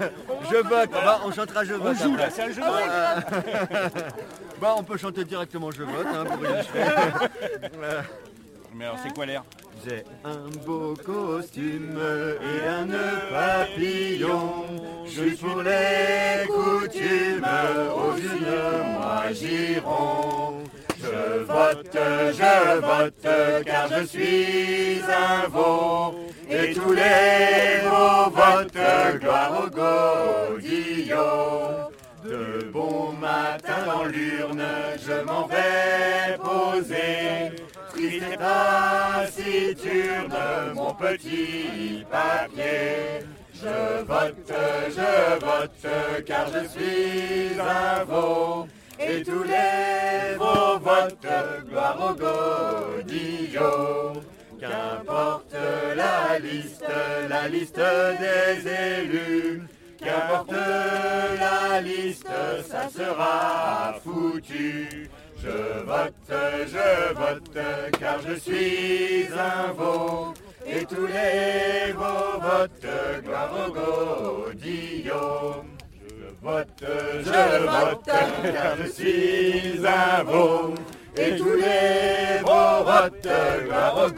Je 0.51 0.57
vote. 0.57 0.89
On 1.25 1.31
chantera 1.31 1.63
je 1.65 1.73
vote. 1.73 1.95
On 1.99 2.03
joue, 2.03 2.15
là, 2.15 2.29
c'est 2.31 2.43
un 2.43 2.47
jeu 2.47 2.61
de 2.61 2.67
Ah. 2.67 3.15
Bah, 4.59 4.73
on 4.77 4.83
peut 4.83 4.97
chanter 4.97 5.23
directement 5.25 5.71
je 5.71 5.83
vote 5.83 6.07
hein, 6.13 6.25
pour 6.25 6.37
illustrer. 6.49 6.83
Mais 8.73 8.85
alors 8.85 8.97
c'est 9.03 9.13
quoi 9.13 9.25
l'air? 9.25 9.43
J'ai 9.85 10.03
un 10.25 10.49
beau 10.65 10.93
costume 11.05 11.97
et 12.41 12.67
un 12.67 12.85
nœud 12.85 13.19
papillon. 13.31 14.65
Je 15.05 15.11
suis 15.11 15.35
pour 15.37 15.61
les 15.61 16.45
coutumes, 16.47 17.47
aux 17.95 18.17
unes, 18.17 18.93
moi 18.93 19.31
giron. 19.31 20.63
Je 21.01 21.43
vote, 21.43 21.93
je 21.93 22.79
vote, 22.81 23.63
car 23.65 23.87
je 23.87 24.05
suis 24.05 25.01
un 25.07 25.47
veau. 25.47 26.15
Et 26.49 26.73
tous 26.73 26.91
les 26.91 27.81
veaux 27.83 28.29
votent, 28.31 29.19
gloire 29.19 29.63
au 29.63 29.69
godillot. 30.57 31.19
De 32.25 32.69
bon 32.73 33.13
matin 33.13 33.85
dans 33.85 34.03
l'urne, 34.03 34.65
je 34.97 35.23
m'en 35.25 35.47
vais 35.47 36.37
poser. 36.37 37.55
Triste 37.99 38.23
et 38.31 38.37
taciturne, 38.37 40.33
mon 40.73 40.93
petit 40.93 42.05
papier. 42.09 43.25
Je 43.53 44.03
vote, 44.05 44.53
je 44.87 45.39
vote, 45.45 45.85
car 46.25 46.47
je 46.47 46.65
suis 46.69 47.59
un 47.59 48.05
veau. 48.05 48.67
Et 49.01 49.21
tous 49.21 49.43
les 49.43 50.35
veaux 50.37 50.79
votent, 50.79 51.67
gloire 51.67 51.99
au 51.99 52.13
godillot. 53.03 54.13
Qu'importe 54.61 55.55
la 55.97 56.39
liste, 56.39 56.85
la 57.29 57.49
liste 57.49 57.81
des 58.23 58.65
élus. 58.69 59.63
Qu'importe 59.97 60.51
la 60.51 61.81
liste, 61.81 62.31
ça 62.65 62.87
sera 62.89 63.95
foutu. 64.01 65.09
Je 65.41 65.85
vote, 65.85 66.13
je 66.67 67.13
vote, 67.13 67.57
car 67.97 68.17
je 68.27 68.39
suis 68.39 69.27
un 69.33 69.71
veau. 69.71 70.33
Et 70.65 70.85
tous 70.85 71.07
les 71.07 71.93
vos 71.93 72.39
votes, 72.41 72.85
gloire 73.23 73.53
au. 73.53 74.51
Je 74.53 76.25
vote, 76.41 76.67
je 76.81 77.65
vote, 77.65 78.05
car 78.05 78.75
je 78.83 78.91
suis 78.91 79.85
un 79.85 80.23
veau. 80.23 80.73
Et 81.15 81.37
tous 81.37 81.55
les 81.55 82.41
vos 82.41 82.83
votes, 82.83 83.29
gloire 83.65 83.97
au. 83.97 84.09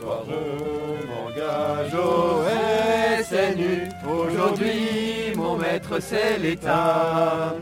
Soir, 0.00 0.24
je 0.28 1.06
m'engage 1.08 1.94
au 1.94 2.44
SNU. 3.24 3.88
Aujourd'hui, 4.08 5.34
mon 5.34 5.56
maître, 5.56 6.00
c'est 6.00 6.38
l'État. 6.38 7.54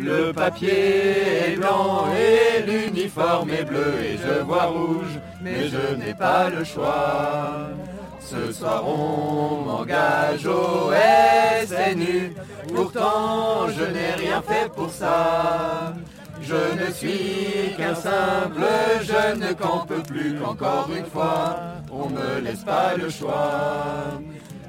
Le 0.00 0.32
papier 0.32 1.52
est 1.52 1.56
blanc 1.56 2.06
et 2.12 2.62
l'uniforme 2.62 3.50
est 3.50 3.64
bleu 3.64 3.94
et 4.02 4.16
je 4.16 4.42
vois 4.42 4.64
rouge, 4.64 5.18
mais 5.42 5.68
je 5.68 5.96
n'ai 5.96 6.14
pas 6.14 6.48
le 6.50 6.62
choix. 6.64 7.68
Ce 8.20 8.52
soir 8.52 8.86
on 8.86 9.62
m'engage 9.64 10.46
au 10.46 10.92
SNU, 11.66 12.34
pourtant 12.74 13.68
je 13.68 13.84
n'ai 13.84 14.12
rien 14.16 14.40
fait 14.42 14.70
pour 14.72 14.90
ça. 14.90 15.94
Je 16.42 16.54
ne 16.54 16.92
suis 16.92 17.74
qu'un 17.76 17.94
simple 17.94 18.62
jeune 19.02 19.54
qu'en 19.56 19.84
peut 19.84 20.02
plus 20.06 20.38
qu'encore 20.38 20.88
une 20.96 21.06
fois, 21.06 21.56
on 21.90 22.08
me 22.08 22.40
laisse 22.40 22.62
pas 22.62 22.94
le 22.96 23.10
choix. 23.10 24.20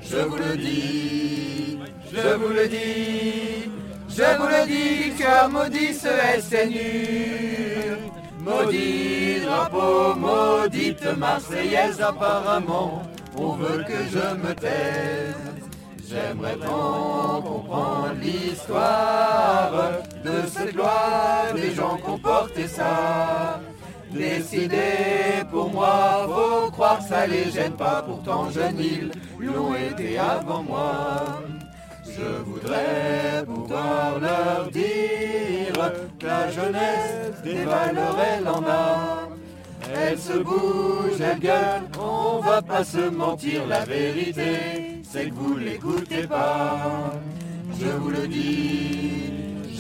Je 0.01 0.17
vous 0.17 0.38
le 0.38 0.57
dis, 0.57 1.77
je 2.11 2.36
vous 2.36 2.53
le 2.53 2.67
dis, 2.67 3.69
je 4.20 4.38
vous 4.38 4.47
le 4.47 4.67
dis, 4.67 5.15
cœur 5.17 5.49
maudit 5.49 5.93
ce 5.93 6.13
SNU. 6.41 7.95
Maudit 8.39 9.41
drapeau, 9.45 10.15
maudite 10.15 11.05
Marseillaise 11.17 12.01
apparemment, 12.01 13.03
on 13.38 13.51
veut 13.53 13.84
que 13.84 13.99
je 14.13 14.26
me 14.43 14.53
taise. 14.55 15.36
J'aimerais 16.09 16.57
tant 16.57 17.41
comprendre 17.41 18.15
l'histoire 18.22 19.72
de 20.26 20.47
cette 20.47 20.74
loi 20.74 21.53
des 21.55 21.74
gens 21.74 21.97
qui 21.97 22.09
ont 22.09 22.17
porté 22.17 22.67
ça. 22.67 23.61
Décider 24.11 25.45
pour 25.51 25.72
moi, 25.72 26.28
faut 26.28 26.72
croire 26.72 27.01
ça 27.01 27.28
les 27.28 27.51
gêne 27.51 27.74
pas, 27.74 28.01
pourtant 28.01 28.49
jeunes 28.49 28.80
ils 28.80 29.11
l'ont 29.39 29.76
été 29.76 30.17
avant 30.17 30.63
moi. 30.63 31.26
Je 32.20 32.43
voudrais 32.43 33.45
pouvoir 33.45 34.20
leur 34.20 34.70
dire 34.72 35.93
que 36.20 36.26
la 36.26 36.51
jeunesse 36.51 37.41
des 37.43 37.63
valeurs 37.63 38.17
elle 38.20 38.47
en 38.47 38.63
a. 38.67 39.30
Elle 39.95 40.20
se 40.20 40.34
bouge, 40.34 41.20
elle 41.20 41.39
gueule, 41.39 41.84
on 41.99 42.39
va 42.39 42.61
pas 42.61 42.84
se 42.84 43.09
mentir, 43.09 43.65
la 43.67 43.86
vérité, 43.86 45.01
c'est 45.09 45.30
que 45.30 45.34
vous 45.34 45.57
l'écoutez 45.57 46.28
pas. 46.28 47.13
Je 47.80 47.88
vous 47.88 48.09
le 48.09 48.28
dis, 48.28 49.32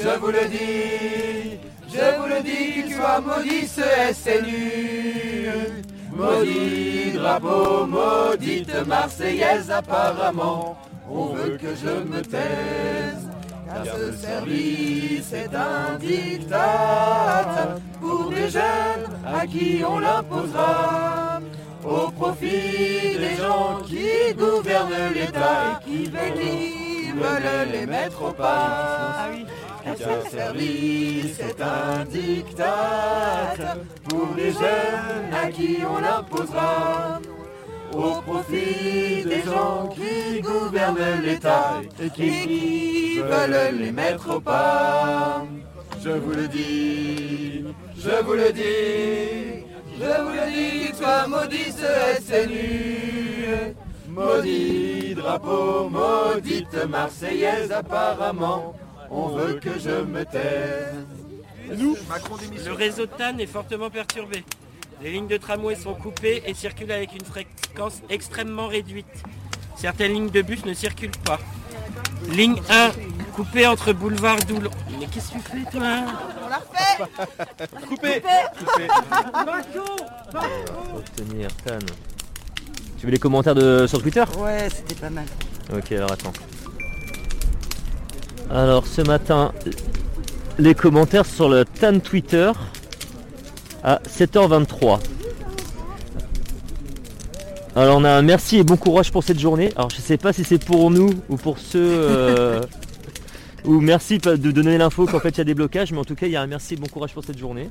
je 0.01 0.09
vous 0.19 0.31
le 0.31 0.47
dis, 0.47 1.59
je 1.89 2.19
vous 2.19 2.27
le 2.27 2.41
dis, 2.41 2.73
qu'il 2.73 2.95
soit 2.95 3.21
maudit 3.21 3.67
ce 3.67 4.13
SNU. 4.13 5.83
Maudit 6.15 7.11
drapeau, 7.13 7.85
maudite 7.85 8.87
Marseillaise 8.87 9.69
apparemment, 9.69 10.77
on 11.09 11.25
veut 11.33 11.57
que 11.57 11.75
je 11.75 12.03
me 12.11 12.21
taise. 12.21 13.29
Car 13.65 13.85
ce 13.95 14.11
service 14.13 15.31
est 15.31 15.55
un 15.55 15.97
diktat 15.99 17.77
pour 17.99 18.29
des 18.29 18.49
jeunes 18.49 19.07
à 19.25 19.45
qui 19.45 19.83
on 19.87 19.99
l'imposera. 19.99 21.39
Au 21.85 22.11
profit 22.11 23.17
des 23.17 23.35
gens 23.37 23.79
qui 23.85 24.33
gouvernent 24.33 25.13
l'État 25.13 25.79
et 25.81 25.85
qui 25.85 26.05
veulent, 26.05 27.15
veulent 27.15 27.71
les 27.71 27.85
mettre 27.85 28.23
au 28.23 28.31
pas. 28.31 29.29
Car 29.83 29.95
ce 29.97 30.29
service 30.35 31.39
est 31.39 31.61
un 31.61 32.05
diktat 32.05 33.77
pour 34.09 34.27
des 34.35 34.51
jeunes 34.51 35.33
à 35.43 35.51
qui 35.51 35.77
on 35.87 36.01
l'imposera 36.01 37.19
au 37.93 38.21
profit 38.21 39.23
des 39.23 39.41
gens 39.43 39.89
qui 39.89 40.41
gouvernent 40.41 41.21
l'État 41.23 41.81
et 42.01 42.09
qui 42.09 43.19
veulent 43.19 43.75
les 43.77 43.91
mettre 43.91 44.37
au 44.37 44.39
pas. 44.39 45.45
Je 46.01 46.09
vous 46.09 46.31
le 46.31 46.47
dis, 46.47 47.65
je 47.97 48.23
vous 48.23 48.33
le 48.33 48.51
dis, 48.53 49.65
je 49.99 50.21
vous 50.21 50.29
le 50.29 50.51
dis, 50.51 50.85
qu'il 50.87 50.95
soit 50.95 51.27
maudit 51.27 51.71
ce 51.71 52.21
SNU. 52.23 53.75
Maudit 54.07 55.15
drapeau, 55.15 55.89
maudite 55.89 56.73
Marseillaise 56.89 57.71
apparemment, 57.71 58.75
on 59.09 59.27
veut 59.27 59.53
que 59.55 59.77
je 59.79 60.03
me 60.03 60.23
taise. 60.23 61.05
Nous, 61.77 61.95
le 62.65 62.71
réseau 62.73 63.05
de 63.05 63.11
TAN 63.11 63.37
est 63.37 63.45
fortement 63.45 63.89
perturbé. 63.89 64.43
Les 65.01 65.11
lignes 65.11 65.27
de 65.27 65.37
tramway 65.37 65.75
sont 65.75 65.93
coupées 65.93 66.43
et 66.45 66.53
circulent 66.53 66.91
avec 66.91 67.13
une 67.13 67.25
fréquence 67.25 68.01
extrêmement 68.09 68.67
réduite. 68.67 69.05
Certaines 69.77 70.13
lignes 70.13 70.29
de 70.29 70.41
bus 70.41 70.65
ne 70.65 70.73
circulent 70.73 71.11
pas. 71.23 71.39
Ligne 72.29 72.61
1, 72.69 72.91
coupée 73.33 73.65
entre 73.65 73.93
boulevard 73.93 74.37
Doulon. 74.45 74.69
Mais 74.99 75.05
qu'est-ce 75.05 75.29
que 75.29 75.37
tu 75.37 75.63
fais 75.63 75.71
toi 75.71 75.87
On 76.43 76.49
l'a 76.49 76.57
refait 76.57 77.87
Coupé 77.87 78.21
Obtenir 80.97 81.47
Tan. 81.65 81.79
Tu 82.99 83.05
veux 83.05 83.11
les 83.13 83.19
commentaires 83.19 83.55
de, 83.55 83.87
sur 83.87 84.01
Twitter 84.01 84.25
Ouais, 84.37 84.69
c'était 84.69 84.95
pas 84.95 85.09
mal. 85.09 85.25
Ok, 85.73 85.93
alors 85.93 86.11
attends. 86.11 86.33
Alors 88.51 88.85
ce 88.85 89.01
matin, 89.01 89.53
les 90.57 90.75
commentaires 90.75 91.25
sur 91.25 91.47
le 91.47 91.63
Tan 91.63 91.99
Twitter 91.99 92.51
à 93.83 94.01
7h23. 94.07 94.99
Alors 97.75 97.97
on 97.97 98.03
a 98.03 98.11
un 98.11 98.21
merci 98.21 98.57
et 98.57 98.63
bon 98.63 98.77
courage 98.77 99.11
pour 99.11 99.23
cette 99.23 99.39
journée. 99.39 99.71
Alors 99.75 99.89
je 99.89 100.01
sais 100.01 100.17
pas 100.17 100.33
si 100.33 100.43
c'est 100.43 100.63
pour 100.63 100.91
nous 100.91 101.09
ou 101.29 101.37
pour 101.37 101.59
ceux 101.59 101.79
euh, 101.79 102.61
ou 103.65 103.79
merci 103.79 104.17
de 104.17 104.51
donner 104.51 104.77
l'info 104.77 105.05
qu'en 105.05 105.19
fait 105.19 105.29
il 105.29 105.37
y 105.37 105.41
a 105.41 105.45
des 105.45 105.53
blocages, 105.53 105.91
mais 105.91 105.99
en 105.99 106.05
tout 106.05 106.15
cas 106.15 106.25
il 106.25 106.31
y 106.31 106.35
a 106.35 106.41
un 106.41 106.47
merci 106.47 106.73
et 106.73 106.77
bon 106.77 106.87
courage 106.87 107.13
pour 107.13 107.23
cette 107.23 107.37
journée. 107.37 107.69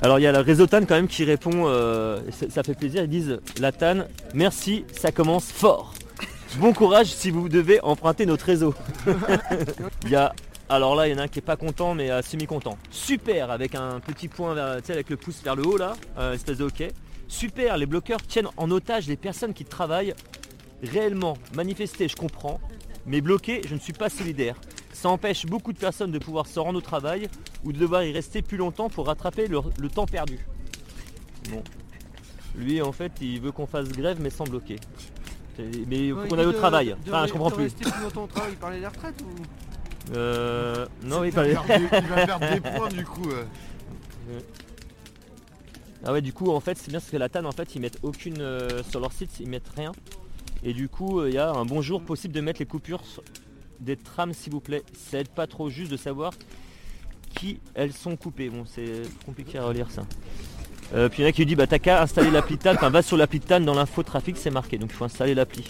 Alors 0.00 0.18
il 0.18 0.22
y 0.22 0.26
a 0.26 0.32
la 0.32 0.42
réseau 0.42 0.66
TAN 0.66 0.80
quand 0.80 0.94
même 0.94 1.08
qui 1.08 1.24
répond, 1.24 1.64
euh, 1.66 2.20
ça, 2.30 2.46
ça 2.48 2.62
fait 2.62 2.74
plaisir, 2.74 3.02
ils 3.02 3.08
disent 3.08 3.40
la 3.60 3.72
TAN, 3.72 4.04
merci, 4.34 4.84
ça 4.92 5.12
commence 5.12 5.44
fort. 5.44 5.94
Bon 6.58 6.72
courage 6.72 7.06
si 7.06 7.30
vous 7.30 7.48
devez 7.48 7.80
emprunter 7.82 8.26
notre 8.26 8.44
réseau. 8.44 8.74
Il 10.04 10.10
y 10.10 10.16
a 10.16 10.34
alors 10.72 10.94
là, 10.94 11.06
il 11.06 11.12
y 11.12 11.14
en 11.14 11.18
a 11.18 11.24
un 11.24 11.28
qui 11.28 11.38
est 11.38 11.42
pas 11.42 11.56
content, 11.56 11.94
mais 11.94 12.10
euh, 12.10 12.22
semi-content. 12.22 12.78
Super, 12.90 13.50
avec 13.50 13.74
un 13.74 14.00
petit 14.00 14.28
point, 14.28 14.54
vers, 14.54 14.78
tu 14.78 14.86
sais, 14.86 14.92
avec 14.94 15.10
le 15.10 15.18
pouce 15.18 15.42
vers 15.42 15.54
le 15.54 15.66
haut 15.66 15.76
là, 15.76 15.94
euh, 16.18 16.32
espèce 16.32 16.58
de 16.58 16.64
hockey. 16.64 16.88
Super, 17.28 17.76
les 17.76 17.84
bloqueurs 17.84 18.22
tiennent 18.22 18.48
en 18.56 18.70
otage 18.70 19.06
les 19.06 19.16
personnes 19.16 19.52
qui 19.52 19.66
travaillent 19.66 20.14
réellement. 20.82 21.36
Manifester, 21.54 22.08
je 22.08 22.16
comprends, 22.16 22.58
mais 23.04 23.20
bloquer, 23.20 23.60
je 23.66 23.74
ne 23.74 23.80
suis 23.80 23.92
pas 23.92 24.08
solidaire. 24.08 24.56
Ça 24.94 25.10
empêche 25.10 25.44
beaucoup 25.44 25.74
de 25.74 25.78
personnes 25.78 26.10
de 26.10 26.18
pouvoir 26.18 26.46
se 26.46 26.58
rendre 26.58 26.78
au 26.78 26.82
travail 26.82 27.28
ou 27.64 27.72
de 27.72 27.78
devoir 27.78 28.02
y 28.04 28.12
rester 28.12 28.40
plus 28.40 28.56
longtemps 28.56 28.88
pour 28.88 29.06
rattraper 29.06 29.48
le, 29.48 29.60
le 29.78 29.88
temps 29.90 30.06
perdu. 30.06 30.38
Bon. 31.50 31.62
Lui, 32.54 32.80
en 32.80 32.92
fait, 32.92 33.12
il 33.20 33.40
veut 33.40 33.52
qu'on 33.52 33.66
fasse 33.66 33.88
grève, 33.88 34.18
mais 34.20 34.30
sans 34.30 34.44
bloquer. 34.44 34.76
Mais 35.58 36.06
il 36.08 36.14
faut 36.14 36.20
qu'on 36.28 36.36
il 36.36 36.40
aille 36.40 36.46
au 36.46 36.52
travail. 36.52 36.96
Enfin, 37.06 37.26
je 37.26 37.32
comprends 37.32 37.50
plus. 37.50 37.64
rester 37.64 37.90
plus 37.90 38.02
longtemps 38.02 38.24
au 38.24 38.26
travail, 38.26 38.52
il 38.52 38.58
parlait 38.58 38.80
des 38.80 38.86
retraites 38.86 39.20
ou 39.22 39.42
Euh, 40.14 40.86
non, 41.04 41.24
il 41.24 41.30
va 41.30 41.42
fallait. 41.42 41.52
perdre 41.54 41.68
des- 41.68 41.96
il 41.98 42.08
va 42.08 42.26
perdre 42.26 42.50
des 42.54 42.60
points, 42.76 42.88
du 42.88 43.04
coup, 43.04 43.30
euh. 43.30 43.44
Ah 46.04 46.12
ouais, 46.12 46.20
du 46.20 46.32
coup, 46.32 46.50
en 46.50 46.60
fait, 46.60 46.76
c'est 46.78 46.90
bien 46.90 46.98
parce 46.98 47.10
que 47.10 47.16
la 47.16 47.28
TAN, 47.28 47.44
en 47.44 47.52
fait, 47.52 47.74
ils 47.74 47.80
mettent 47.80 47.98
aucune 48.02 48.40
euh, 48.40 48.82
sur 48.90 48.98
leur 49.00 49.12
site, 49.12 49.38
ils 49.40 49.48
mettent 49.48 49.70
rien. 49.76 49.92
Et 50.64 50.72
du 50.72 50.88
coup, 50.88 51.20
euh, 51.20 51.28
il 51.28 51.34
y 51.34 51.38
a 51.38 51.50
un 51.50 51.64
bonjour 51.64 52.02
possible 52.02 52.34
de 52.34 52.40
mettre 52.40 52.58
les 52.60 52.66
coupures 52.66 53.02
des 53.80 53.96
trams, 53.96 54.32
s'il 54.32 54.52
vous 54.52 54.60
plaît. 54.60 54.82
Ça 55.10 55.18
aide 55.18 55.28
pas 55.28 55.46
trop 55.46 55.70
juste 55.70 55.90
de 55.92 55.96
savoir 55.96 56.32
qui 57.34 57.60
elles 57.74 57.92
sont 57.92 58.16
coupées. 58.16 58.48
Bon, 58.50 58.64
c'est 58.66 59.02
compliqué 59.24 59.58
à 59.58 59.64
relire 59.64 59.90
ça. 59.90 60.02
Euh, 60.94 61.08
puis 61.08 61.20
il 61.20 61.22
y 61.22 61.26
en 61.26 61.28
a 61.28 61.32
qui 61.32 61.46
dit 61.46 61.54
bah 61.56 61.66
t'as 61.66 61.78
qu'à 61.78 62.02
installer 62.02 62.30
l'appli 62.30 62.58
TAN, 62.58 62.74
enfin 62.74 62.90
va 62.90 63.00
sur 63.00 63.16
l'appli 63.16 63.40
TAN 63.40 63.60
dans 63.60 63.72
l'info 63.74 64.02
trafic 64.02 64.36
c'est 64.36 64.50
marqué, 64.50 64.76
donc 64.76 64.90
il 64.92 64.96
faut 64.96 65.04
installer 65.06 65.34
l'appli. 65.34 65.64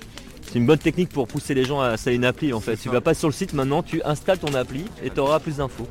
C'est 0.52 0.58
une 0.58 0.66
bonne 0.66 0.78
technique 0.78 1.08
pour 1.08 1.26
pousser 1.26 1.54
les 1.54 1.64
gens 1.64 1.80
à 1.80 1.88
installer 1.92 2.16
une 2.16 2.26
appli 2.26 2.52
en 2.52 2.60
fait. 2.60 2.76
Tu 2.76 2.90
vas 2.90 3.00
pas 3.00 3.14
sur 3.14 3.26
le 3.28 3.32
site 3.32 3.54
maintenant, 3.54 3.82
tu 3.82 4.02
installes 4.02 4.38
ton 4.38 4.52
appli 4.52 4.84
et 5.02 5.08
tu 5.08 5.18
auras 5.18 5.40
plus 5.40 5.56
d'infos. 5.56 5.88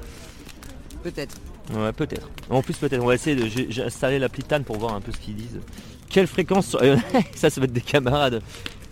Peut-être. 1.01 1.35
Ouais, 1.73 1.91
peut-être. 1.93 2.29
En 2.49 2.61
plus, 2.61 2.75
peut-être. 2.75 3.01
On 3.01 3.07
va 3.07 3.15
essayer 3.15 3.35
de. 3.35 3.47
J'ai 3.47 3.81
installé 3.83 4.19
l'appli 4.19 4.43
TAN 4.43 4.61
pour 4.61 4.77
voir 4.77 4.93
un 4.93 5.01
peu 5.01 5.11
ce 5.11 5.17
qu'ils 5.17 5.35
disent. 5.35 5.59
Quelle 6.09 6.27
fréquence 6.27 6.67
sur- 6.67 6.79
Ça, 7.35 7.49
ça 7.49 7.59
va 7.59 7.65
être 7.65 7.73
des 7.73 7.81
camarades. 7.81 8.41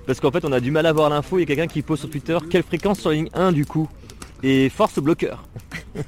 Parce 0.08 0.20
qu'en 0.20 0.32
fait, 0.32 0.44
on 0.44 0.52
a 0.52 0.60
du 0.60 0.72
mal 0.72 0.88
à 0.88 0.92
voir 0.94 1.10
l'info. 1.12 1.38
Il 1.38 1.42
y 1.42 1.44
a 1.44 1.46
quelqu'un 1.46 1.68
qui 1.68 1.84
pose 1.84 2.00
sur 2.00 2.10
Twitter 2.10 2.38
quelle 2.50 2.64
fréquence 2.64 3.00
sur 3.02 3.12
ligne 3.12 3.30
1 3.34 3.52
du 3.52 3.66
coup? 3.66 3.88
Et 4.42 4.70
force 4.70 4.98
au 4.98 5.02
bloqueur. 5.02 5.44
Ça, 5.96 6.02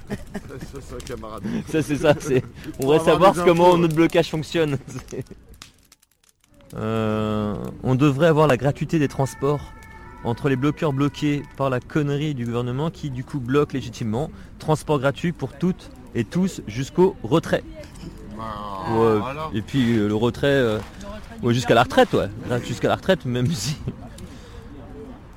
c'est 0.81 0.95
un 0.95 0.97
camarade. 1.15 1.43
Ça, 1.69 1.81
c'est 1.83 1.97
ça. 1.97 2.15
c'est- 2.19 2.43
On 2.79 2.87
va 2.87 2.95
avoir 2.95 3.05
savoir 3.35 3.45
comment 3.45 3.67
infos, 3.69 3.77
notre 3.77 3.93
blocage 3.95 4.29
fonctionne. 4.29 4.77
Euh, 6.75 7.55
on 7.83 7.95
devrait 7.95 8.27
avoir 8.27 8.47
la 8.47 8.57
gratuité 8.57 8.99
des 8.99 9.07
transports 9.07 9.73
entre 10.23 10.49
les 10.49 10.55
bloqueurs 10.55 10.93
bloqués 10.93 11.43
par 11.57 11.69
la 11.69 11.79
connerie 11.79 12.33
du 12.33 12.45
gouvernement 12.45 12.89
qui 12.89 13.09
du 13.09 13.23
coup 13.23 13.39
bloque 13.39 13.73
légitimement. 13.73 14.29
Transport 14.59 14.99
gratuit 14.99 15.31
pour 15.31 15.53
toutes 15.53 15.89
et 16.15 16.23
tous 16.23 16.61
jusqu'au 16.67 17.15
retrait. 17.23 17.63
Ouais, 18.91 19.19
et 19.53 19.61
puis 19.61 19.97
euh, 19.97 20.07
le 20.07 20.15
retrait 20.15 20.47
euh, 20.47 20.79
ouais, 21.43 21.53
jusqu'à 21.53 21.75
la 21.75 21.83
retraite, 21.83 22.13
ouais. 22.13 22.29
Jusqu'à 22.65 22.87
la 22.87 22.95
retraite, 22.95 23.25
même 23.25 23.47
si. 23.51 23.77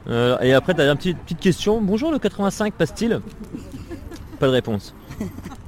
Et 0.09 0.53
après, 0.53 0.75
tu 0.75 0.81
as 0.81 0.91
une 0.91 0.97
petite, 0.97 1.19
petite 1.19 1.41
question. 1.41 1.81
Bonjour, 1.81 2.13
le 2.13 2.19
85 2.19 2.75
passe-t-il? 2.75 3.21
Pas 4.39 4.47
de 4.47 4.53
réponse. 4.53 4.95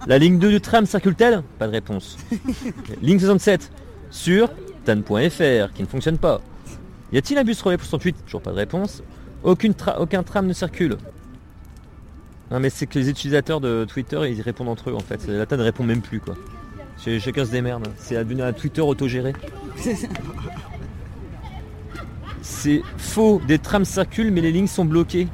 La 0.07 0.19
ligne 0.19 0.39
2 0.39 0.51
du 0.51 0.61
tram 0.61 0.87
circule-t-elle? 0.87 1.43
Pas 1.59 1.67
de 1.67 1.73
réponse. 1.73 2.19
ligne 3.03 3.19
67 3.19 3.73
sur 4.11 4.51
tan.fr 4.87 5.73
qui 5.75 5.83
ne 5.83 5.87
fonctionne 5.87 6.19
pas. 6.19 6.41
Y 7.13 7.19
a-t-il 7.19 7.39
un 7.39 7.45
bus 7.45 7.61
relais 7.63 7.77
pour 7.77 7.87
68 7.87 8.25
Toujours 8.25 8.41
pas 8.43 8.51
de 8.53 8.57
réponse. 8.57 9.03
Aucune 9.43 9.73
tra- 9.73 9.97
aucun 9.99 10.23
tram 10.23 10.47
ne 10.47 10.53
circule. 10.53 10.97
Non 12.51 12.61
mais 12.61 12.71
c'est 12.71 12.87
que 12.87 12.99
les 12.99 13.11
utilisateurs 13.11 13.61
de 13.61 13.85
Twitter 13.89 14.21
ils 14.31 14.41
répondent 14.41 14.69
entre 14.69 14.91
eux 14.91 14.95
en 14.95 15.01
fait. 15.01 15.27
La 15.29 15.47
TAN 15.47 15.57
ne 15.57 15.63
répond 15.63 15.85
même 15.85 16.01
plus 16.01 16.21
quoi. 16.21 16.35
Ch- 16.97 17.21
Chacun 17.23 17.45
se 17.45 17.51
démerde. 17.51 17.89
C'est 17.97 18.15
devenu 18.25 18.43
un 18.43 18.53
Twitter 18.53 18.81
autogéré. 18.81 19.33
C'est 22.43 22.83
faux, 22.97 23.41
des 23.47 23.59
trams 23.59 23.85
circulent 23.85 24.31
mais 24.31 24.41
les 24.41 24.53
lignes 24.53 24.67
sont 24.69 24.85
bloquées. 24.85 25.27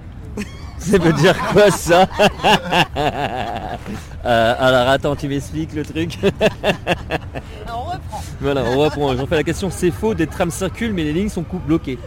Ça 0.90 0.98
veut 0.98 1.12
dire 1.12 1.36
quoi 1.52 1.70
ça 1.70 2.08
Euh, 4.24 4.54
Alors 4.56 4.88
attends, 4.88 5.16
tu 5.16 5.26
m'expliques 5.26 5.74
le 5.74 5.84
truc 5.84 6.16
on 6.22 7.82
reprend. 7.82 8.22
Voilà, 8.40 8.62
on 8.62 8.78
reprend. 8.78 9.16
J'en 9.16 9.26
fais 9.26 9.34
la 9.34 9.42
question. 9.42 9.68
C'est 9.68 9.90
faux, 9.90 10.14
des 10.14 10.28
trams 10.28 10.52
circulent 10.52 10.92
mais 10.92 11.02
les 11.02 11.12
lignes 11.12 11.28
sont 11.28 11.44
bloquées. 11.66 11.98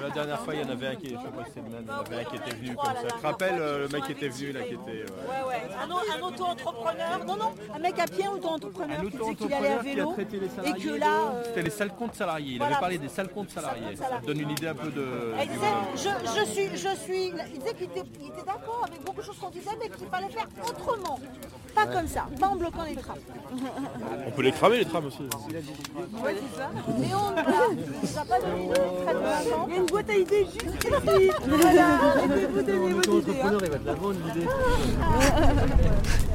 La 0.00 0.07
dernière 0.18 0.40
fois, 0.44 0.54
il 0.54 0.60
y 0.60 0.64
en 0.64 0.70
avait 0.70 0.86
un 0.88 0.94
qui, 0.96 1.06
je 1.06 1.10
sais 1.12 1.16
pas 1.16 1.44
si 1.44 1.52
il 1.56 1.62
y 1.62 1.90
en 1.90 1.98
avait 2.00 2.16
un 2.20 2.24
qui 2.24 2.36
était 2.36 2.54
venu 2.56 2.74
comme 2.76 2.84
ça. 2.84 3.02
Tu 3.02 3.20
te 3.20 3.26
rappelles 3.26 3.58
euh, 3.60 3.78
le 3.80 3.88
mec 3.88 4.04
qui 4.04 4.12
était 4.12 4.28
venu 4.28 4.52
là, 4.52 4.60
qui 4.62 4.74
était. 4.74 5.02
euh, 5.02 5.06
Ouais, 5.28 5.48
ouais. 5.48 5.62
Un, 5.82 5.90
au- 5.90 5.96
un 6.24 6.28
auto-entrepreneur. 6.28 7.24
Non, 7.26 7.36
non, 7.36 7.54
un 7.74 7.78
mec 7.78 7.98
à 7.98 8.04
pied, 8.06 8.26
auto-entrepreneur 8.28 9.00
qui 9.00 9.16
disait 9.16 9.34
qu'il 9.34 9.52
allait 9.54 9.68
à 9.72 9.78
vélo. 9.78 10.14
Et 10.18 10.72
que 10.72 10.88
de- 10.88 10.94
là. 10.96 11.06
euh, 11.34 11.42
C'était 11.46 11.62
les 11.62 11.70
sales 11.70 11.94
comptes 11.94 12.14
salariés. 12.14 12.54
Il 12.56 12.62
avait 12.62 12.74
parlé 12.76 12.98
des 12.98 13.08
sales 13.08 13.28
comptes 13.28 13.50
salariés. 13.50 13.96
Ça 13.96 14.18
te 14.20 14.26
donne 14.26 14.40
une 14.40 14.50
idée 14.50 14.68
un 14.68 14.74
peu 14.74 14.90
de. 14.90 15.34
Disait, 15.48 15.66
je, 15.96 16.40
je 16.40 16.44
suis, 16.50 16.68
je 16.76 16.94
suis. 16.96 17.26
Il 17.28 17.58
disait 17.58 17.74
qu'il 17.74 17.84
était, 17.90 18.02
il 18.20 18.26
était 18.28 18.44
d'accord 18.46 18.84
avec 18.86 19.02
beaucoup 19.04 19.20
de 19.20 19.26
choses 19.26 19.38
qu'on 19.38 19.50
disait, 19.50 19.70
mais 19.80 19.88
qu'il 19.88 20.06
fallait 20.08 20.28
faire 20.28 20.46
autrement. 20.68 21.18
Pas 21.74 21.86
Ouais. 21.86 21.92
comme 21.94 22.08
ça, 22.08 22.26
pas 22.40 22.46
en 22.48 22.56
bloquant 22.56 22.82
les 22.88 22.96
trams. 22.96 23.16
On 24.26 24.30
peut 24.32 24.42
les 24.42 24.52
cramer 24.52 24.78
les 24.78 24.84
trams 24.84 25.06
aussi. 25.06 25.18
Ouais, 25.22 26.34
c'est 26.34 26.58
ça. 26.58 26.70
Mais 26.98 27.06
on 27.14 27.30
ne 27.30 27.36
va 28.14 28.24
pas 28.24 28.36
Il 29.68 29.72
y 29.72 29.76
a 29.76 29.80
une 29.80 29.86
boîte 29.86 30.10
à 30.10 30.14
idées 30.14 30.46
juste 30.52 30.84
ici. 30.84 31.30
Voilà, 31.48 31.98
vous 32.52 32.62
donnez 32.62 32.92
votre 32.94 33.12
idée. 33.18 33.32
hein. 33.42 33.58
il 33.62 33.70
va 33.70 33.78
te 33.78 33.86
la 33.86 33.94
vendre 33.94 34.16
l'idée. 34.34 34.46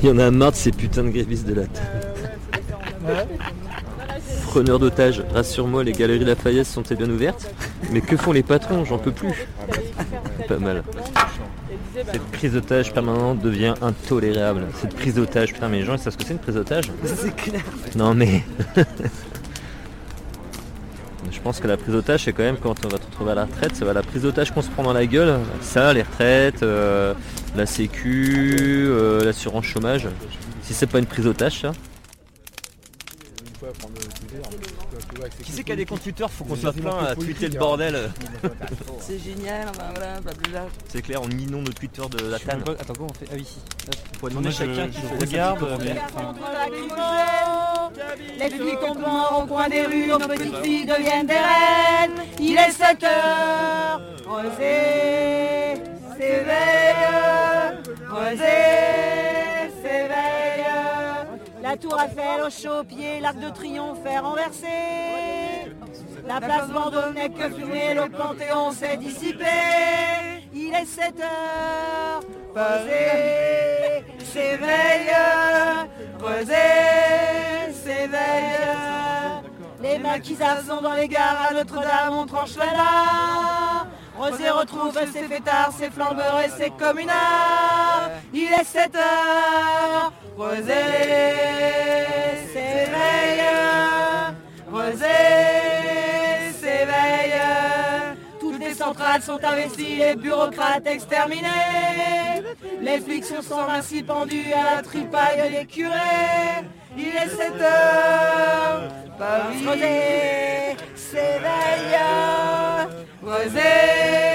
Il 0.02 0.08
y 0.08 0.12
en 0.12 0.18
a 0.20 0.32
marre 0.32 0.52
de 0.52 0.56
ces 0.58 0.72
putains 0.72 1.04
de 1.04 1.10
grévistes 1.10 1.46
de 1.48 1.54
latte. 1.56 1.82
Preneur 4.48 4.80
d'otages, 4.80 5.24
rassure-moi, 5.34 5.84
les 5.84 5.94
galeries 5.94 6.24
Lafayette 6.26 6.68
sont-elles 6.68 6.98
bien 6.98 7.10
ouvertes 7.10 7.52
Mais 7.92 8.02
que 8.02 8.16
font 8.16 8.32
les 8.32 8.44
patrons? 8.44 8.86
J'en 8.86 8.98
peux 9.00 9.12
plus. 9.12 9.48
Pas 10.48 10.58
mal. 10.58 10.84
Cette 11.94 12.24
prise 12.32 12.54
d'otage 12.54 12.92
permanente 12.92 13.40
devient 13.40 13.76
intolérable. 13.82 14.66
Cette 14.82 14.96
prise 14.96 15.14
d'otage, 15.16 15.54
putain, 15.54 15.70
mais 15.70 15.80
les 15.80 15.86
gens 15.86 15.94
ils 15.94 16.00
savent 16.00 16.14
ce 16.14 16.18
que 16.18 16.24
c'est 16.26 16.34
une 16.34 16.40
prise 16.40 16.56
d'otage? 16.56 16.92
C'est 17.04 17.36
clair. 17.36 17.62
Non 17.96 18.16
mais. 18.16 18.44
Je 21.32 21.40
pense 21.40 21.60
que 21.60 21.68
la 21.68 21.78
prise 21.78 21.94
d'otage, 21.94 22.24
c'est 22.24 22.34
quand 22.34 22.44
même 22.44 22.58
quand 22.58 22.86
on 22.86 22.88
va 22.88 22.98
te 22.98 23.06
retrouver 23.06 23.32
à 23.32 23.36
la 23.36 23.46
retraite, 23.46 23.76
ça 23.76 23.86
va 23.86 23.94
la 23.94 24.02
prise 24.02 24.24
d'otage 24.24 24.52
qu'on 24.52 24.62
se 24.62 24.70
prend 24.70 24.84
dans 24.84 24.94
la 24.94 25.06
gueule. 25.06 25.40
Ça, 25.62 25.94
les 25.94 26.02
retraites, 26.04 26.64
euh, 26.64 27.14
la 27.56 27.66
sécu, 27.66 28.86
euh, 28.88 29.24
l'assurance 29.24 29.66
chômage. 29.66 30.08
Si 30.62 30.74
c'est 30.74 30.88
pas 30.88 31.00
une 31.00 31.06
prise 31.06 31.26
d'otage, 31.26 31.62
ça. 31.62 31.74
Qui 35.44 35.52
c'est 35.52 35.64
qui 35.64 35.72
a 35.72 35.76
des 35.76 35.86
comptes 35.86 36.04
Twitter 36.04 36.26
Faut 36.30 36.44
qu'on 36.44 36.56
soit 36.56 36.74
plein 36.74 36.98
à 36.98 37.16
tweeter 37.16 37.48
le 37.50 37.58
bordel. 37.60 38.12
C'est 39.00 39.20
génial, 39.20 39.68
enfin, 39.70 39.92
voilà, 39.94 40.20
blablabla. 40.22 40.66
C'est 40.88 41.02
clair, 41.02 41.22
on 41.22 41.30
inonde 41.30 41.68
le 41.68 41.74
Twitter 41.74 42.02
de 42.10 42.26
la 42.30 42.40
TAN. 42.40 42.60
Attends, 42.60 42.94
comment 42.94 43.10
on 43.10 43.14
fait? 43.14 43.28
Ah 43.32 43.36
oui, 43.36 43.46
si. 43.46 43.60
On 44.16 44.18
pourrait 44.18 44.32
demander 44.32 44.52
chacun 44.52 44.88
qui 44.90 45.00
regarde. 45.20 45.66
Les 48.40 48.50
flics 48.50 48.80
tombent 48.80 49.06
au 49.38 49.46
coin 49.46 49.70
des 49.70 49.86
rues, 49.86 50.08
nos 50.08 50.20
petites 50.20 50.58
filles 50.64 50.86
deviennent 50.86 51.28
des 51.28 51.34
reines. 51.34 52.22
Il 52.40 52.58
est 52.58 52.72
7 52.72 53.04
heures, 53.04 54.02
Rosé 54.28 55.82
s'éveille, 56.18 57.78
Rosé 58.10 59.33
tour 61.84 62.00
Eiffel 62.00 62.42
au 62.42 62.50
chaud-pied, 62.50 63.20
l'arc 63.20 63.38
de 63.40 63.50
triomphe 63.50 64.06
est 64.06 64.20
renversé. 64.20 64.68
La 66.26 66.40
place 66.40 66.70
Vendôme 66.70 67.14
n'est 67.14 67.30
que 67.30 67.50
fumée, 67.50 67.94
le 67.94 68.08
Panthéon 68.10 68.72
s'est 68.72 68.96
dissipé. 68.96 69.46
Il 70.54 70.74
est 70.74 70.86
7 70.86 71.20
heures, 71.20 72.22
Rosé 72.56 74.06
s'éveille, 74.24 75.12
Rosé 76.22 76.54
s'éveille. 77.74 78.64
Les 79.82 79.98
maquisards 80.00 80.62
sont 80.62 80.82
dans 80.82 80.94
les 80.94 81.10
gares 81.10 81.50
à 81.50 81.54
Notre-Dame, 81.54 82.14
on 82.14 82.26
tranche 82.26 82.56
la 82.56 82.66
là. 82.66 83.88
Rosé 84.18 84.50
retrouve 84.50 84.98
ses 85.12 85.24
fêtards, 85.24 85.74
ses 85.78 85.90
flambeurs 85.90 86.40
et 86.46 86.50
ses 86.50 86.70
communards. 86.70 88.10
Il 88.36 88.52
est 88.52 88.64
7 88.64 88.96
heures, 88.96 90.12
Rosé 90.36 90.74
s'éveille, 92.52 93.44
Rosé 94.72 95.06
s'éveille. 96.60 97.42
Toutes 98.40 98.60
les 98.60 98.74
centrales 98.74 99.22
sont 99.22 99.40
investies, 99.44 99.98
les 99.98 100.16
bureaucrates 100.16 100.88
exterminés. 100.88 102.42
Les 102.82 103.00
flics 103.02 103.26
sont 103.26 103.68
ainsi 103.70 104.02
pendus 104.02 104.52
à 104.52 104.78
la 104.78 104.82
tripaille 104.82 105.52
des 105.52 105.66
curés. 105.68 106.66
Il 106.98 107.10
est 107.10 107.30
7 107.30 107.62
heures, 107.62 108.90
Paris 109.20 109.64
s'éveille, 110.96 112.00
Rosé 113.22 114.33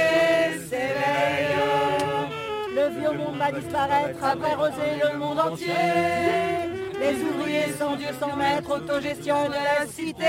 Le 3.11 3.17
monde 3.17 3.39
va 3.39 3.51
disparaître 3.53 4.23
après 4.23 4.55
Rosé 4.55 5.01
le 5.03 5.19
monde 5.19 5.39
entier. 5.41 5.73
Les 7.01 7.23
ouvriers 7.23 7.73
sans 7.79 7.97
Dieu, 7.97 8.09
sans 8.21 8.37
maître, 8.37 8.71
autogestion 8.71 9.47
de 9.47 9.53
la 9.53 9.87
cité. 9.87 10.25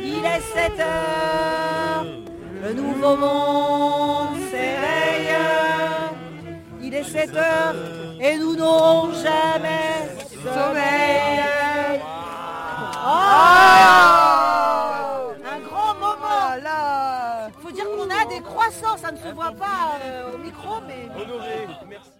Il 0.00 0.24
est 0.24 0.40
7 0.54 0.80
heures, 0.80 2.06
le 2.62 2.72
nouveau 2.74 3.16
monde 3.16 4.38
s'éveille. 4.50 5.34
Il 6.82 6.94
est 6.94 7.04
7 7.04 7.34
heures 7.36 7.74
et 8.20 8.36
nous 8.36 8.54
n'aurons 8.54 9.12
jamais 9.14 10.08
sommeil. 10.44 12.00
Oh 13.04 13.42
Un 15.44 15.60
grand 15.68 15.94
moment 15.94 16.54
là 16.62 17.48
Faut 17.60 17.72
dire 17.72 17.86
qu'on 17.86 18.08
ça 18.72 19.12
ne 19.12 19.16
se 19.16 19.28
voit 19.34 19.52
pas 19.52 19.98
euh, 20.04 20.34
au 20.34 20.38
micro, 20.38 20.80
mais... 20.86 21.08
Honoré, 21.20 21.68
merci. 21.88 22.10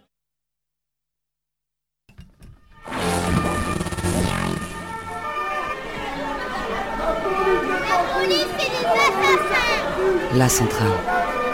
La 10.35 10.49
centrale, 10.49 10.89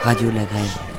radio 0.03 0.29
de 0.31 0.35
la 0.35 0.45
grève. 0.45 0.98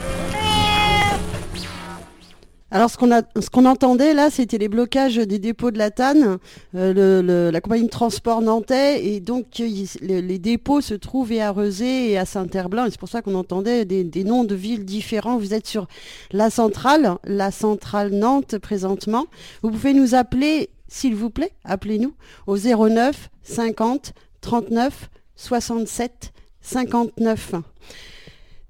Alors 2.73 2.89
ce 2.89 2.97
qu'on 2.97 3.11
a, 3.11 3.69
entendait 3.69 4.15
là, 4.15 4.31
c'était 4.31 4.59
les 4.59 4.69
blocages 4.69 5.17
des 5.17 5.41
dépôts 5.41 5.73
de 5.73 5.79
la 5.79 5.91
TAN, 5.91 6.39
euh, 6.77 7.51
la 7.51 7.61
compagnie 7.61 7.85
de 7.85 7.89
transport 7.89 8.43
nantais, 8.43 9.05
et 9.05 9.21
donc 9.21 9.59
il- 9.59 9.89
les, 10.03 10.39
dépôts 10.39 10.81
se 10.81 10.95
trouvent 10.95 11.33
à 11.33 11.51
Rezé 11.51 12.11
et 12.13 12.19
à 12.19 12.25
Saint-Herblain, 12.25 12.87
c'est 12.91 13.01
pour 13.01 13.09
ça 13.09 13.23
qu'on 13.23 13.35
entendait 13.35 13.85
des, 13.85 14.05
des 14.05 14.23
noms 14.23 14.45
de 14.45 14.55
villes 14.55 14.85
différents. 14.85 15.37
Vous 15.37 15.53
êtes 15.53 15.67
sur 15.67 15.89
la 16.31 16.49
centrale, 16.49 17.17
la 17.25 17.51
centrale 17.51 18.11
Nantes 18.13 18.59
présentement. 18.59 19.27
Vous 19.63 19.71
pouvez 19.71 19.93
nous 19.93 20.15
appeler, 20.15 20.71
s'il 20.87 21.17
vous 21.17 21.31
plaît, 21.31 21.53
appelez-nous 21.65 22.15
au 22.47 22.57
09 22.57 23.31
50 23.43 24.13
39 24.43 25.11
67 25.35 26.33
59. 26.61 27.55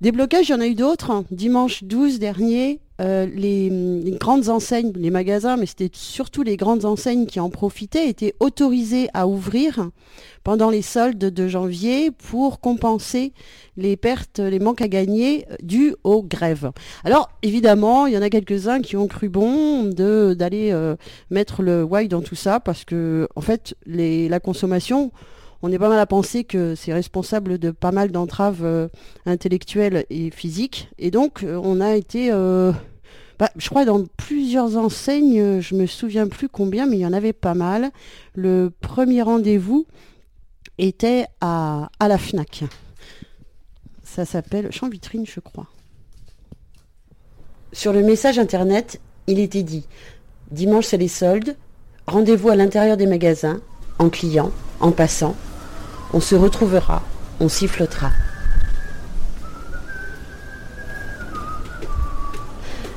Des 0.00 0.12
blocages, 0.12 0.48
il 0.48 0.52
y 0.52 0.54
en 0.54 0.60
a 0.60 0.66
eu 0.66 0.74
d'autres. 0.74 1.24
Dimanche 1.30 1.84
12 1.84 2.18
dernier, 2.18 2.80
euh, 3.00 3.26
les, 3.26 3.70
grandes 4.20 4.48
enseignes, 4.48 4.92
les 4.94 5.10
magasins, 5.10 5.56
mais 5.56 5.66
c'était 5.66 5.90
surtout 5.92 6.42
les 6.42 6.56
grandes 6.56 6.84
enseignes 6.84 7.26
qui 7.26 7.40
en 7.40 7.48
profitaient, 7.48 8.08
étaient 8.08 8.34
autorisées 8.40 9.08
à 9.14 9.26
ouvrir 9.26 9.90
pendant 10.44 10.70
les 10.70 10.82
soldes 10.82 11.18
de 11.18 11.48
janvier 11.48 12.10
pour 12.10 12.60
compenser 12.60 13.32
les 13.76 13.96
pertes, 13.96 14.38
les 14.38 14.58
manques 14.58 14.82
à 14.82 14.88
gagner 14.88 15.46
dus 15.62 15.94
aux 16.04 16.22
grèves. 16.22 16.70
Alors 17.04 17.30
évidemment, 17.42 18.06
il 18.06 18.14
y 18.14 18.18
en 18.18 18.22
a 18.22 18.30
quelques-uns 18.30 18.80
qui 18.80 18.96
ont 18.96 19.06
cru 19.06 19.28
bon 19.28 19.84
d'aller 19.84 20.70
euh, 20.72 20.96
mettre 21.30 21.62
le 21.62 21.82
why 21.82 22.08
dans 22.08 22.20
tout 22.22 22.34
ça 22.34 22.60
parce 22.60 22.84
que 22.84 23.28
en 23.34 23.40
fait, 23.40 23.74
les- 23.86 24.28
la 24.28 24.40
consommation, 24.40 25.10
on 25.62 25.70
est 25.70 25.78
pas 25.78 25.88
mal 25.88 25.98
à 25.98 26.06
penser 26.06 26.44
que 26.44 26.74
c'est 26.74 26.92
responsable 26.92 27.58
de 27.58 27.70
pas 27.70 27.92
mal 27.92 28.10
d'entraves 28.10 28.64
euh, 28.64 28.88
intellectuelles 29.26 30.06
et 30.10 30.30
physiques. 30.30 30.88
Et 30.98 31.10
donc, 31.10 31.42
euh, 31.42 31.60
on 31.62 31.80
a 31.80 31.96
été, 31.96 32.30
euh, 32.32 32.72
bah, 33.38 33.50
je 33.56 33.68
crois, 33.68 33.84
dans 33.84 34.04
plusieurs 34.16 34.76
enseignes, 34.76 35.60
je 35.60 35.74
me 35.74 35.86
souviens 35.86 36.28
plus 36.28 36.48
combien, 36.48 36.86
mais 36.86 36.96
il 36.96 37.00
y 37.00 37.06
en 37.06 37.12
avait 37.12 37.34
pas 37.34 37.54
mal. 37.54 37.90
Le 38.34 38.72
premier 38.80 39.22
rendez-vous 39.22 39.86
était 40.78 41.26
à, 41.40 41.90
à 41.98 42.08
la 42.08 42.16
FNAC. 42.16 42.64
Ça 44.02 44.24
s'appelle 44.24 44.72
Champ 44.72 44.88
Vitrine, 44.88 45.26
je 45.26 45.40
crois. 45.40 45.66
Sur 47.72 47.92
le 47.92 48.02
message 48.02 48.38
internet, 48.38 49.00
il 49.26 49.38
était 49.38 49.62
dit 49.62 49.86
Dimanche, 50.50 50.86
c'est 50.86 50.96
les 50.96 51.06
soldes. 51.06 51.54
Rendez-vous 52.06 52.48
à 52.48 52.56
l'intérieur 52.56 52.96
des 52.96 53.06
magasins, 53.06 53.60
en 53.98 54.08
client, 54.08 54.50
en 54.80 54.90
passant. 54.90 55.36
On 56.12 56.20
se 56.20 56.34
retrouvera, 56.34 57.02
on 57.38 57.48
sifflotera. 57.48 58.10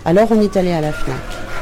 Alors 0.04 0.32
on 0.32 0.42
est 0.42 0.58
allé 0.58 0.72
à 0.72 0.82
la 0.82 0.92
FNAC. 0.92 1.53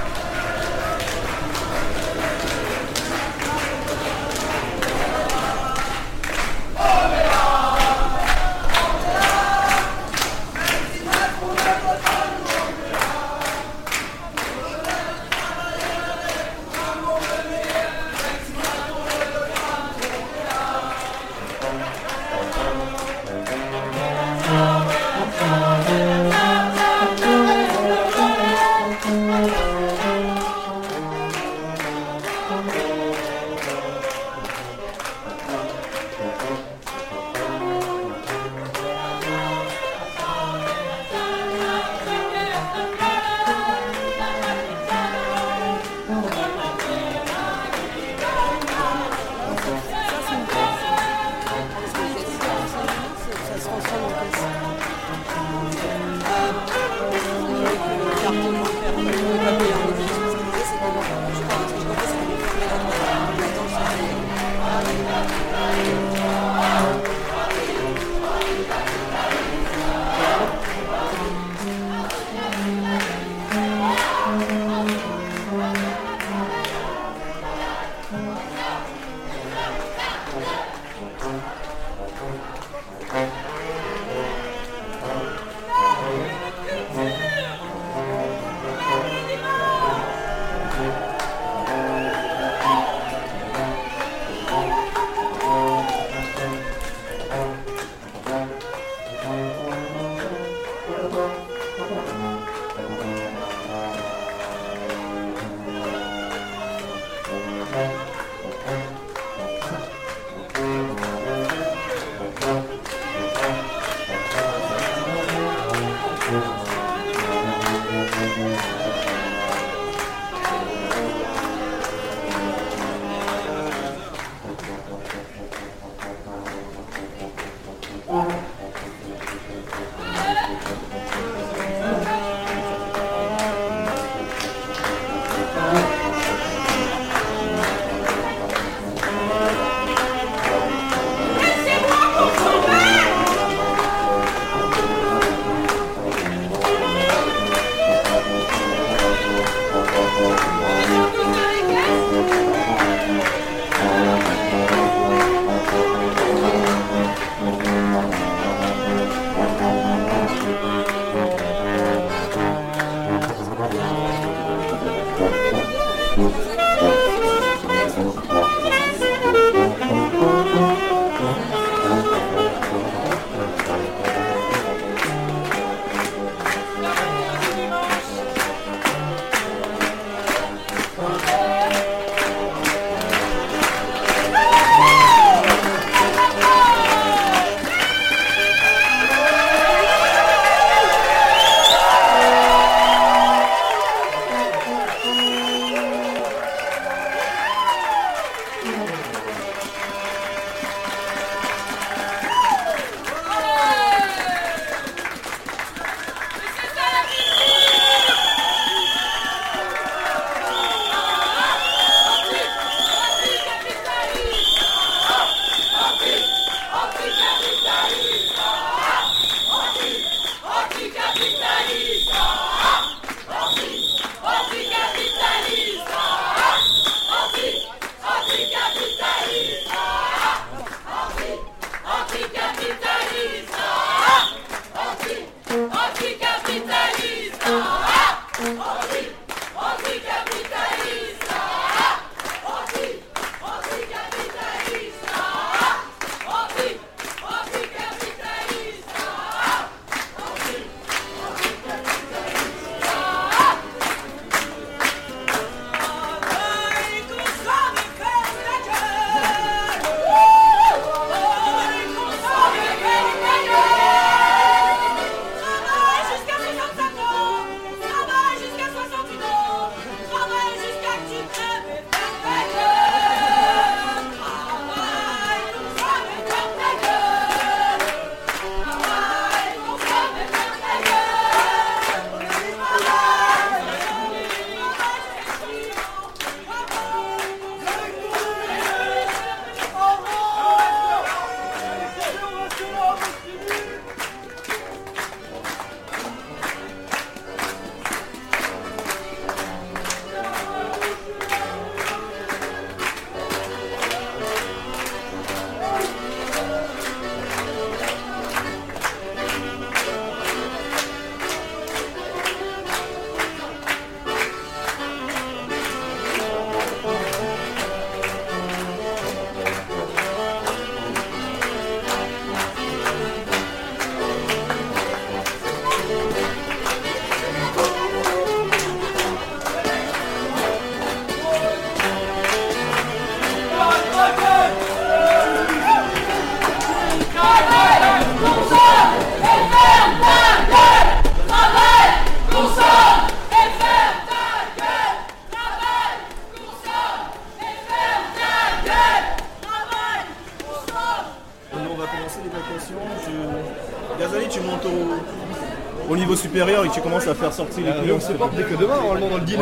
Les 357.58 357.72
clients. 357.82 357.98
c'est 358.00 358.18
pas 358.18 358.30
dès 358.36 358.44
que 358.44 358.56
demain, 358.56 358.76
normalement, 358.76 359.10
dans 359.10 359.18
le 359.18 359.22
deal. 359.22 359.40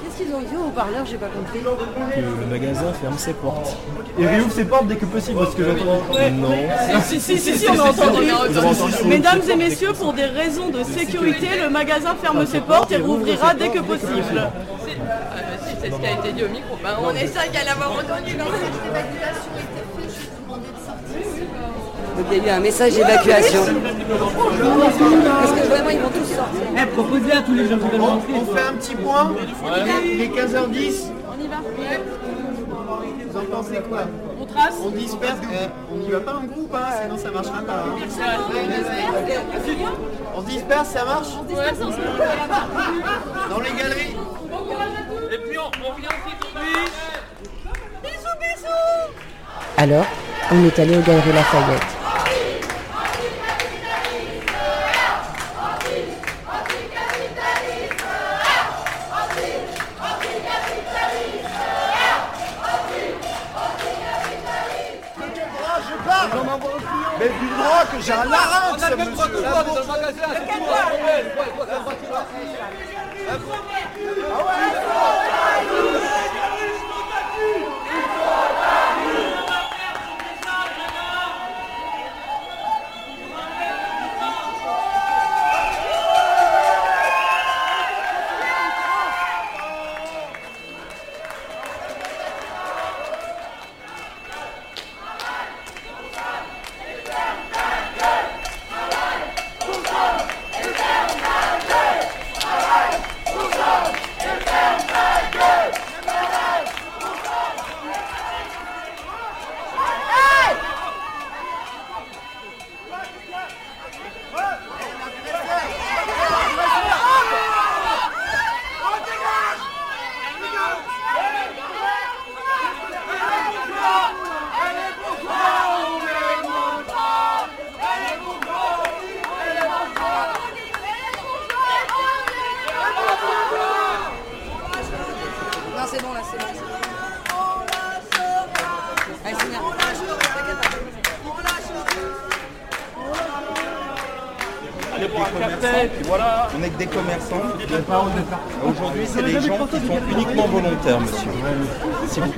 Qu'est-ce 0.00 0.24
qu'ils 0.24 0.34
ont 0.34 0.40
dit 0.40 0.56
au 0.56 0.70
parleur 0.70 1.04
J'ai 1.06 1.16
pas 1.16 1.26
compris. 1.26 1.60
Que 1.60 2.20
le 2.20 2.46
magasin 2.46 2.92
ferme 3.00 3.18
ses 3.18 3.34
portes. 3.34 3.76
Et 4.18 4.26
réouvre 4.26 4.52
ses 4.52 4.64
portes 4.64 4.86
dès 4.86 4.96
que 4.96 5.04
possible, 5.04 5.38
parce 5.38 5.54
que 5.54 5.64
j'ai 5.64 5.70
entendu. 5.70 6.30
Non. 6.32 6.48
Si, 7.04 7.20
si, 7.20 7.38
si, 7.38 7.58
si, 7.58 7.68
on 7.68 7.78
a 7.78 7.90
entendu. 7.90 8.26
Mesdames 9.06 9.42
et 9.50 9.56
messieurs, 9.56 9.92
pour 9.92 10.12
des 10.12 10.24
raisons 10.24 10.68
de 10.70 10.82
sécurité, 10.82 11.48
le 11.62 11.68
magasin 11.70 12.14
ferme 12.20 12.46
ses 12.46 12.60
portes 12.60 12.90
et 12.92 12.96
rouvrira 12.96 13.54
dès 13.54 13.68
que 13.68 13.80
possible. 13.80 14.50
C'est 15.80 15.90
ce 15.90 15.96
qui 15.96 16.06
a 16.06 16.12
été 16.12 16.32
dit 16.32 16.42
au 16.42 16.48
micro. 16.48 16.76
Ben, 16.82 16.96
on 17.02 17.10
est 17.14 17.26
cinq 17.28 17.54
à 17.54 17.64
l'avoir 17.64 17.92
entendu. 17.92 18.36
Donc 22.18 22.26
il 22.32 22.38
y 22.38 22.40
a 22.40 22.54
eu 22.54 22.56
un 22.56 22.60
message 22.60 22.94
d'évacuation. 22.94 23.60
Vraiment 25.68 25.90
ils 25.90 25.98
vont 26.00 26.08
tous 26.10 26.24
sortir. 26.34 26.60
Eh, 26.76 26.86
proposez 26.86 27.32
à 27.32 27.42
tous 27.42 27.54
les 27.54 27.68
gens 27.68 27.78
qui 27.78 27.88
veulent 27.88 28.00
rentrer. 28.00 28.32
On 28.34 28.54
fait 28.54 28.62
un 28.62 28.72
petit 28.74 28.94
point. 28.96 29.34
Il 30.04 30.20
est 30.22 30.28
15h10. 30.28 31.12
On 31.30 31.44
y 31.44 31.46
va 31.46 31.56
Vous 33.30 33.38
en 33.38 33.44
pensez 33.56 33.80
quoi 33.88 34.00
On 34.40 34.44
trace 34.46 34.74
On 34.84 34.90
disperse. 34.90 35.38
Eh, 35.52 35.68
on 35.92 35.96
n'y 35.98 36.10
va 36.10 36.20
pas 36.20 36.34
en 36.34 36.44
groupe, 36.44 36.74
hein, 36.74 36.86
sinon 37.02 37.16
ça 37.18 37.30
marchera 37.30 37.60
pas. 37.62 37.84
hein. 37.86 37.96
On 40.36 40.40
se 40.42 40.46
disperse, 40.46 40.88
ça 40.88 41.04
marche 41.04 41.28
Dans 43.50 43.60
les 43.60 43.70
galeries. 43.70 44.16
Et 45.30 45.38
puis 45.38 45.58
on, 45.58 45.66
on 45.86 45.92
vient 45.94 46.08
aussi 46.08 46.34
Bisous, 48.02 48.36
bisous 48.40 49.12
Alors, 49.76 50.06
on 50.52 50.64
est 50.64 50.78
allé 50.78 50.96
aux 50.96 51.00
Galeries 51.02 51.32
Lafayette. 51.34 51.97
Monsieur. 69.64 69.88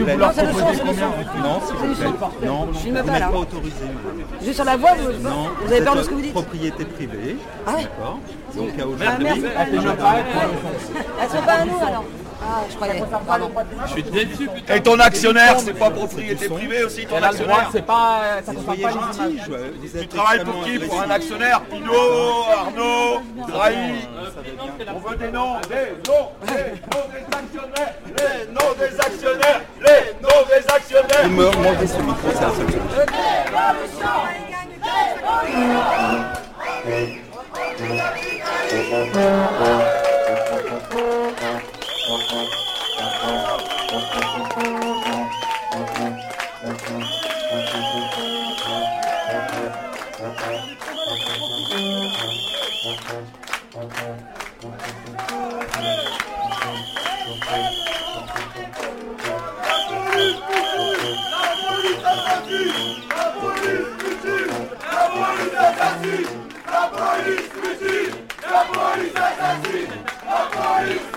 S'il 0.01 0.44
vous 0.46 0.53
ne 0.53 0.61
change 0.61 0.78
combien 0.86 1.09
Non, 1.42 1.61
s'il 1.66 1.76
vous 1.76 1.94
plaît. 1.94 2.46
Non, 2.46 2.68
Je 2.72 2.78
vous 2.78 2.92
n'êtes 2.92 3.07
pas 3.07 3.38
autorisé. 3.38 3.74
madame. 3.84 4.26
Juste 4.42 4.55
sur 4.55 4.64
la 4.64 4.76
voie, 4.76 4.90
vous, 4.94 5.72
avez 5.72 5.84
peur 5.84 5.96
de 5.96 6.03
ce 6.03 6.09
que 6.09 6.14
vous 6.14 6.20
dites 6.22 6.32
propriété 6.32 6.84
privée. 6.84 7.36
Ah 7.66 7.72
D'accord. 7.76 8.18
Donc 8.57 8.68
à 8.70 8.82
Ah 8.82 8.86
aujourd'hui. 8.86 9.40
nous. 9.40 9.46
Elles 11.22 11.30
sont 11.30 11.44
pas 11.44 11.53
à 11.53 11.64
nous 11.64 11.86
alors. 11.86 12.05
Je 13.86 13.92
suis 13.92 14.03
déçu. 14.03 14.48
Et 14.68 14.80
ton 14.80 14.98
actionnaire, 14.98 15.59
c'est 15.61 15.78
pas 15.78 15.90
propriété 15.90 16.48
privée 16.48 16.84
aussi, 16.84 17.07
ton 17.07 17.22
actionnaire 17.22 17.68
C'est 17.72 17.84
pas. 17.84 18.20
Euh, 18.22 18.40
ça 18.44 18.55
concerne 18.55 18.76
pas 18.80 18.90
les 19.92 20.01
Tu 20.01 20.09
travailles 20.09 20.44
pour 20.44 20.64
qui 20.64 20.78
Pour 20.78 21.03
un 21.03 21.11
actionnaire 21.11 21.62
Pino, 21.62 21.92
Arnaud, 22.57 23.20
Drahi. 23.48 24.07
On 24.94 24.98
veut 25.09 25.16
des 25.16 25.30
noms, 25.30 25.57
des 25.68 25.92
noms, 26.09 26.30
des 26.46 26.80
noms 26.90 27.09
des 27.11 27.24
actionnaires. 27.36 27.94
Les 28.18 28.46
noms 28.53 28.74
des 28.78 29.01
actionnaires. 29.01 29.61
Les 29.80 30.03
noms 30.22 30.42
des 30.48 30.64
actionnaires. 30.72 31.24
Il 31.24 31.30
me 31.30 31.46
ce. 40.90 41.70
Abolish 68.51 69.15
assassins! 69.15 69.93
Abolish 70.27 71.10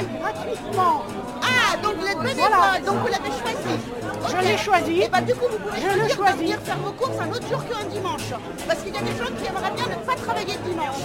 travaille 0.00 0.20
gratuitement. 0.20 1.02
Ah, 1.42 1.76
donc 1.82 1.94
vous 1.96 2.06
êtes 2.06 2.18
bénévole, 2.18 2.50
Voilà. 2.50 2.80
donc 2.84 2.96
vous 3.00 3.08
l'avez 3.08 3.30
choisi. 3.30 3.74
Je 4.30 4.46
l'ai 4.46 4.56
choisi. 4.58 5.02
Et 5.02 5.08
bah 5.08 5.20
du 5.20 5.34
coup, 5.34 5.46
vous 5.50 5.58
pouvez 5.58 5.80
Je 5.80 6.14
choisir 6.14 6.32
de 6.32 6.38
venir 6.38 6.58
faire 6.62 6.78
vos 6.78 6.92
courses 6.92 7.18
un 7.20 7.30
autre 7.30 7.48
jour 7.48 7.62
qu'un 7.66 7.84
dimanche. 7.88 8.28
Parce 8.66 8.80
qu'il 8.80 8.94
y 8.94 8.98
a 8.98 9.00
des 9.00 9.16
gens 9.18 9.30
qui 9.38 9.46
aimeraient 9.46 9.74
bien 9.74 9.86
ne 9.86 10.00
pas 10.06 10.14
travailler 10.14 10.54
le 10.62 10.70
dimanche. 10.70 11.02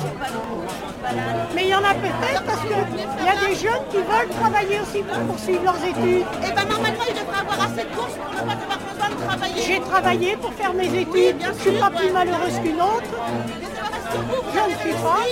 Mais 1.56 1.64
il 1.64 1.70
y 1.70 1.76
en 1.76 1.84
a 1.84 1.94
peut-être 1.94 2.44
parce 2.46 2.62
qu'il 2.62 2.72
y 2.72 3.30
a 3.30 3.48
des 3.48 3.56
jeunes 3.56 3.86
qui 3.90 3.98
veulent 3.98 4.30
travailler 4.40 4.80
aussi 4.82 5.02
pour 5.04 5.20
poursuivre 5.32 5.64
leurs 5.64 5.84
études. 5.84 6.28
Et 6.44 6.52
ben 6.54 6.66
normalement, 6.68 7.06
ils 7.10 7.16
devraient 7.16 7.42
avoir 7.42 7.62
assez 7.68 7.84
de 7.88 7.96
courses 7.96 8.16
pour 8.20 8.34
ne 8.34 8.42
pas 8.48 8.54
avoir 8.54 8.80
besoin 8.80 9.10
de 9.10 9.26
travailler. 9.28 9.62
J'ai 9.66 9.80
travaillé 9.82 10.38
pour 10.38 10.54
faire 10.54 10.74
mes 10.74 10.88
études. 11.00 11.38
je 11.42 11.62
suis 11.70 11.80
pas 11.80 11.90
plus 11.90 12.12
malheureuse 12.12 12.60
qu'une 12.64 12.82
autre. 12.82 13.12
Je 14.54 14.62
ne 14.72 14.76
suis 14.80 14.94
pas. 15.04 15.24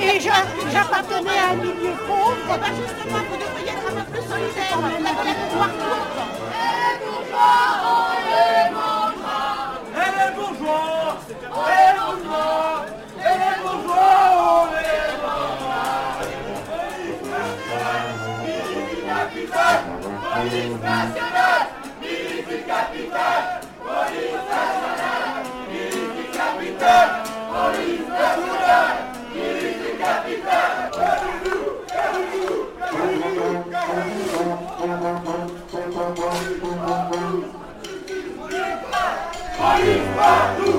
Et 0.00 0.20
j'a- 0.20 0.48
j'appartenais 0.72 1.38
à 1.38 1.52
un 1.52 1.56
milieu 1.56 1.94
pauvre. 2.06 2.48
Et 2.54 2.58
ben 2.58 2.72
justement, 2.80 3.22
vous 3.28 3.36
devriez 3.36 3.70
être 3.70 3.86
un 3.88 3.94
peu 4.00 4.04
plus 4.12 4.22
solidaire. 4.22 4.78
La 5.02 5.10
colère 5.10 5.40
pouvoir 5.50 5.68
courte. 5.68 6.18
Et 9.96 10.10
les 10.10 10.30
bourgeois, 10.34 11.18
on 11.52 11.64
les 11.66 11.90
bourgeois, 11.98 12.86
et 13.18 13.36
les 13.40 13.54
bourgeois, 13.62 14.20
on 14.38 14.66
les 14.72 15.04
mangera. 15.22 15.84
Police 16.94 17.22
nationale, 19.06 19.80
police 20.34 20.80
nationale, 20.82 21.66
police 22.00 22.64
capitale, 22.66 23.44
Police 40.24 40.73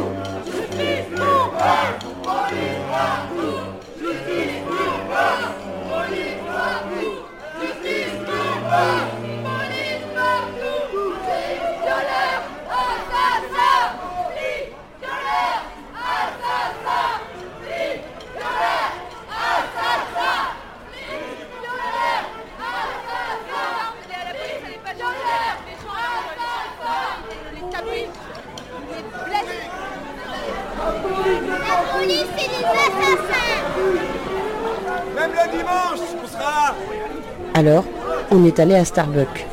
Alors, 37.58 37.86
on 38.32 38.44
est 38.44 38.60
allé 38.60 38.76
à 38.76 38.84
Starbucks. 38.84 39.48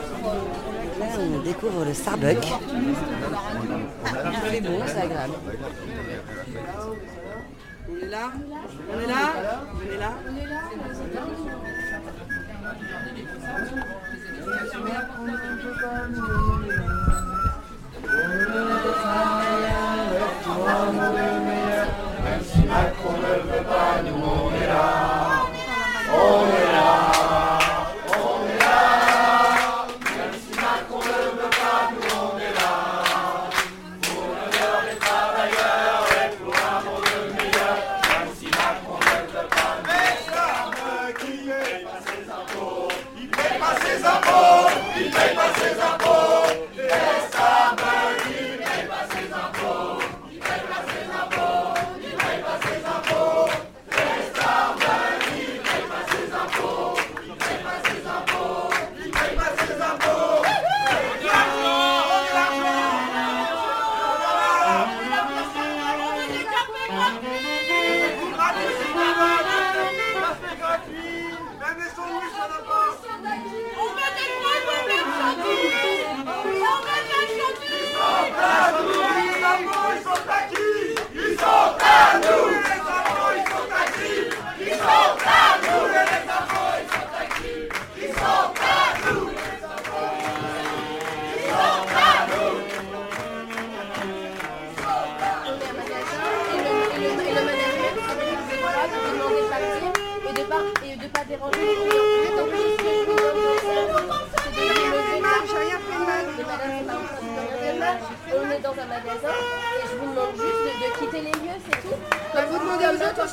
Là, 0.98 1.06
on 1.20 1.38
découvre 1.44 1.84
le 1.84 1.94
Starbucks. 1.94 2.52
C'est 4.50 4.60
bon, 4.60 4.80
c'est 4.84 5.02
agréable. 5.02 5.34
On 7.88 7.96
est 8.04 8.08
là 8.08 8.32
On 8.92 9.00
est 9.00 9.06
là 9.06 9.32
On 9.70 9.92
est 9.92 9.98
là 9.98 10.10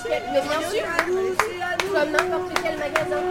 mais 0.10 0.42
bien 0.42 0.70
sûr, 0.70 0.84
comme 1.92 2.12
n'importe 2.12 2.52
quel 2.62 2.78
magasin. 2.78 3.24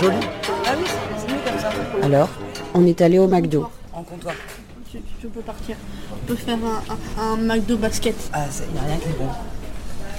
Joli. 0.00 0.16
Ah 0.66 0.70
oui, 0.78 0.84
c'est 0.86 1.20
c'est 1.20 1.28
mieux 1.32 1.40
comme 1.44 1.58
ça. 1.60 1.70
Alors, 2.06 2.28
on 2.74 2.86
est 2.86 3.00
allé 3.00 3.18
au 3.18 3.26
McDo. 3.28 3.68
En 3.92 4.02
comptoir. 4.02 4.34
Je, 4.92 4.98
je 5.22 5.26
peux 5.28 5.40
partir. 5.40 5.76
On 6.12 6.26
peut 6.26 6.34
faire 6.36 6.56
un, 6.56 7.22
un, 7.22 7.32
un 7.32 7.36
McDo 7.36 7.76
basket. 7.76 8.14
Ah, 8.32 8.44
il 8.68 8.72
n'y 8.72 8.78
a 8.78 8.82
rien 8.82 8.96
qui 8.98 9.08
est 9.08 9.18
bon. 9.18 9.28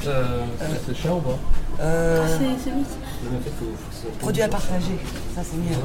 Euh, 0.08 0.44
c'est 0.88 0.96
cher 0.96 1.16
ou 1.18 1.20
pas? 1.20 1.38
Euh, 1.82 2.26
C'est 2.38 2.64
c'est 2.64 2.70
vite. 2.76 2.88
produit 4.20 4.42
à 4.42 4.48
partager, 4.48 4.98
ça 5.36 5.42
c'est 5.44 5.58
mieux. 5.58 5.76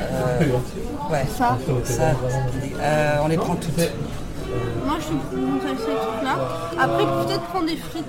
Euh, 0.00 0.46
ouais, 1.10 1.26
Ça. 1.36 1.58
ça 1.84 2.14
euh, 2.80 3.16
on 3.22 3.28
les 3.28 3.36
prend 3.36 3.54
toutes. 3.56 3.76
Moi 4.86 4.96
je 4.98 5.04
suis 5.04 5.14
pour 5.14 5.78
ces 5.86 6.24
là. 6.24 6.36
Après 6.78 7.04
peut-être 7.04 7.42
prendre 7.44 7.66
des 7.66 7.76
frites. 7.76 8.04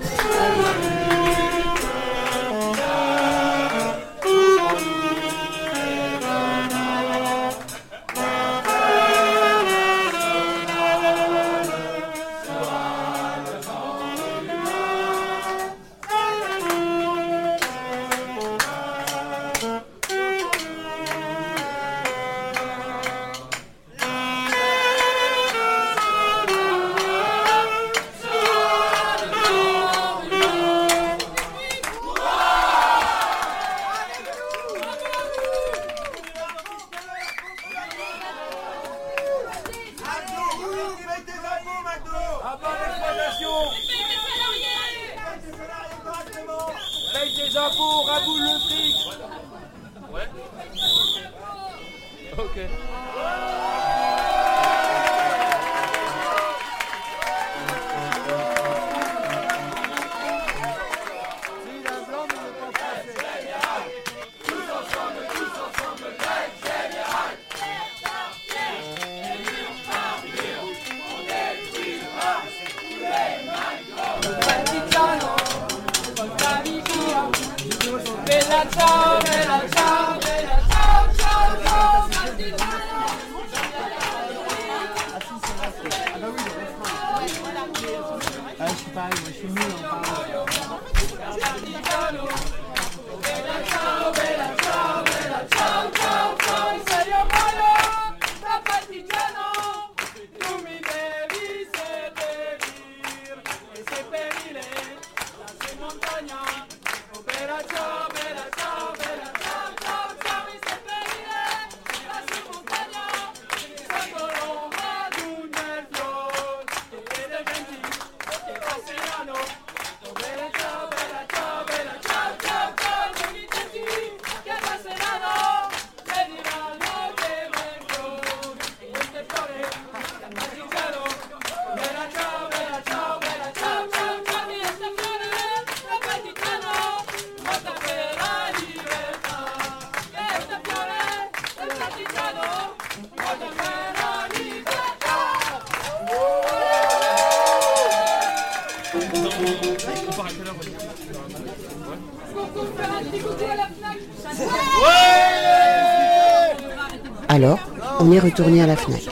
Alors, 157.28 157.60
on 158.00 158.10
est 158.10 158.18
retourné 158.18 158.62
à 158.62 158.66
la 158.66 158.76
FNAC. 158.76 159.08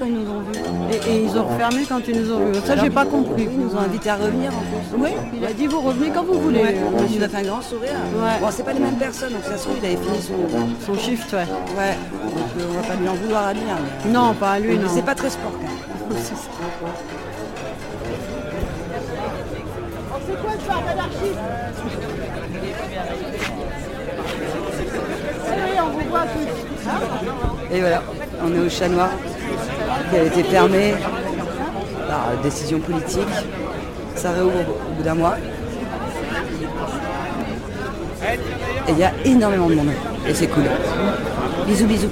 Quand 0.00 0.06
ils 0.06 0.14
nous 0.14 0.30
ont 0.30 0.40
vus. 0.40 0.58
Et, 0.92 1.10
et 1.12 1.22
ils 1.24 1.38
ont 1.38 1.44
refermé 1.44 1.84
quand 1.86 2.00
ils 2.08 2.20
nous 2.22 2.32
ont 2.32 2.38
vus. 2.46 2.54
Ça, 2.64 2.74
j'ai 2.76 2.88
pas 2.90 3.04
compris. 3.04 3.46
Ils 3.52 3.60
nous 3.60 3.74
ont 3.74 3.78
invités 3.80 4.10
à 4.10 4.16
revenir 4.16 4.50
en 4.50 4.60
plus. 4.60 4.98
Oui, 4.98 5.10
il 5.36 5.44
a 5.44 5.52
dit 5.52 5.66
vous 5.66 5.80
revenez 5.80 6.10
quand 6.10 6.24
vous 6.24 6.40
voulez. 6.40 6.62
Ouais, 6.62 6.76
il 7.10 7.18
nous 7.18 7.24
a 7.24 7.28
fait 7.28 7.36
un 7.36 7.42
grand 7.42 7.60
sourire. 7.62 7.90
Ouais. 8.16 8.38
Bon, 8.40 8.48
c'est 8.50 8.62
pas 8.64 8.72
les 8.72 8.80
mêmes 8.80 8.96
personnes, 8.96 9.32
donc 9.34 9.44
ça 9.44 9.56
se 9.58 9.64
trouve, 9.64 9.76
il 9.82 9.86
avait 9.86 9.96
fini 9.96 10.18
son, 10.20 10.34
Son 10.94 10.98
shift, 10.98 11.30
ouais. 11.32 11.38
Ouais, 11.78 11.96
donc 12.12 12.48
euh, 12.58 12.64
on 12.70 12.74
va 12.80 12.82
pas 12.88 12.94
lui 12.94 13.08
en 13.08 13.14
vouloir 13.14 13.46
à 13.48 13.52
lui. 13.52 13.60
hein, 13.70 13.78
Non, 14.08 14.34
pas 14.34 14.52
à 14.52 14.58
lui, 14.58 14.76
Mais 14.76 14.82
non. 14.84 14.90
C'est 14.94 15.04
pas 15.04 15.14
très 15.14 15.30
sport 15.30 15.52
quand 15.52 15.62
même. 15.62 16.20
C'est 20.26 20.40
quoi 20.42 20.52
ce 20.58 20.64
soir 20.64 20.82
d'anarchiste 20.86 21.40
Oui, 25.48 25.78
on 25.82 25.90
vous 25.98 26.08
voit 26.08 26.20
tous. 26.22 26.88
Hein? 26.88 27.00
Et 27.72 27.80
voilà, 27.80 28.02
on 28.42 28.54
est 28.54 28.58
au 28.58 28.68
chat 28.68 28.88
noir 28.88 29.10
qui 30.10 30.16
a 30.16 30.24
été 30.24 30.42
fermé 30.42 30.94
par 32.08 32.36
décision 32.42 32.80
politique. 32.80 33.28
Ça 34.16 34.32
réouvre 34.32 34.76
au 34.90 34.94
bout 34.96 35.02
d'un 35.02 35.14
mois. 35.14 35.36
Et 38.88 38.92
il 38.92 38.98
y 38.98 39.04
a 39.04 39.12
énormément 39.24 39.68
de 39.68 39.74
monde. 39.74 39.90
Et 40.28 40.34
c'est 40.34 40.48
cool. 40.48 40.64
Bisous, 41.66 41.86
bisous. 41.86 42.10